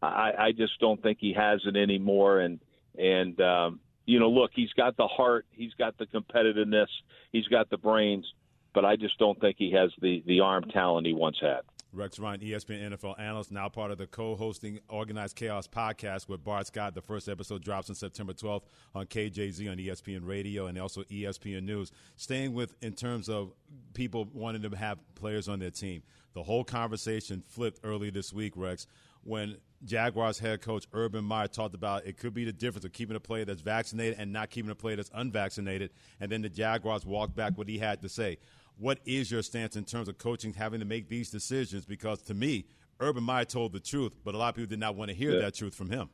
I, 0.03 0.33
I 0.39 0.53
just 0.53 0.79
don't 0.81 1.01
think 1.03 1.19
he 1.21 1.33
has 1.33 1.61
it 1.65 1.77
anymore. 1.77 2.41
And 2.41 2.61
and 2.99 3.41
um, 3.41 3.81
you 4.07 4.21
know, 4.21 4.29
look, 4.29 4.51
he's 4.55 4.73
got 4.73 4.97
the 4.97 5.07
heart, 5.07 5.47
he's 5.51 5.73
got 5.75 5.97
the 5.99 6.07
competitiveness, 6.07 6.89
he's 7.33 7.47
got 7.47 7.71
the 7.71 7.79
brains, 7.79 8.27
but 8.75 8.85
I 8.85 8.97
just 8.97 9.19
don't 9.19 9.41
think 9.41 9.57
he 9.59 9.73
has 9.73 9.91
the 10.01 10.23
the 10.27 10.41
arm 10.41 10.65
talent 10.65 11.07
he 11.07 11.15
once 11.15 11.39
had. 11.41 11.61
Rex 11.95 12.19
Ryan, 12.19 12.41
ESPN 12.41 12.91
NFL 12.91 13.19
analyst, 13.19 13.53
now 13.53 13.69
part 13.69 13.91
of 13.91 13.99
the 13.99 14.07
co-hosting 14.07 14.81
Organized 14.89 15.37
Chaos 15.37 15.69
podcast 15.69 16.29
with 16.29 16.43
Bart 16.43 16.67
Scott. 16.67 16.95
The 16.95 17.03
first 17.03 17.29
episode 17.29 17.63
drops 17.63 17.89
on 17.89 17.95
September 17.95 18.33
12th 18.33 18.63
on 18.95 19.07
KJZ 19.07 19.71
on 19.71 19.79
ESPN 19.79 20.27
Radio 20.27 20.67
and 20.67 20.77
also 20.79 21.03
ESPN 21.05 21.63
News. 21.63 21.93
Staying 22.17 22.55
with 22.55 22.75
in 22.83 22.95
terms 22.95 23.29
of 23.29 23.53
people 23.95 24.29
wanting 24.33 24.63
to 24.69 24.77
have 24.77 24.99
players 25.15 25.49
on 25.49 25.61
their 25.61 25.71
team, 25.71 26.03
the 26.35 26.43
whole 26.43 26.65
conversation 26.65 27.45
flipped 27.47 27.81
early 27.85 28.11
this 28.11 28.33
week, 28.33 28.55
Rex, 28.57 28.87
when 29.23 29.57
Jaguars 29.85 30.39
head 30.39 30.63
coach 30.63 30.87
Urban 30.93 31.25
Meyer 31.25 31.47
talked 31.47 31.75
about 31.75 32.07
it 32.07 32.17
could 32.17 32.35
be 32.35 32.45
the 32.45 32.53
difference 32.53 32.85
of 32.85 32.93
keeping 32.93 33.17
a 33.17 33.21
player 33.21 33.45
that's 33.45 33.61
vaccinated 33.61 34.19
and 34.19 34.33
not 34.33 34.51
keeping 34.51 34.71
a 34.71 34.75
player 34.75 34.97
that's 34.97 35.11
unvaccinated, 35.15 35.91
and 36.21 36.33
then 36.33 36.43
the 36.43 36.49
Jaguars 36.49 37.05
walked 37.05 37.37
back 37.37 37.57
what 37.57 37.69
he 37.69 37.79
had 37.79 38.03
to 38.03 38.09
say. 38.09 38.39
What 38.79 38.99
is 39.07 39.31
your 39.31 39.43
stance 39.43 39.77
in 39.77 39.85
terms 39.85 40.09
of 40.09 40.19
coaching 40.19 40.53
having 40.53 40.81
to 40.81 40.87
make 40.87 41.09
these 41.09 41.31
decisions? 41.31 41.85
Because 41.85 42.21
to 42.23 42.35
me, 42.35 42.65
Urban 43.01 43.23
Meyer 43.25 43.45
told 43.45 43.73
the 43.73 43.81
truth, 43.81 44.13
but 44.25 44.35
a 44.35 44.39
lot 44.39 44.49
of 44.51 44.55
people 44.57 44.69
did 44.71 44.81
not 44.81 44.97
want 44.97 45.11
to 45.11 45.15
hear 45.17 45.33
Yeah. 45.33 45.41
that 45.43 45.55
truth 45.55 45.75
from 45.75 45.91
him. 45.91 46.09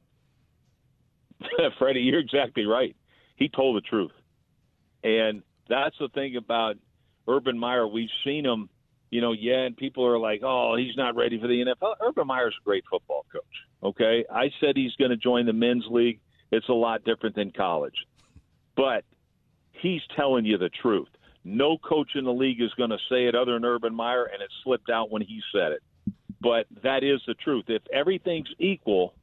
Freddie, 1.78 2.00
you're 2.00 2.20
exactly 2.20 2.66
right. 2.66 2.94
He 3.36 3.48
told 3.48 3.76
the 3.76 3.80
truth. 3.80 4.12
And 5.02 5.42
that's 5.68 5.96
the 5.98 6.08
thing 6.08 6.36
about 6.36 6.76
Urban 7.26 7.58
Meyer. 7.58 7.86
We've 7.88 8.10
seen 8.24 8.44
him, 8.44 8.68
you 9.10 9.20
know, 9.20 9.32
yeah, 9.32 9.60
and 9.62 9.76
people 9.76 10.04
are 10.06 10.18
like, 10.18 10.40
oh, 10.44 10.76
he's 10.76 10.96
not 10.96 11.16
ready 11.16 11.40
for 11.40 11.46
the 11.48 11.64
NFL. 11.64 11.94
Urban 12.02 12.26
Meyer's 12.26 12.54
a 12.60 12.64
great 12.64 12.84
football 12.90 13.24
coach. 13.32 13.42
Okay. 13.82 14.24
I 14.30 14.50
said 14.60 14.76
he's 14.76 14.94
going 14.98 15.10
to 15.10 15.16
join 15.16 15.46
the 15.46 15.52
men's 15.54 15.86
league. 15.90 16.20
It's 16.52 16.68
a 16.68 16.72
lot 16.74 17.04
different 17.04 17.34
than 17.36 17.50
college. 17.52 17.94
But 18.76 19.04
he's 19.72 20.02
telling 20.16 20.44
you 20.44 20.58
the 20.58 20.68
truth. 20.82 21.08
No 21.44 21.78
coach 21.78 22.10
in 22.14 22.24
the 22.24 22.32
league 22.32 22.60
is 22.60 22.72
going 22.74 22.90
to 22.90 22.98
say 23.08 23.26
it 23.26 23.34
other 23.34 23.54
than 23.54 23.64
Urban 23.64 23.94
Meyer, 23.94 24.24
and 24.24 24.42
it 24.42 24.50
slipped 24.62 24.90
out 24.90 25.10
when 25.10 25.22
he 25.22 25.40
said 25.52 25.72
it. 25.72 25.82
But 26.40 26.66
that 26.82 27.02
is 27.02 27.20
the 27.26 27.34
truth. 27.34 27.64
If 27.68 27.82
everything's 27.92 28.48
equal, 28.58 29.14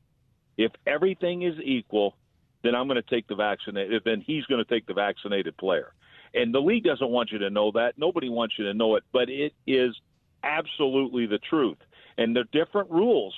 if 0.57 0.71
everything 0.85 1.43
is 1.43 1.55
equal, 1.63 2.15
then 2.63 2.75
I'm 2.75 2.87
going 2.87 3.01
to 3.01 3.09
take 3.09 3.27
the 3.27 3.35
vaccinated. 3.35 4.01
Then 4.03 4.21
he's 4.21 4.45
going 4.45 4.63
to 4.63 4.69
take 4.69 4.87
the 4.87 4.93
vaccinated 4.93 5.57
player. 5.57 5.93
And 6.33 6.53
the 6.53 6.59
league 6.59 6.83
doesn't 6.83 7.09
want 7.09 7.31
you 7.31 7.39
to 7.39 7.49
know 7.49 7.71
that. 7.71 7.93
Nobody 7.97 8.29
wants 8.29 8.55
you 8.57 8.65
to 8.65 8.73
know 8.73 8.95
it, 8.95 9.03
but 9.11 9.29
it 9.29 9.53
is 9.65 9.95
absolutely 10.43 11.25
the 11.25 11.39
truth. 11.39 11.77
And 12.17 12.35
they're 12.35 12.43
different 12.51 12.91
rules. 12.91 13.35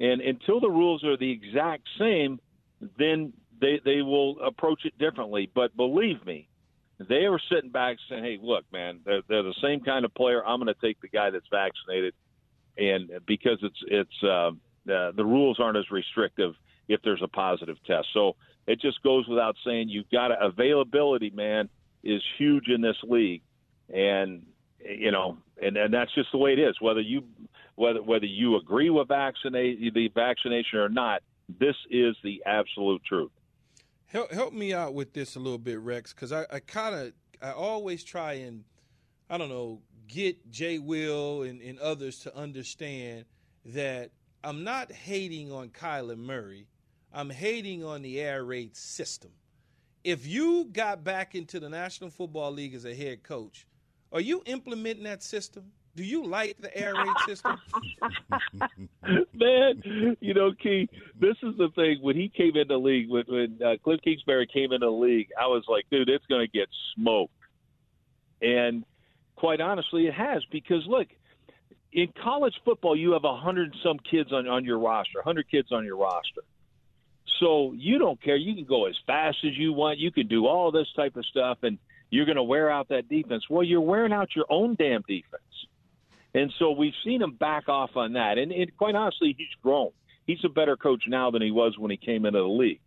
And 0.00 0.20
until 0.20 0.60
the 0.60 0.70
rules 0.70 1.04
are 1.04 1.16
the 1.16 1.30
exact 1.30 1.88
same, 1.98 2.40
then 2.98 3.32
they 3.60 3.80
they 3.84 4.02
will 4.02 4.40
approach 4.40 4.84
it 4.84 4.98
differently. 4.98 5.50
But 5.54 5.76
believe 5.76 6.24
me, 6.26 6.48
they 7.08 7.28
were 7.28 7.40
sitting 7.50 7.70
back 7.70 7.96
saying, 8.08 8.24
"Hey, 8.24 8.38
look, 8.42 8.64
man, 8.72 9.00
they're, 9.04 9.22
they're 9.28 9.42
the 9.42 9.54
same 9.62 9.80
kind 9.80 10.04
of 10.04 10.14
player. 10.14 10.44
I'm 10.44 10.60
going 10.60 10.72
to 10.72 10.86
take 10.86 11.00
the 11.00 11.08
guy 11.08 11.30
that's 11.30 11.48
vaccinated." 11.50 12.14
and 12.76 13.10
because 13.26 13.58
it's 13.62 13.78
it's 13.86 14.22
uh, 14.22 14.50
uh, 14.92 15.12
the 15.12 15.24
rules 15.24 15.58
aren't 15.60 15.76
as 15.76 15.90
restrictive 15.90 16.54
if 16.88 17.00
there's 17.02 17.22
a 17.22 17.28
positive 17.28 17.76
test. 17.86 18.08
So 18.14 18.36
it 18.66 18.80
just 18.80 19.02
goes 19.02 19.26
without 19.28 19.56
saying 19.64 19.88
you've 19.88 20.10
got 20.10 20.28
to, 20.28 20.36
availability, 20.40 21.30
man, 21.30 21.68
is 22.02 22.22
huge 22.38 22.68
in 22.68 22.80
this 22.80 22.96
league, 23.04 23.42
and 23.92 24.44
you 24.78 25.10
know, 25.10 25.38
and 25.62 25.76
and 25.76 25.92
that's 25.92 26.14
just 26.14 26.32
the 26.32 26.38
way 26.38 26.52
it 26.52 26.58
is. 26.58 26.76
Whether 26.80 27.00
you 27.00 27.24
whether 27.74 28.02
whether 28.02 28.26
you 28.26 28.56
agree 28.56 28.90
with 28.90 29.08
vaccinate 29.08 29.94
the 29.94 30.08
vaccination 30.14 30.78
or 30.78 30.88
not, 30.88 31.22
this 31.60 31.76
is 31.90 32.16
the 32.24 32.42
absolute 32.46 33.02
truth. 33.04 33.30
Help 34.12 34.30
help 34.30 34.52
me 34.52 34.74
out 34.74 34.92
with 34.92 35.14
this 35.14 35.36
a 35.36 35.40
little 35.40 35.58
bit, 35.58 35.80
Rex, 35.80 36.12
because 36.12 36.32
I, 36.32 36.44
I 36.52 36.60
kind 36.60 36.94
of 36.94 37.12
I 37.40 37.52
always 37.52 38.04
try 38.04 38.34
and 38.34 38.62
I 39.30 39.38
don't 39.38 39.48
know 39.48 39.80
get 40.06 40.50
Jay 40.50 40.78
Will 40.78 41.44
and, 41.44 41.62
and 41.62 41.78
others 41.78 42.18
to 42.20 42.36
understand 42.36 43.24
that 43.64 44.10
I'm 44.44 44.64
not 44.64 44.92
hating 44.92 45.50
on 45.50 45.70
Kyler 45.70 46.18
Murray. 46.18 46.66
I'm 47.10 47.30
hating 47.30 47.82
on 47.84 48.02
the 48.02 48.20
air 48.20 48.44
raid 48.44 48.76
system. 48.76 49.30
If 50.04 50.26
you 50.26 50.66
got 50.70 51.02
back 51.02 51.34
into 51.34 51.58
the 51.58 51.70
National 51.70 52.10
Football 52.10 52.52
League 52.52 52.74
as 52.74 52.84
a 52.84 52.94
head 52.94 53.22
coach, 53.22 53.66
are 54.12 54.20
you 54.20 54.42
implementing 54.44 55.04
that 55.04 55.22
system? 55.22 55.72
Do 55.94 56.04
you 56.04 56.26
like 56.26 56.56
the 56.58 56.74
air 56.76 56.94
raid 56.94 57.14
system? 57.26 57.58
Man, 59.34 60.16
you 60.20 60.32
know, 60.32 60.52
Key, 60.52 60.88
this 61.20 61.36
is 61.42 61.56
the 61.58 61.68
thing. 61.74 61.98
When 62.00 62.16
he 62.16 62.30
came 62.30 62.56
into 62.56 62.64
the 62.74 62.78
league, 62.78 63.10
when, 63.10 63.24
when 63.28 63.58
uh, 63.62 63.76
Cliff 63.84 64.00
Kingsbury 64.02 64.46
came 64.46 64.72
into 64.72 64.86
the 64.86 64.90
league, 64.90 65.28
I 65.38 65.46
was 65.48 65.64
like, 65.68 65.84
dude, 65.90 66.08
it's 66.08 66.24
going 66.26 66.46
to 66.46 66.50
get 66.50 66.68
smoked. 66.94 67.34
And 68.40 68.84
quite 69.36 69.60
honestly, 69.60 70.06
it 70.06 70.14
has 70.14 70.42
because 70.50 70.84
look, 70.86 71.08
in 71.92 72.08
college 72.22 72.54
football, 72.64 72.96
you 72.96 73.12
have 73.12 73.24
a 73.24 73.36
hundred 73.36 73.72
and 73.72 73.76
some 73.82 73.98
kids 73.98 74.32
on 74.32 74.48
on 74.48 74.64
your 74.64 74.78
roster, 74.78 75.20
a 75.20 75.24
hundred 75.24 75.50
kids 75.50 75.72
on 75.72 75.84
your 75.84 75.96
roster. 75.96 76.42
So 77.38 77.72
you 77.76 77.98
don't 77.98 78.20
care. 78.22 78.36
You 78.36 78.54
can 78.54 78.64
go 78.64 78.86
as 78.86 78.94
fast 79.06 79.38
as 79.44 79.56
you 79.58 79.72
want. 79.72 79.98
You 79.98 80.10
can 80.10 80.26
do 80.26 80.46
all 80.46 80.70
this 80.70 80.86
type 80.96 81.16
of 81.16 81.26
stuff, 81.26 81.58
and 81.62 81.78
you're 82.08 82.24
going 82.24 82.36
to 82.36 82.42
wear 82.42 82.70
out 82.70 82.88
that 82.88 83.08
defense. 83.08 83.44
Well, 83.50 83.64
you're 83.64 83.80
wearing 83.80 84.12
out 84.12 84.34
your 84.34 84.46
own 84.48 84.74
damn 84.78 85.02
defense. 85.02 85.42
And 86.34 86.52
so 86.58 86.72
we've 86.72 86.94
seen 87.04 87.22
him 87.22 87.32
back 87.32 87.68
off 87.68 87.90
on 87.96 88.14
that. 88.14 88.38
And, 88.38 88.52
and 88.52 88.74
quite 88.76 88.94
honestly, 88.94 89.34
he's 89.36 89.48
grown. 89.62 89.90
He's 90.26 90.44
a 90.44 90.48
better 90.48 90.76
coach 90.76 91.04
now 91.06 91.30
than 91.30 91.42
he 91.42 91.50
was 91.50 91.76
when 91.78 91.90
he 91.90 91.96
came 91.96 92.24
into 92.24 92.38
the 92.38 92.46
league. 92.46 92.80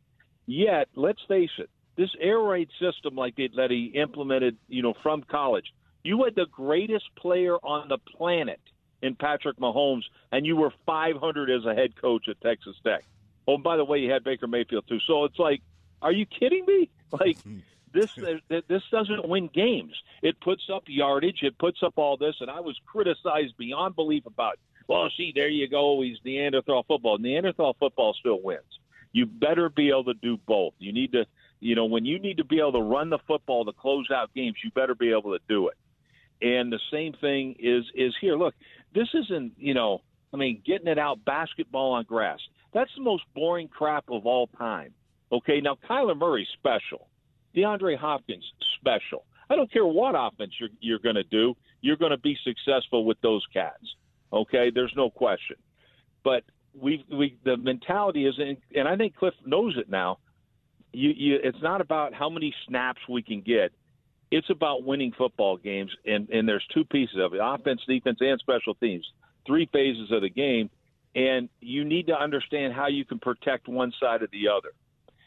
Yet, 0.45 0.87
let's 0.95 1.21
face 1.27 1.51
it, 1.57 1.69
this 1.95 2.09
air 2.19 2.39
raid 2.39 2.69
system 2.79 3.15
like 3.15 3.35
that 3.37 3.49
that 3.57 3.71
he 3.71 3.85
implemented, 3.95 4.57
you 4.67 4.81
know, 4.81 4.93
from 5.01 5.23
college, 5.23 5.65
you 6.03 6.23
had 6.23 6.35
the 6.35 6.47
greatest 6.51 7.05
player 7.15 7.55
on 7.55 7.87
the 7.87 7.97
planet 7.97 8.59
in 9.01 9.15
Patrick 9.15 9.57
Mahomes, 9.57 10.03
and 10.31 10.45
you 10.45 10.55
were 10.55 10.71
500 10.85 11.49
as 11.49 11.65
a 11.65 11.73
head 11.73 11.99
coach 11.99 12.27
at 12.29 12.39
Texas 12.41 12.75
Tech. 12.83 13.03
Oh, 13.47 13.57
by 13.57 13.77
the 13.77 13.85
way, 13.85 13.99
you 13.99 14.11
had 14.11 14.23
Baker 14.23 14.47
Mayfield 14.47 14.85
too. 14.87 14.99
So 15.07 15.25
it's 15.25 15.39
like, 15.39 15.61
are 16.01 16.11
you 16.11 16.25
kidding 16.25 16.65
me? 16.65 16.89
Like 17.11 17.37
this, 17.95 18.61
this 18.67 18.83
doesn't 18.91 19.27
win 19.27 19.49
games. 19.53 19.93
It 20.21 20.39
puts 20.41 20.63
up 20.73 20.83
yardage. 20.87 21.39
It 21.41 21.57
puts 21.57 21.81
up 21.83 21.93
all 21.97 22.17
this, 22.17 22.35
and 22.41 22.49
I 22.49 22.59
was 22.59 22.79
criticized 22.85 23.57
beyond 23.57 23.95
belief 23.95 24.25
about. 24.25 24.59
Well, 24.87 25.09
see, 25.17 25.31
there 25.33 25.49
you 25.49 25.67
go. 25.67 26.01
He's 26.01 26.17
Neanderthal 26.23 26.83
football. 26.87 27.17
Neanderthal 27.17 27.75
football 27.79 28.15
still 28.19 28.41
wins. 28.41 28.61
You 29.13 29.25
better 29.25 29.69
be 29.69 29.89
able 29.89 30.05
to 30.05 30.13
do 30.13 30.37
both. 30.45 30.73
You 30.77 30.93
need 30.93 31.13
to, 31.13 31.25
you 31.59 31.75
know, 31.75 31.85
when 31.85 32.05
you 32.05 32.19
need 32.19 32.37
to 32.37 32.43
be 32.43 32.59
able 32.59 32.73
to 32.73 32.81
run 32.81 33.09
the 33.09 33.19
football 33.27 33.65
to 33.65 33.71
close 33.71 34.07
out 34.13 34.33
games, 34.35 34.57
you 34.63 34.71
better 34.71 34.93
be 34.93 35.11
able 35.11 35.31
to 35.31 35.39
do 35.47 35.69
it. 35.69 35.77
And 36.41 36.71
the 36.71 36.79
same 36.91 37.13
thing 37.13 37.55
is 37.59 37.85
is 37.95 38.13
here. 38.19 38.35
Look, 38.35 38.53
this 38.93 39.07
isn't, 39.13 39.53
you 39.57 39.73
know, 39.73 40.01
I 40.33 40.37
mean, 40.37 40.61
getting 40.65 40.87
it 40.87 40.99
out 40.99 41.23
basketball 41.23 41.93
on 41.93 42.03
grass. 42.03 42.39
That's 42.73 42.91
the 42.97 43.03
most 43.03 43.23
boring 43.33 43.69
crap 43.69 44.05
of 44.09 44.25
all 44.25 44.47
time. 44.47 44.93
Okay, 45.31 45.61
now 45.61 45.77
Kyler 45.89 46.17
Murray's 46.17 46.47
special. 46.53 47.07
DeAndre 47.55 47.97
Hopkins 47.97 48.45
special. 48.79 49.25
I 49.49 49.55
don't 49.55 49.71
care 49.71 49.85
what 49.85 50.15
offense 50.17 50.53
you're 50.59 50.69
you're 50.79 50.99
going 50.99 51.15
to 51.15 51.23
do. 51.23 51.55
You're 51.81 51.97
going 51.97 52.11
to 52.11 52.17
be 52.17 52.37
successful 52.43 53.05
with 53.05 53.19
those 53.21 53.43
cats. 53.53 53.83
Okay, 54.33 54.71
there's 54.73 54.93
no 54.95 55.09
question. 55.09 55.57
But 56.23 56.43
we 56.79 57.03
we 57.11 57.37
the 57.43 57.57
mentality 57.57 58.25
is, 58.25 58.35
and 58.75 58.87
I 58.87 58.95
think 58.95 59.15
Cliff 59.15 59.33
knows 59.45 59.77
it 59.77 59.89
now. 59.89 60.19
You, 60.91 61.11
you 61.15 61.39
it's 61.43 61.61
not 61.61 61.81
about 61.81 62.13
how 62.13 62.29
many 62.29 62.53
snaps 62.67 63.01
we 63.09 63.21
can 63.21 63.41
get. 63.41 63.71
It's 64.31 64.49
about 64.49 64.83
winning 64.83 65.13
football 65.17 65.57
games, 65.57 65.91
and 66.05 66.29
and 66.29 66.47
there's 66.47 66.65
two 66.73 66.83
pieces 66.83 67.17
of 67.19 67.33
it: 67.33 67.39
offense, 67.41 67.81
defense, 67.87 68.17
and 68.21 68.39
special 68.39 68.75
teams. 68.75 69.05
Three 69.45 69.69
phases 69.71 70.11
of 70.11 70.21
the 70.21 70.29
game, 70.29 70.71
and 71.13 71.49
you 71.61 71.85
need 71.85 72.07
to 72.07 72.19
understand 72.19 72.73
how 72.73 72.87
you 72.87 73.05
can 73.05 73.19
protect 73.19 73.67
one 73.67 73.93
side 74.01 74.23
or 74.23 74.27
the 74.31 74.47
other. 74.49 74.71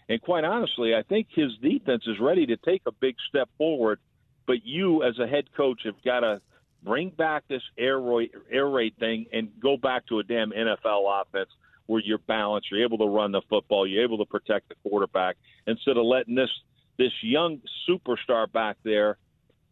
And 0.08 0.20
quite 0.22 0.44
honestly, 0.44 0.94
I 0.94 1.02
think 1.02 1.28
his 1.30 1.52
defense 1.62 2.04
is 2.06 2.18
ready 2.18 2.46
to 2.46 2.56
take 2.56 2.82
a 2.86 2.92
big 2.92 3.16
step 3.28 3.48
forward. 3.58 4.00
But 4.46 4.64
you, 4.64 5.02
as 5.02 5.18
a 5.18 5.26
head 5.26 5.44
coach, 5.54 5.82
have 5.84 6.02
got 6.02 6.20
to 6.20 6.40
bring 6.82 7.10
back 7.10 7.44
this 7.48 7.62
air 7.76 7.98
raid, 7.98 8.30
air 8.50 8.66
raid 8.68 8.96
thing 8.98 9.26
and 9.32 9.50
go 9.60 9.76
back 9.76 10.06
to 10.06 10.20
a 10.20 10.22
damn 10.22 10.50
NFL 10.50 11.22
offense 11.22 11.50
where 11.86 12.00
you're 12.00 12.18
balanced, 12.18 12.70
you're 12.70 12.84
able 12.84 12.98
to 12.98 13.06
run 13.06 13.32
the 13.32 13.42
football, 13.48 13.86
you're 13.86 14.04
able 14.04 14.18
to 14.18 14.24
protect 14.24 14.68
the 14.68 14.74
quarterback 14.88 15.36
instead 15.66 15.96
of 15.96 16.04
letting 16.04 16.34
this 16.34 16.50
this 16.96 17.12
young 17.22 17.60
superstar 17.88 18.50
back 18.50 18.76
there, 18.82 19.18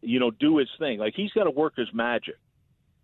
you 0.01 0.21
know, 0.21 0.31
do 0.31 0.59
his 0.59 0.69
thing. 0.79 0.99
Like 0.99 1.15
he's 1.15 1.33
got 1.33 1.45
to 1.45 1.51
work 1.51 1.75
his 1.77 1.89
magic. 1.93 2.37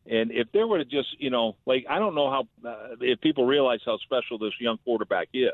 And 0.07 0.31
if 0.31 0.51
there 0.53 0.67
were 0.67 0.79
to 0.79 0.85
just, 0.85 1.09
you 1.19 1.31
know, 1.31 1.57
like 1.67 1.87
I 1.89 1.99
don't 1.99 2.15
know 2.15 2.31
how 2.31 2.69
uh, 2.69 2.97
if 3.01 3.21
people 3.21 3.47
realize 3.47 3.81
how 3.85 3.99
special 3.99 4.39
this 4.39 4.53
young 4.61 4.79
quarterback 4.85 5.29
is 5.33 5.53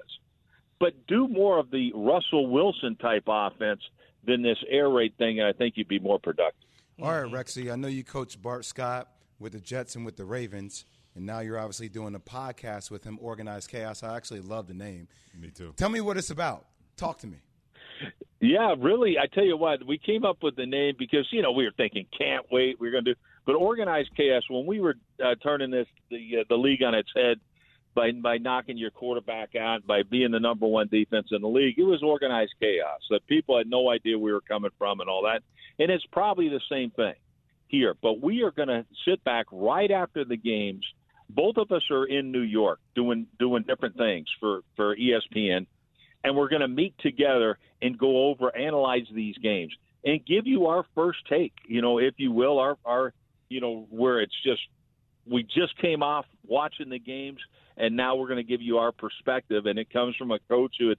but 0.81 1.07
do 1.07 1.29
more 1.29 1.59
of 1.59 1.71
the 1.71 1.93
Russell 1.95 2.47
Wilson 2.47 2.97
type 2.97 3.25
offense 3.27 3.81
than 4.25 4.43
this 4.43 4.59
air 4.69 4.89
raid 4.89 5.17
thing, 5.19 5.41
and 5.41 5.49
I 5.49 5.53
think 5.53 5.77
you'd 5.77 5.89
be 5.89 5.99
more 5.99 6.19
productive. 6.19 6.69
All 7.01 7.11
right, 7.11 7.31
Rexy. 7.31 7.73
I 7.73 7.77
know 7.77 7.89
you 7.89 8.05
coach 8.05 8.41
Bart 8.41 8.65
Scott 8.65 9.09
with 9.39 9.53
the 9.53 9.61
Jets 9.61 9.95
and 9.95 10.05
with 10.05 10.17
the 10.17 10.25
Ravens, 10.25 10.85
and 11.15 11.25
now 11.25 11.41
you're 11.41 11.59
obviously 11.59 11.89
doing 11.89 12.15
a 12.15 12.21
podcast 12.21 12.91
with 12.91 13.05
him, 13.05 13.19
Organized 13.21 13.71
Chaos. 13.71 14.03
I 14.03 14.17
actually 14.17 14.41
love 14.41 14.67
the 14.67 14.75
name. 14.75 15.09
Me 15.41 15.51
too. 15.51 15.75
Tell 15.77 15.89
me 15.89 16.01
what 16.01 16.17
it's 16.17 16.31
about. 16.31 16.67
Talk 16.97 17.19
to 17.19 17.27
me. 17.27 17.39
Yeah, 18.41 18.75
really. 18.79 19.19
I 19.19 19.27
tell 19.27 19.45
you 19.45 19.57
what, 19.57 19.85
we 19.85 19.99
came 19.99 20.25
up 20.25 20.43
with 20.43 20.55
the 20.57 20.67
name 20.67 20.95
because 20.99 21.27
you 21.33 21.43
know 21.43 21.53
we 21.53 21.65
were 21.65 21.73
thinking, 21.77 22.07
can't 22.17 22.47
wait, 22.51 22.79
we're 22.81 22.93
going 22.93 23.05
to 23.05 23.15
do. 23.15 23.21
But 23.47 23.55
organized 23.55 24.11
chaos. 24.17 24.43
When 24.49 24.67
we 24.67 24.81
were 24.81 24.95
uh, 25.25 25.35
turning 25.43 25.71
this 25.71 25.87
the 26.11 26.39
uh, 26.41 26.45
the 26.49 26.57
league 26.57 26.83
on 26.83 26.95
its 26.95 27.09
head 27.17 27.41
by 27.95 28.13
by 28.13 28.39
knocking 28.39 28.79
your 28.79 28.91
quarterback 28.91 29.57
out, 29.57 29.87
by 29.87 30.03
being 30.03 30.31
the 30.31 30.41
number 30.41 30.67
one 30.67 30.89
defense 30.89 31.29
in 31.31 31.43
the 31.43 31.49
league, 31.49 31.79
it 31.79 31.85
was 31.85 32.03
organized 32.03 32.55
chaos. 32.61 33.01
That 33.11 33.27
people 33.27 33.59
had 33.59 33.69
no 33.69 33.91
idea 33.91 34.19
we 34.19 34.33
were 34.33 34.41
coming 34.41 34.71
from 34.79 35.01
and 35.01 35.09
all 35.09 35.23
that. 35.23 35.43
And 35.79 35.91
it's 35.91 36.07
probably 36.13 36.49
the 36.49 36.61
same 36.71 36.91
thing 36.91 37.15
here. 37.69 37.95
But 38.01 38.21
we 38.21 38.43
are 38.43 38.51
going 38.51 38.69
to 38.69 38.85
sit 39.07 39.23
back 39.25 39.47
right 39.53 39.91
after 39.91 40.25
the 40.25 40.37
games. 40.37 40.85
Both 41.31 41.57
of 41.59 41.71
us 41.73 41.83
are 41.91 42.07
in 42.07 42.33
New 42.33 42.41
York 42.41 42.81
doing 42.95 43.27
doing 43.39 43.65
different 43.65 43.97
things 43.97 44.27
for 44.41 44.61
for 44.77 44.97
ESPN 44.97 45.67
and 46.25 46.37
we're 46.37 46.49
going 46.49 46.61
to 46.61 46.69
meet 46.69 46.95
together 46.99 47.59
and 47.81 47.99
go 47.99 48.29
over 48.29 48.55
analyze 48.57 49.07
these 49.15 49.37
games 49.39 49.73
and 50.05 50.25
give 50.27 50.47
you 50.47 50.67
our 50.67 50.85
first 50.95 51.19
take 51.29 51.53
you 51.67 51.83
know 51.83 51.99
if 51.99 52.15
you 52.17 52.33
will 52.33 52.59
our 52.59 52.77
our 52.85 53.13
you 53.49 53.61
know 53.61 53.87
where 53.91 54.21
it's 54.21 54.35
just 54.45 54.61
we 55.27 55.43
just 55.43 55.77
came 55.81 56.03
off 56.03 56.25
watching 56.49 56.89
the 56.89 56.99
games 56.99 57.39
and 57.77 57.97
now 57.97 58.17
we're 58.17 58.29
going 58.29 58.39
to 58.39 58.49
give 58.49 58.63
you 58.63 58.79
our 58.79 58.93
perspective 58.93 59.67
and 59.67 59.79
it 59.79 59.91
comes 59.91 60.17
from 60.17 60.31
a 60.31 60.39
coach 60.49 60.77
who 60.79 60.89
had 60.89 60.99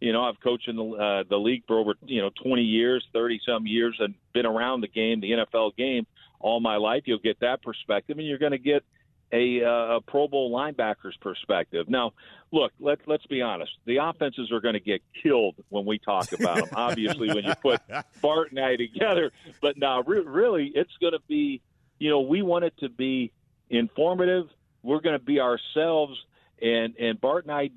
you 0.00 0.12
know 0.12 0.22
I've 0.22 0.40
coached 0.40 0.68
in 0.68 0.76
the 0.76 0.84
uh, 0.84 1.24
the 1.28 1.38
league 1.38 1.64
for 1.66 1.78
over 1.78 1.94
you 2.04 2.20
know 2.20 2.30
20 2.42 2.62
years 2.62 3.04
30 3.12 3.40
some 3.46 3.66
years 3.66 3.96
and 3.98 4.14
been 4.32 4.46
around 4.46 4.80
the 4.82 4.88
game 4.88 5.20
the 5.20 5.32
NFL 5.32 5.76
game 5.76 6.06
all 6.40 6.60
my 6.60 6.76
life 6.76 7.02
you'll 7.06 7.18
get 7.18 7.40
that 7.40 7.62
perspective 7.62 8.18
and 8.18 8.26
you're 8.26 8.38
going 8.38 8.52
to 8.52 8.58
get 8.58 8.84
a, 9.32 9.62
uh, 9.62 9.96
a 9.96 10.00
Pro 10.00 10.28
Bowl 10.28 10.50
linebacker's 10.50 11.16
perspective. 11.20 11.88
Now, 11.88 12.12
look, 12.50 12.72
let, 12.80 13.00
let's 13.06 13.26
be 13.26 13.42
honest. 13.42 13.72
The 13.84 13.98
offenses 13.98 14.50
are 14.52 14.60
going 14.60 14.74
to 14.74 14.80
get 14.80 15.02
killed 15.22 15.56
when 15.68 15.84
we 15.84 15.98
talk 15.98 16.32
about 16.32 16.56
them, 16.56 16.68
obviously, 16.72 17.28
when 17.28 17.44
you 17.44 17.54
put 17.60 17.80
Bart 18.22 18.50
and 18.50 18.60
I 18.60 18.76
together. 18.76 19.32
But 19.60 19.76
now, 19.76 20.02
re- 20.02 20.24
really, 20.24 20.72
it's 20.74 20.96
going 21.00 21.12
to 21.12 21.20
be, 21.28 21.60
you 21.98 22.10
know, 22.10 22.20
we 22.20 22.42
want 22.42 22.64
it 22.64 22.74
to 22.80 22.88
be 22.88 23.32
informative. 23.68 24.48
We're 24.82 25.00
going 25.00 25.18
to 25.18 25.24
be 25.24 25.40
ourselves. 25.40 26.18
And, 26.60 26.96
and 26.96 27.20
Bart 27.20 27.44
and 27.44 27.52
I 27.52 27.70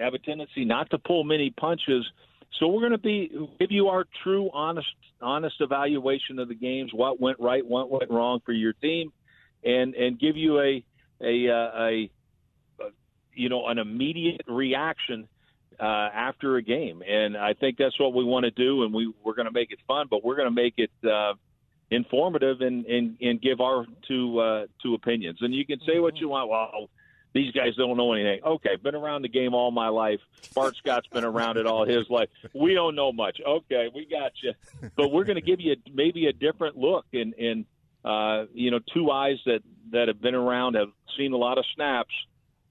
have 0.00 0.14
a 0.14 0.18
tendency 0.18 0.64
not 0.64 0.90
to 0.90 0.98
pull 0.98 1.24
many 1.24 1.50
punches. 1.50 2.04
So 2.58 2.68
we're 2.68 2.80
going 2.80 2.92
to 2.92 2.98
be 2.98 3.30
give 3.58 3.72
you 3.72 3.88
our 3.88 4.04
true, 4.22 4.48
honest, 4.52 4.86
honest 5.20 5.56
evaluation 5.60 6.38
of 6.38 6.48
the 6.48 6.54
games. 6.54 6.92
What 6.92 7.20
went 7.20 7.40
right, 7.40 7.66
what 7.66 7.90
went 7.90 8.10
wrong 8.10 8.40
for 8.46 8.52
your 8.52 8.72
team, 8.74 9.12
and 9.64 9.94
and 9.94 10.18
give 10.18 10.36
you 10.36 10.60
a 10.60 10.84
a 11.20 11.46
a, 11.46 11.52
a, 11.52 12.10
a 12.80 12.90
you 13.34 13.48
know 13.48 13.66
an 13.66 13.78
immediate 13.78 14.42
reaction 14.46 15.26
uh, 15.80 15.82
after 15.82 16.56
a 16.56 16.62
game. 16.62 17.02
And 17.02 17.36
I 17.36 17.54
think 17.54 17.76
that's 17.76 17.98
what 17.98 18.14
we 18.14 18.22
want 18.22 18.44
to 18.44 18.52
do. 18.52 18.84
And 18.84 18.94
we 18.94 19.12
we're 19.24 19.34
going 19.34 19.46
to 19.46 19.52
make 19.52 19.72
it 19.72 19.80
fun, 19.88 20.06
but 20.08 20.24
we're 20.24 20.36
going 20.36 20.48
to 20.48 20.54
make 20.54 20.74
it. 20.76 20.90
Uh, 21.02 21.34
informative 21.94 22.60
and, 22.60 22.84
and, 22.86 23.16
and 23.20 23.40
give 23.40 23.60
our 23.60 23.86
two 24.06 24.38
uh, 24.38 24.66
two 24.82 24.94
opinions. 24.94 25.38
And 25.40 25.54
you 25.54 25.66
can 25.66 25.80
say 25.86 25.98
what 25.98 26.16
you 26.16 26.28
want. 26.28 26.50
Well, 26.50 26.90
these 27.34 27.50
guys 27.52 27.74
don't 27.76 27.96
know 27.96 28.12
anything. 28.12 28.40
Okay, 28.44 28.76
been 28.76 28.94
around 28.94 29.22
the 29.22 29.28
game 29.28 29.54
all 29.54 29.72
my 29.72 29.88
life. 29.88 30.20
Bart 30.54 30.76
Scott's 30.76 31.08
been 31.08 31.24
around 31.24 31.56
it 31.56 31.66
all 31.66 31.84
his 31.84 32.08
life. 32.08 32.28
We 32.54 32.74
don't 32.74 32.94
know 32.94 33.12
much. 33.12 33.40
Okay, 33.44 33.90
we 33.92 34.06
got 34.06 34.32
you. 34.42 34.52
But 34.96 35.10
we're 35.10 35.24
going 35.24 35.36
to 35.36 35.42
give 35.42 35.60
you 35.60 35.74
maybe 35.92 36.26
a 36.26 36.32
different 36.32 36.76
look 36.76 37.06
and 37.12 37.34
and 37.34 37.64
uh, 38.04 38.46
you 38.54 38.70
know 38.70 38.78
two 38.92 39.10
eyes 39.10 39.38
that 39.46 39.60
that 39.90 40.08
have 40.08 40.20
been 40.20 40.36
around 40.36 40.74
have 40.74 40.90
seen 41.16 41.32
a 41.32 41.36
lot 41.36 41.58
of 41.58 41.64
snaps. 41.74 42.14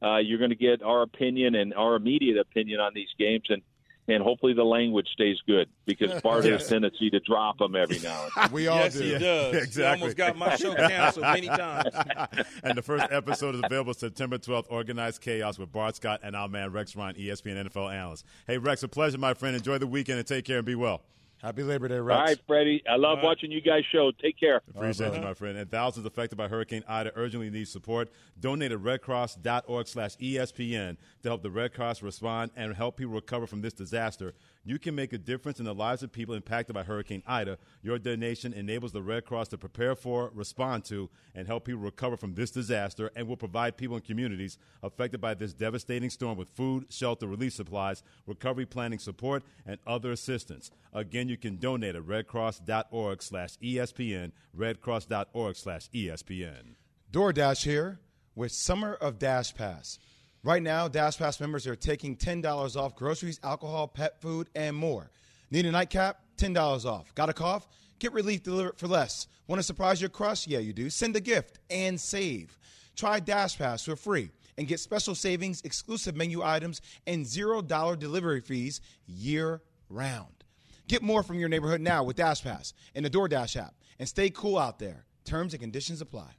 Uh, 0.02 0.18
you're 0.18 0.40
going 0.40 0.50
to 0.50 0.56
get 0.56 0.82
our 0.82 1.02
opinion 1.02 1.56
and 1.56 1.74
our 1.74 1.96
immediate 1.96 2.38
opinion 2.38 2.80
on 2.80 2.92
these 2.94 3.08
games 3.18 3.46
and 3.50 3.62
and 4.08 4.22
hopefully 4.22 4.54
the 4.54 4.64
language 4.64 5.08
stays 5.14 5.38
good 5.48 5.70
because 5.86 6.22
Bart 6.24 6.46
has 6.46 6.66
a 6.66 6.70
tendency 6.70 7.10
to 7.10 7.20
drop 7.22 7.58
them 7.58 7.76
every 7.76 8.00
now 8.00 8.24
and 8.24 8.32
then. 8.36 8.52
We 8.52 8.68
all 8.68 8.78
yes, 8.78 8.94
do. 8.94 9.04
he 9.04 9.12
does. 9.20 9.56
Exactly. 9.56 9.84
He 9.84 10.02
almost 10.02 10.18
got 10.18 10.38
my 10.38 10.56
show 10.56 10.76
canceled 10.76 11.26
many 11.26 11.48
times. 11.48 11.96
and 12.64 12.78
the 12.78 12.82
first 12.82 13.06
episode 13.10 13.56
is 13.56 13.62
available 13.64 13.94
September 13.94 14.38
12th, 14.38 14.66
Organized 14.70 15.22
Chaos 15.22 15.58
with 15.58 15.72
Bart 15.72 15.96
Scott 15.96 16.20
and 16.24 16.36
our 16.36 16.48
man 16.48 16.72
Rex 16.72 16.96
Ryan, 16.96 17.16
E 17.18 17.28
ESPN 17.28 17.70
NFL 17.70 17.94
analyst. 17.94 18.26
Hey, 18.48 18.58
Rex, 18.58 18.84
a 18.84 18.88
pleasure, 18.88 19.18
my 19.18 19.34
friend. 19.34 19.56
Enjoy 19.56 19.78
the 19.78 19.88
weekend 19.88 20.20
and 20.20 20.28
take 20.28 20.46
care 20.46 20.58
and 20.58 20.66
be 20.66 20.76
well. 20.76 21.02
Happy 21.44 21.62
Labor 21.62 21.90
Day, 21.90 22.00
Rex. 22.00 22.18
All 22.18 22.26
right, 22.26 22.40
Freddie. 22.48 22.82
I 22.90 22.96
love 22.96 23.20
watching 23.22 23.52
you 23.52 23.60
guys 23.60 23.84
show. 23.92 24.14
Take 24.22 24.40
care. 24.40 24.62
Appreciate 24.74 25.14
you, 25.14 25.20
my 25.20 25.34
friend. 25.34 25.58
And 25.58 25.70
thousands 25.70 26.06
affected 26.06 26.38
by 26.38 26.48
Hurricane 26.48 26.86
Ida 26.88 27.12
urgently 27.16 27.50
need 27.50 27.68
support. 27.68 28.10
Donate 28.40 28.72
at 28.72 28.80
redcross.org 28.80 29.88
slash 29.90 30.16
ESPN 30.16 30.96
to 31.22 31.30
help 31.30 31.44
the 31.44 31.52
Red 31.52 31.74
Cross 31.74 32.02
respond 32.02 32.52
and 32.56 32.74
help 32.74 32.96
people 32.96 33.14
recover 33.14 33.46
from 33.46 33.62
this 33.62 33.74
disaster. 33.74 34.34
You 34.66 34.80
can 34.80 34.96
make 34.96 35.12
a 35.12 35.18
difference 35.18 35.60
in 35.60 35.66
the 35.66 35.74
lives 35.74 36.04
of 36.04 36.12
people 36.14 36.36
impacted 36.36 36.74
by 36.74 36.84
Hurricane 36.84 37.22
Ida. 37.28 37.58
Your 37.82 38.00
donation 38.00 38.54
enables 38.54 38.94
the 38.94 39.02
Red 39.02 39.26
Cross 39.26 39.50
to 39.50 39.58
prepare 39.58 39.94
for, 39.94 40.32
respond 40.34 40.86
to, 40.86 41.10
and 41.36 41.48
help 41.48 41.66
people 41.66 41.82
recover 41.82 42.16
from 42.16 42.34
this 42.34 42.52
disaster 42.52 43.12
and 43.16 43.28
will 43.28 43.36
provide 43.36 43.76
people 43.76 43.98
and 43.98 44.06
communities 44.06 44.58
affected 44.82 45.20
by 45.20 45.34
this 45.34 45.54
devastating 45.54 46.10
storm 46.10 46.38
with 46.38 46.48
food, 46.50 46.86
shelter, 46.90 47.28
relief 47.28 47.54
supplies, 47.54 48.04
recovery 48.26 48.66
planning 48.66 49.00
support, 49.00 49.44
and 49.66 49.80
other 49.86 50.14
assistance. 50.14 50.72
Again, 50.94 51.28
you 51.28 51.36
can 51.36 51.58
donate 51.58 51.96
at 51.96 52.04
redcross.org 52.04 53.22
slash 53.22 53.58
ESPN, 53.58 54.32
redcross.org 54.58 55.58
slash 55.58 55.90
ESPN. 55.90 56.76
DoorDash 57.12 57.66
here 57.66 58.00
with 58.34 58.54
Summer 58.54 58.94
of 58.94 59.20
Dash 59.20 59.54
Pass. 59.54 60.00
Right 60.46 60.62
now, 60.62 60.90
Dash 60.90 61.18
Pass 61.18 61.40
members 61.40 61.66
are 61.68 61.76
taking 61.76 62.18
$10 62.18 62.76
off 62.76 62.98
groceries, 62.98 63.40
alcohol, 63.44 63.88
pet 63.88 64.20
food, 64.22 64.50
and 64.56 64.76
more. 64.76 65.10
Need 65.52 65.66
a 65.66 65.72
nightcap? 65.72 66.20
$10 66.38 66.86
off. 66.86 67.16
Got 67.16 67.30
a 67.30 67.34
cough? 67.34 67.66
Get 68.00 68.12
relief 68.12 68.44
delivered 68.44 68.78
for 68.78 68.88
less. 68.88 69.28
Want 69.48 69.60
to 69.60 69.64
surprise 69.64 70.02
your 70.02 70.10
crush? 70.10 70.46
Yeah, 70.46 70.60
you 70.60 70.74
do. 70.74 70.90
Send 70.90 71.16
a 71.16 71.22
gift 71.22 71.60
and 71.70 71.98
save. 72.00 72.58
Try 72.98 73.22
Dash 73.22 73.58
Pass 73.58 73.86
for 73.86 73.96
free 73.96 74.32
and 74.58 74.68
get 74.68 74.82
special 74.82 75.16
savings, 75.16 75.62
exclusive 75.62 76.16
menu 76.16 76.44
items, 76.44 76.82
and 77.08 77.26
$0 77.26 77.98
delivery 77.98 78.42
fees 78.42 78.82
year 79.08 79.62
round. 79.90 80.44
Get 80.90 81.02
more 81.02 81.24
from 81.24 81.40
your 81.40 81.48
neighborhood 81.48 81.80
now 81.80 82.04
with 82.04 82.18
Dash 82.18 82.44
Pass 82.44 82.74
and 82.94 83.06
the 83.06 83.10
DoorDash 83.10 83.56
app. 83.56 83.76
And 83.98 84.10
stay 84.10 84.30
cool 84.30 84.58
out 84.58 84.78
there. 84.78 85.06
Terms 85.24 85.54
and 85.54 85.62
conditions 85.62 86.02
apply. 86.02 86.32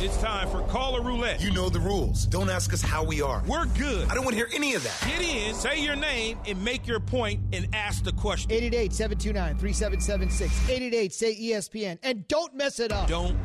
It's 0.00 0.16
time 0.18 0.48
for 0.48 0.60
Caller 0.62 1.00
Roulette. 1.00 1.40
You 1.40 1.50
know 1.50 1.68
the 1.68 1.80
rules. 1.80 2.26
Don't 2.26 2.50
ask 2.50 2.72
us 2.72 2.82
how 2.82 3.02
we 3.02 3.22
are. 3.22 3.42
We're 3.46 3.66
good. 3.66 4.08
I 4.08 4.14
don't 4.14 4.24
want 4.24 4.36
to 4.36 4.36
hear 4.36 4.50
any 4.52 4.74
of 4.74 4.82
that. 4.84 5.00
Get 5.06 5.22
in, 5.22 5.54
say 5.54 5.82
your 5.82 5.96
name, 5.96 6.38
and 6.46 6.62
make 6.62 6.86
your 6.86 7.00
point 7.00 7.40
and 7.52 7.68
ask 7.74 8.04
the 8.04 8.12
question. 8.12 8.52
888 8.52 8.92
729 8.92 9.58
3776. 9.58 10.70
888 10.70 11.12
say 11.12 11.34
ESPN. 11.34 11.98
And 12.02 12.28
don't 12.28 12.54
mess 12.54 12.78
it 12.78 12.92
up. 12.92 13.08
Don't 13.08 13.36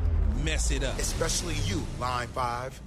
mess 0.43 0.71
it 0.71 0.83
up. 0.83 0.99
Especially 0.99 1.55
you, 1.65 1.83
Line 1.99 2.27
5. 2.27 2.81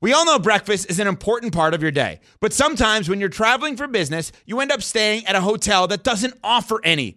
We 0.00 0.12
all 0.12 0.26
know 0.26 0.38
breakfast 0.38 0.90
is 0.90 0.98
an 0.98 1.06
important 1.06 1.54
part 1.54 1.72
of 1.72 1.80
your 1.80 1.90
day, 1.90 2.20
but 2.40 2.52
sometimes 2.52 3.08
when 3.08 3.20
you're 3.20 3.30
traveling 3.30 3.74
for 3.78 3.86
business, 3.86 4.32
you 4.44 4.60
end 4.60 4.70
up 4.70 4.82
staying 4.82 5.24
at 5.26 5.34
a 5.34 5.40
hotel 5.40 5.86
that 5.86 6.04
doesn't 6.04 6.34
offer 6.44 6.78
any. 6.84 7.16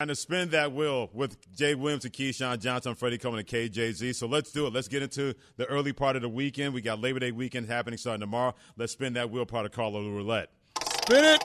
And 0.00 0.08
to 0.08 0.16
spin 0.16 0.50
that 0.50 0.72
wheel 0.72 1.08
with 1.12 1.36
Jay 1.54 1.76
Williams 1.76 2.04
and 2.04 2.12
Keyshawn 2.12 2.58
Johnson, 2.60 2.96
Freddie 2.96 3.16
Coleman, 3.16 3.38
and 3.38 3.48
KJZ. 3.48 4.16
So 4.16 4.26
let's 4.26 4.50
do 4.50 4.66
it. 4.66 4.72
Let's 4.72 4.88
get 4.88 5.02
into 5.02 5.36
the 5.56 5.66
early 5.66 5.92
part 5.92 6.16
of 6.16 6.22
the 6.22 6.28
weekend. 6.28 6.74
We 6.74 6.82
got 6.82 7.00
Labor 7.00 7.20
Day 7.20 7.30
weekend 7.30 7.68
happening 7.68 7.96
starting 7.96 8.20
tomorrow. 8.20 8.54
Let's 8.76 8.92
spin 8.92 9.12
that 9.12 9.30
wheel 9.30 9.46
part 9.46 9.66
of 9.66 9.72
Caller 9.72 10.00
Roulette. 10.00 10.50
Spin 10.82 11.24
it. 11.24 11.42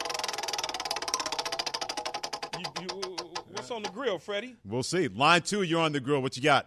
You, 2.58 2.66
you, 2.82 2.88
what's 3.54 3.70
What's 3.70 3.72
on 3.72 3.84
the 3.84 3.90
grill, 3.90 4.18
Freddie? 4.18 4.56
We'll 4.66 4.82
see. 4.82 5.08
Line 5.10 5.44
two, 5.44 5.62
you're 5.62 5.82
on 5.82 5.92
the 5.92 6.00
grill. 6.00 6.24
What 6.24 6.36
you 6.36 6.42
got? 6.42 6.66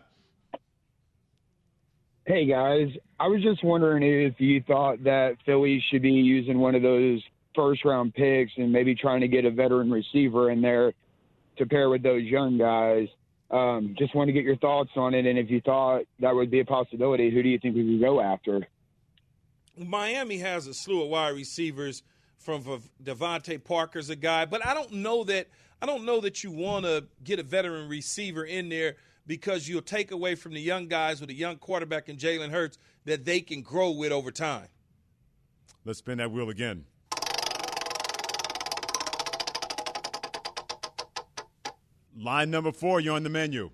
Hey 2.25 2.47
guys, 2.47 2.91
I 3.19 3.27
was 3.27 3.43
just 3.43 3.65
wondering 3.65 4.05
if 4.05 4.41
you 4.41 4.63
thought 4.63 5.03
that 5.03 5.39
Philly 5.45 5.83
should 5.91 6.03
be 6.03 6.13
using 6.13 6.61
one 6.61 6.77
of 6.77 6.83
those 6.83 7.21
first 7.57 7.85
round 7.85 8.15
picks 8.15 8.53
and 8.57 8.71
maybe 8.71 8.95
trying 8.95 9.23
to 9.23 9.29
get 9.29 9.45
a 9.45 9.51
veteran 9.51 9.91
receiver 9.91 10.49
in 10.53 10.61
there 10.63 10.93
to 11.59 11.67
pair 11.67 11.89
with 11.89 12.03
those 12.03 12.23
young 12.23 12.59
guys. 12.59 13.09
Um, 13.51 13.95
just 13.99 14.15
want 14.15 14.29
to 14.29 14.33
get 14.33 14.45
your 14.45 14.57
thoughts 14.57 14.91
on 14.97 15.15
it, 15.15 15.27
and 15.27 15.39
if 15.39 15.51
you 15.51 15.61
thought 15.61 16.05
that 16.21 16.35
would 16.35 16.51
be 16.51 16.61
a 16.61 16.65
possibility, 16.65 17.31
who 17.31 17.43
do 17.43 17.49
you 17.49 17.59
think 17.59 17.77
we 17.77 17.85
could 17.85 18.01
go 18.01 18.21
after? 18.21 18.67
Miami 19.77 20.39
has 20.39 20.67
a 20.67 20.75
slew 20.75 21.03
of 21.03 21.09
wide 21.09 21.35
receivers. 21.35 22.03
From 22.39 22.65
DeVante 23.01 23.63
Parker's 23.63 24.11
a 24.11 24.17
guy, 24.17 24.47
but 24.47 24.67
I 24.67 24.75
don't 24.75 24.95
know 24.95 25.23
that 25.23 25.47
I 25.81 25.87
don't 25.87 26.05
know 26.05 26.21
that 26.21 26.43
you 26.43 26.51
want 26.51 26.85
to 26.85 27.05
get 27.23 27.39
a 27.39 27.45
veteran 27.45 27.89
receiver 27.89 28.45
in 28.45 28.69
there 28.69 28.97
because 29.27 29.69
you'll 29.69 29.83
take 29.83 30.11
away 30.11 30.35
from 30.35 30.53
the 30.53 30.61
young 30.61 30.89
guys 30.89 31.21
with 31.21 31.31
a 31.31 31.35
young 31.35 31.57
quarterback 31.57 32.09
and 32.09 32.19
Jalen 32.19 32.51
Hurts 32.51 32.79
that 33.05 33.25
they 33.25 33.41
can 33.41 33.63
grow 33.63 33.91
with 33.91 34.13
over 34.13 34.31
time. 34.31 34.69
Let's 35.85 36.01
spin 36.01 36.19
that 36.19 36.31
wheel 36.31 36.51
again. 36.51 36.85
Line 42.17 42.51
number 42.51 42.73
four, 42.73 43.01
you're 43.01 43.17
on 43.17 43.23
the 43.23 43.31
menu. 43.31 43.71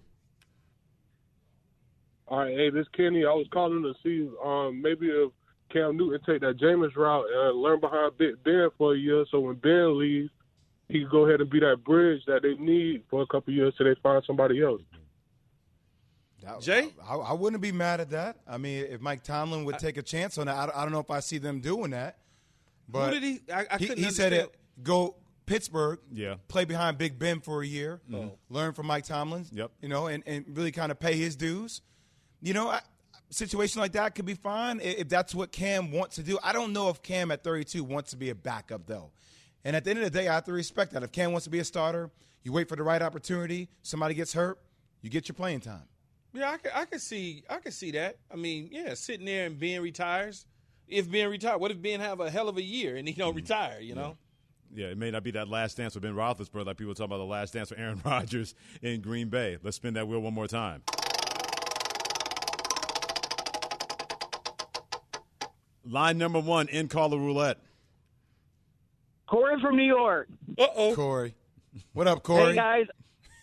All 2.28 2.41
right, 2.41 2.55
hey, 2.55 2.70
this 2.70 2.86
Kenny. 2.95 3.24
I 3.24 3.30
was 3.30 3.47
calling 3.51 3.82
to 3.82 3.95
see 4.03 4.28
um, 4.45 4.82
maybe 4.82 5.09
if 5.09 5.32
Cam 5.70 5.97
Newton 5.97 6.20
take 6.26 6.43
that 6.43 6.59
Jameis 6.59 6.95
route 6.95 7.24
and 7.32 7.61
learn 7.61 7.80
behind 7.80 8.12
Ben 8.18 8.68
for 8.76 8.95
a 8.95 8.99
year, 8.99 9.24
so 9.30 9.41
when 9.41 9.57
Ben 9.57 9.99
leaves, 9.99 10.30
he 10.89 11.01
can 11.01 11.09
go 11.11 11.26
ahead 11.26 11.41
and 11.41 11.51
be 11.51 11.61
that 11.61 11.84
bridge 11.84 12.22
that 12.26 12.43
they 12.43 12.55
need 12.55 13.03
for 13.11 13.22
a 13.22 13.26
couple 13.26 13.53
years 13.53 13.74
till 13.76 13.86
they 13.86 13.99
find 14.03 14.22
somebody 14.26 14.62
else. 14.62 14.82
Jay, 16.61 16.93
I, 17.07 17.14
I, 17.16 17.32
wouldn't 17.34 17.61
be 17.61 17.72
mad 17.72 18.01
at 18.01 18.11
that. 18.11 18.39
I 18.47 18.57
mean, 18.57 18.86
if 18.89 19.01
Mike 19.01 19.22
Tomlin 19.22 19.64
would 19.64 19.78
take 19.78 19.99
a 19.99 20.03
chance 20.03 20.39
on 20.39 20.47
that, 20.47 20.55
I, 20.57 20.80
I 20.80 20.82
don't 20.82 20.93
know 20.93 21.01
if 21.01 21.11
I 21.11 21.20
see 21.20 21.36
them 21.36 21.61
doing 21.61 21.91
that. 21.91 22.18
But 22.89 23.12
Who 23.12 23.20
did 23.20 23.22
he? 23.22 23.41
I, 23.53 23.66
I 23.70 23.76
he, 23.76 23.86
couldn't 23.86 24.05
he 24.05 24.11
said 24.11 24.32
it. 24.32 24.55
Go 24.82 25.16
Pittsburgh. 25.49 25.99
Yeah. 26.13 26.35
Play 26.49 26.65
behind 26.65 26.99
Big 26.99 27.19
Ben 27.19 27.41
for 27.41 27.63
a 27.63 27.67
year. 27.67 28.01
Mhm. 28.11 28.33
Learn 28.51 28.73
from 28.75 28.87
Mike 28.87 29.05
Tomlin. 29.05 29.47
Yep. 29.53 29.71
You 29.81 29.89
know, 29.89 30.07
and, 30.07 30.23
and 30.27 30.45
really 30.57 30.73
kind 30.73 30.93
of 30.93 31.01
pay 31.01 31.17
his 31.17 31.37
dues. 31.37 31.81
You 32.41 32.55
know, 32.55 32.69
I, 32.69 32.81
situation 33.31 33.81
like 33.81 33.93
that 33.93 34.15
could 34.15 34.25
be 34.25 34.35
fine 34.35 34.79
i- 34.81 34.85
if 34.85 35.09
that's 35.09 35.35
what 35.35 35.53
Cam 35.53 35.91
wants 35.91 36.17
to 36.17 36.23
do. 36.23 36.39
I 36.43 36.53
don't 36.53 36.73
know 36.73 36.89
if 36.89 37.03
Cam 37.03 37.31
at 37.31 37.43
32 37.45 37.83
wants 37.85 38.11
to 38.11 38.17
be 38.17 38.31
a 38.31 38.35
backup 38.35 38.87
though. 38.87 39.11
And 39.65 39.75
at 39.75 39.85
the 39.85 39.91
end 39.91 39.99
of 39.99 40.05
the 40.05 40.11
day, 40.19 40.29
I 40.29 40.35
have 40.35 40.45
to 40.45 40.53
respect 40.53 40.93
that. 40.93 41.03
If 41.03 41.13
Cam 41.13 41.33
wants 41.33 41.45
to 41.45 41.51
be 41.51 41.59
a 41.59 41.65
starter, 41.65 42.11
you 42.45 42.53
wait 42.53 42.69
for 42.69 42.77
the 42.77 42.83
right 42.85 43.03
opportunity. 43.03 43.69
Somebody 43.83 44.15
gets 44.15 44.33
hurt, 44.33 44.59
you 45.03 45.11
get 45.11 45.29
your 45.29 45.35
playing 45.35 45.61
time. 45.61 45.83
Yeah, 46.33 46.51
I 46.53 46.57
could, 46.59 46.71
I 46.75 46.85
could 46.85 47.01
see, 47.01 47.43
I 47.51 47.57
could 47.59 47.73
see 47.73 47.91
that. 47.93 48.19
I 48.31 48.37
mean, 48.37 48.69
yeah, 48.71 48.95
sitting 48.95 49.27
there 49.27 49.47
and 49.47 49.59
Ben 49.59 49.83
retires. 49.83 50.47
If 50.87 51.11
Ben 51.11 51.29
retired, 51.29 51.59
what 51.61 51.71
if 51.71 51.83
Ben 51.83 52.01
have 52.01 52.21
a 52.21 52.31
hell 52.31 52.49
of 52.49 52.57
a 52.57 52.63
year 52.63 52.97
and 52.97 53.07
he 53.09 53.15
don't 53.15 53.35
retire? 53.35 53.81
You 53.81 53.95
know, 53.95 54.09
Yeah, 54.09 54.15
it 54.75 54.99
may 54.99 55.11
not 55.11 55.23
be 55.23 55.31
that 55.33 55.49
last 55.49 55.77
dance 55.77 55.95
with 55.95 56.03
Ben 56.03 56.14
Roethlisberger 56.14 56.66
like 56.66 56.77
people 56.77 56.95
talk 56.95 57.07
about 57.07 57.19
the 57.19 57.25
last 57.25 57.53
dance 57.55 57.71
with 57.71 57.79
Aaron 57.79 58.01
Rodgers 58.05 58.55
in 58.83 59.01
Green 59.01 59.29
Bay. 59.29 59.59
Let's 59.62 59.77
spin 59.77 59.95
that 59.95 60.09
wheel 60.09 60.21
one 60.21 60.35
more 60.35 60.49
time. 60.49 60.83
Line 65.85 66.19
number 66.19 66.41
one 66.41 66.69
in 66.69 66.89
Caller 66.89 67.16
Roulette. 67.16 67.59
Corey 69.27 69.61
from 69.61 69.77
New 69.77 69.87
York. 69.87 70.29
Uh 70.59 70.66
oh. 70.75 70.95
Corey. 70.95 71.35
What 71.93 72.07
up, 72.07 72.23
Corey? 72.23 72.51
Hey 72.51 72.55
guys, 72.55 72.87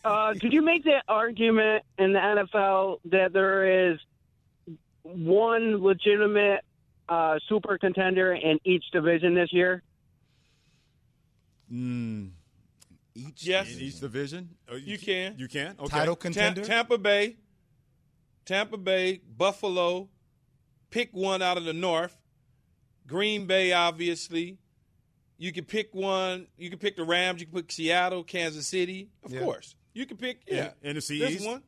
uh, 0.04 0.34
could 0.40 0.54
you 0.54 0.62
make 0.62 0.84
the 0.84 1.02
argument 1.08 1.84
in 1.98 2.14
the 2.14 2.20
NFL 2.20 3.00
that 3.06 3.34
there 3.34 3.92
is 3.92 4.00
one 5.02 5.84
legitimate 5.84 6.62
uh, 7.10 7.40
super 7.48 7.78
contender 7.78 8.34
in 8.34 8.60
each 8.64 8.84
division 8.92 9.34
this 9.34 9.52
year? 9.52 9.82
Mm, 11.72 12.32
each 13.16 13.46
yes, 13.46 13.74
in 13.74 13.80
each 13.82 14.00
division. 14.00 14.50
Oh, 14.70 14.76
you 14.76 14.98
can. 14.98 15.36
You 15.38 15.48
can. 15.48 15.76
Okay. 15.80 15.88
Title 15.90 16.16
Ta- 16.16 16.22
contender. 16.22 16.64
Tampa 16.64 16.98
Bay, 16.98 17.38
Tampa 18.46 18.78
Bay, 18.78 19.22
Buffalo. 19.38 20.10
Pick 20.92 21.10
one 21.14 21.42
out 21.42 21.58
of 21.58 21.66
the 21.66 21.74
North. 21.74 22.16
Green 23.08 23.48
Bay, 23.48 23.74
obviously. 23.74 24.58
You 25.38 25.52
can 25.52 25.66
pick 25.66 25.94
one. 25.94 26.48
You 26.58 26.70
can 26.70 26.80
pick 26.80 26.96
the 26.96 27.04
Rams. 27.04 27.42
You 27.42 27.48
can 27.48 27.56
pick 27.56 27.72
Seattle, 27.72 28.24
Kansas 28.24 28.68
City. 28.68 29.10
Of 29.24 29.32
Yeah. 29.34 29.42
course, 29.42 29.76
you 29.94 30.06
can 30.06 30.18
pick. 30.18 30.42
Yeah, 30.48 30.72
In- 30.82 30.96
NFC 30.98 31.20
There's 31.20 31.36
East? 31.36 31.46
one. 31.46 31.64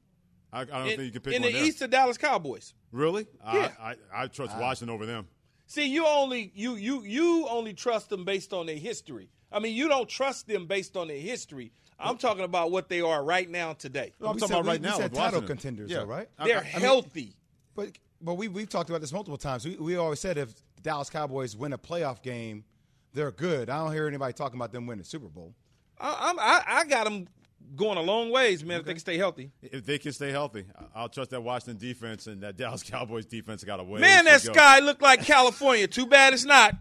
I, 0.53 0.61
I 0.61 0.65
don't 0.65 0.81
in, 0.83 0.87
think 0.97 1.01
you 1.03 1.11
can 1.11 1.21
pick 1.21 1.33
in 1.33 1.41
one 1.41 1.51
the 1.51 1.57
there. 1.57 1.67
East. 1.67 1.79
The 1.79 1.87
Dallas 1.89 2.17
Cowboys. 2.17 2.73
Really? 2.93 3.27
Yeah. 3.43 3.71
I, 3.79 3.91
I, 3.91 3.95
I 4.23 4.27
trust 4.27 4.53
Ah. 4.55 4.61
Washington 4.61 4.93
over 4.93 5.05
them. 5.05 5.27
See, 5.65 5.87
you 5.87 6.05
only 6.07 6.51
you 6.55 6.75
you 6.75 7.03
you 7.03 7.47
only 7.49 7.73
trust 7.73 8.09
them 8.09 8.23
based 8.23 8.53
on 8.53 8.65
their 8.67 8.77
history. 8.77 9.29
I 9.51 9.59
mean, 9.59 9.75
you 9.75 9.87
don't 9.87 10.07
trust 10.09 10.47
them 10.47 10.65
based 10.65 10.97
on 10.97 11.07
their 11.07 11.17
history. 11.19 11.71
I'm 11.99 12.17
talking 12.17 12.43
about 12.43 12.69
what 12.71 12.89
they 12.89 13.01
are 13.01 13.23
right 13.23 13.49
now 13.49 13.73
today. 13.73 14.13
No, 14.19 14.27
I'm 14.27 14.35
We 14.35 14.39
talking 14.41 14.53
said- 14.55 14.59
about 14.61 14.67
right 14.69 14.79
we- 14.81 14.85
we 14.85 14.91
now 14.91 14.97
said 14.97 15.03
with 15.11 15.13
title 15.13 15.41
Washington. 15.41 15.47
contenders, 15.47 15.91
Yeah. 15.91 15.97
though, 15.99 16.05
right? 16.05 16.29
They're 16.45 16.57
I- 16.57 16.59
I 16.59 16.63
mean- 16.63 16.81
healthy. 16.81 17.35
But 17.75 17.91
but 18.21 18.33
we 18.35 18.47
we've 18.47 18.69
talked 18.69 18.89
about 18.89 19.01
this 19.01 19.11
multiple 19.13 19.37
times. 19.37 19.65
We 19.65 19.75
we 19.77 19.95
always 19.95 20.19
said 20.19 20.37
if 20.37 20.53
the 20.75 20.81
Dallas 20.81 21.09
Cowboys 21.09 21.55
win 21.55 21.73
a 21.73 21.77
playoff 21.77 22.21
game, 22.21 22.65
they're 23.13 23.31
good. 23.31 23.69
I 23.69 23.77
don't 23.83 23.93
hear 23.93 24.07
anybody 24.07 24.33
talking 24.33 24.57
about 24.59 24.71
them 24.71 24.85
winning 24.87 25.03
the 25.03 25.09
Super 25.09 25.27
Bowl. 25.27 25.53
I, 25.99 26.29
I'm, 26.29 26.39
I, 26.39 26.63
I 26.81 26.85
got 26.85 27.05
them 27.05 27.27
going 27.75 27.97
a 27.97 28.01
long 28.01 28.29
ways, 28.31 28.63
man. 28.63 28.79
If 28.79 28.85
they 28.85 28.93
can 28.93 28.99
stay 28.99 29.17
healthy. 29.17 29.51
If 29.63 29.85
they 29.85 29.97
can 29.97 30.13
stay 30.13 30.29
healthy, 30.31 30.65
I- 30.79 30.99
I'll 31.01 31.09
trust 31.09 31.31
that 31.31 31.41
Washington 31.41 31.77
defense 31.77 32.27
and 32.27 32.41
that 32.43 32.57
Dallas 32.57 32.83
Cowboys 32.83 33.25
defense 33.25 33.63
got 33.63 33.79
a 33.79 33.83
win. 33.83 34.01
Man, 34.01 34.25
that 34.25 34.43
go. 34.43 34.53
sky 34.53 34.79
looked 34.79 35.01
like 35.01 35.23
California. 35.25 35.87
Too 35.87 36.05
bad 36.05 36.33
it's 36.33 36.45
not. 36.45 36.75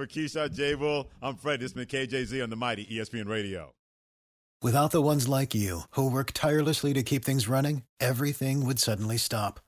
For 0.00 0.06
Keyshawn 0.06 0.54
J. 0.54 0.76
Will, 0.76 1.10
I'm 1.20 1.36
Fred. 1.36 1.60
This 1.60 1.74
has 1.74 1.74
been 1.74 1.84
KJZ 1.84 2.42
on 2.42 2.48
the 2.48 2.56
Mighty 2.56 2.86
ESPN 2.86 3.28
Radio. 3.28 3.74
Without 4.62 4.92
the 4.92 5.02
ones 5.02 5.28
like 5.28 5.54
you, 5.54 5.82
who 5.90 6.08
work 6.08 6.30
tirelessly 6.32 6.94
to 6.94 7.02
keep 7.02 7.22
things 7.22 7.46
running, 7.46 7.82
everything 8.00 8.64
would 8.64 8.78
suddenly 8.78 9.18
stop. 9.18 9.60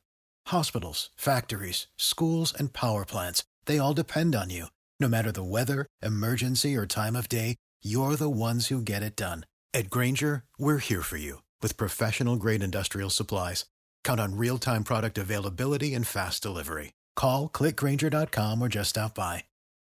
Hospitals, 0.47 1.11
factories, 1.16 1.87
schools, 1.99 2.55
and 2.59 2.72
power 2.72 3.05
plants, 3.05 3.45
they 3.66 3.78
all 3.78 3.93
depend 3.93 4.35
on 4.35 4.49
you. 4.49 4.68
No 4.99 5.07
matter 5.07 5.33
the 5.33 5.45
weather, 5.45 5.87
emergency, 6.03 6.74
or 6.78 6.87
time 6.87 7.14
of 7.14 7.28
day, 7.28 7.57
you're 7.83 8.16
the 8.16 8.30
ones 8.30 8.68
who 8.68 8.80
get 8.80 9.03
it 9.03 9.14
done. 9.14 9.45
At 9.74 9.91
Grainger, 9.91 10.45
we're 10.59 10.78
here 10.78 11.03
for 11.03 11.18
you 11.18 11.43
with 11.61 11.76
professional 11.76 12.37
grade 12.37 12.62
industrial 12.62 13.11
supplies. 13.11 13.66
Count 14.03 14.18
on 14.18 14.39
real 14.39 14.57
time 14.57 14.83
product 14.83 15.18
availability 15.18 15.93
and 15.93 16.07
fast 16.07 16.43
delivery. 16.43 16.95
Call 17.16 17.51
clickgrainger.com 17.51 18.62
or 18.62 18.68
just 18.70 18.91
stop 18.91 19.14
by. 19.14 19.45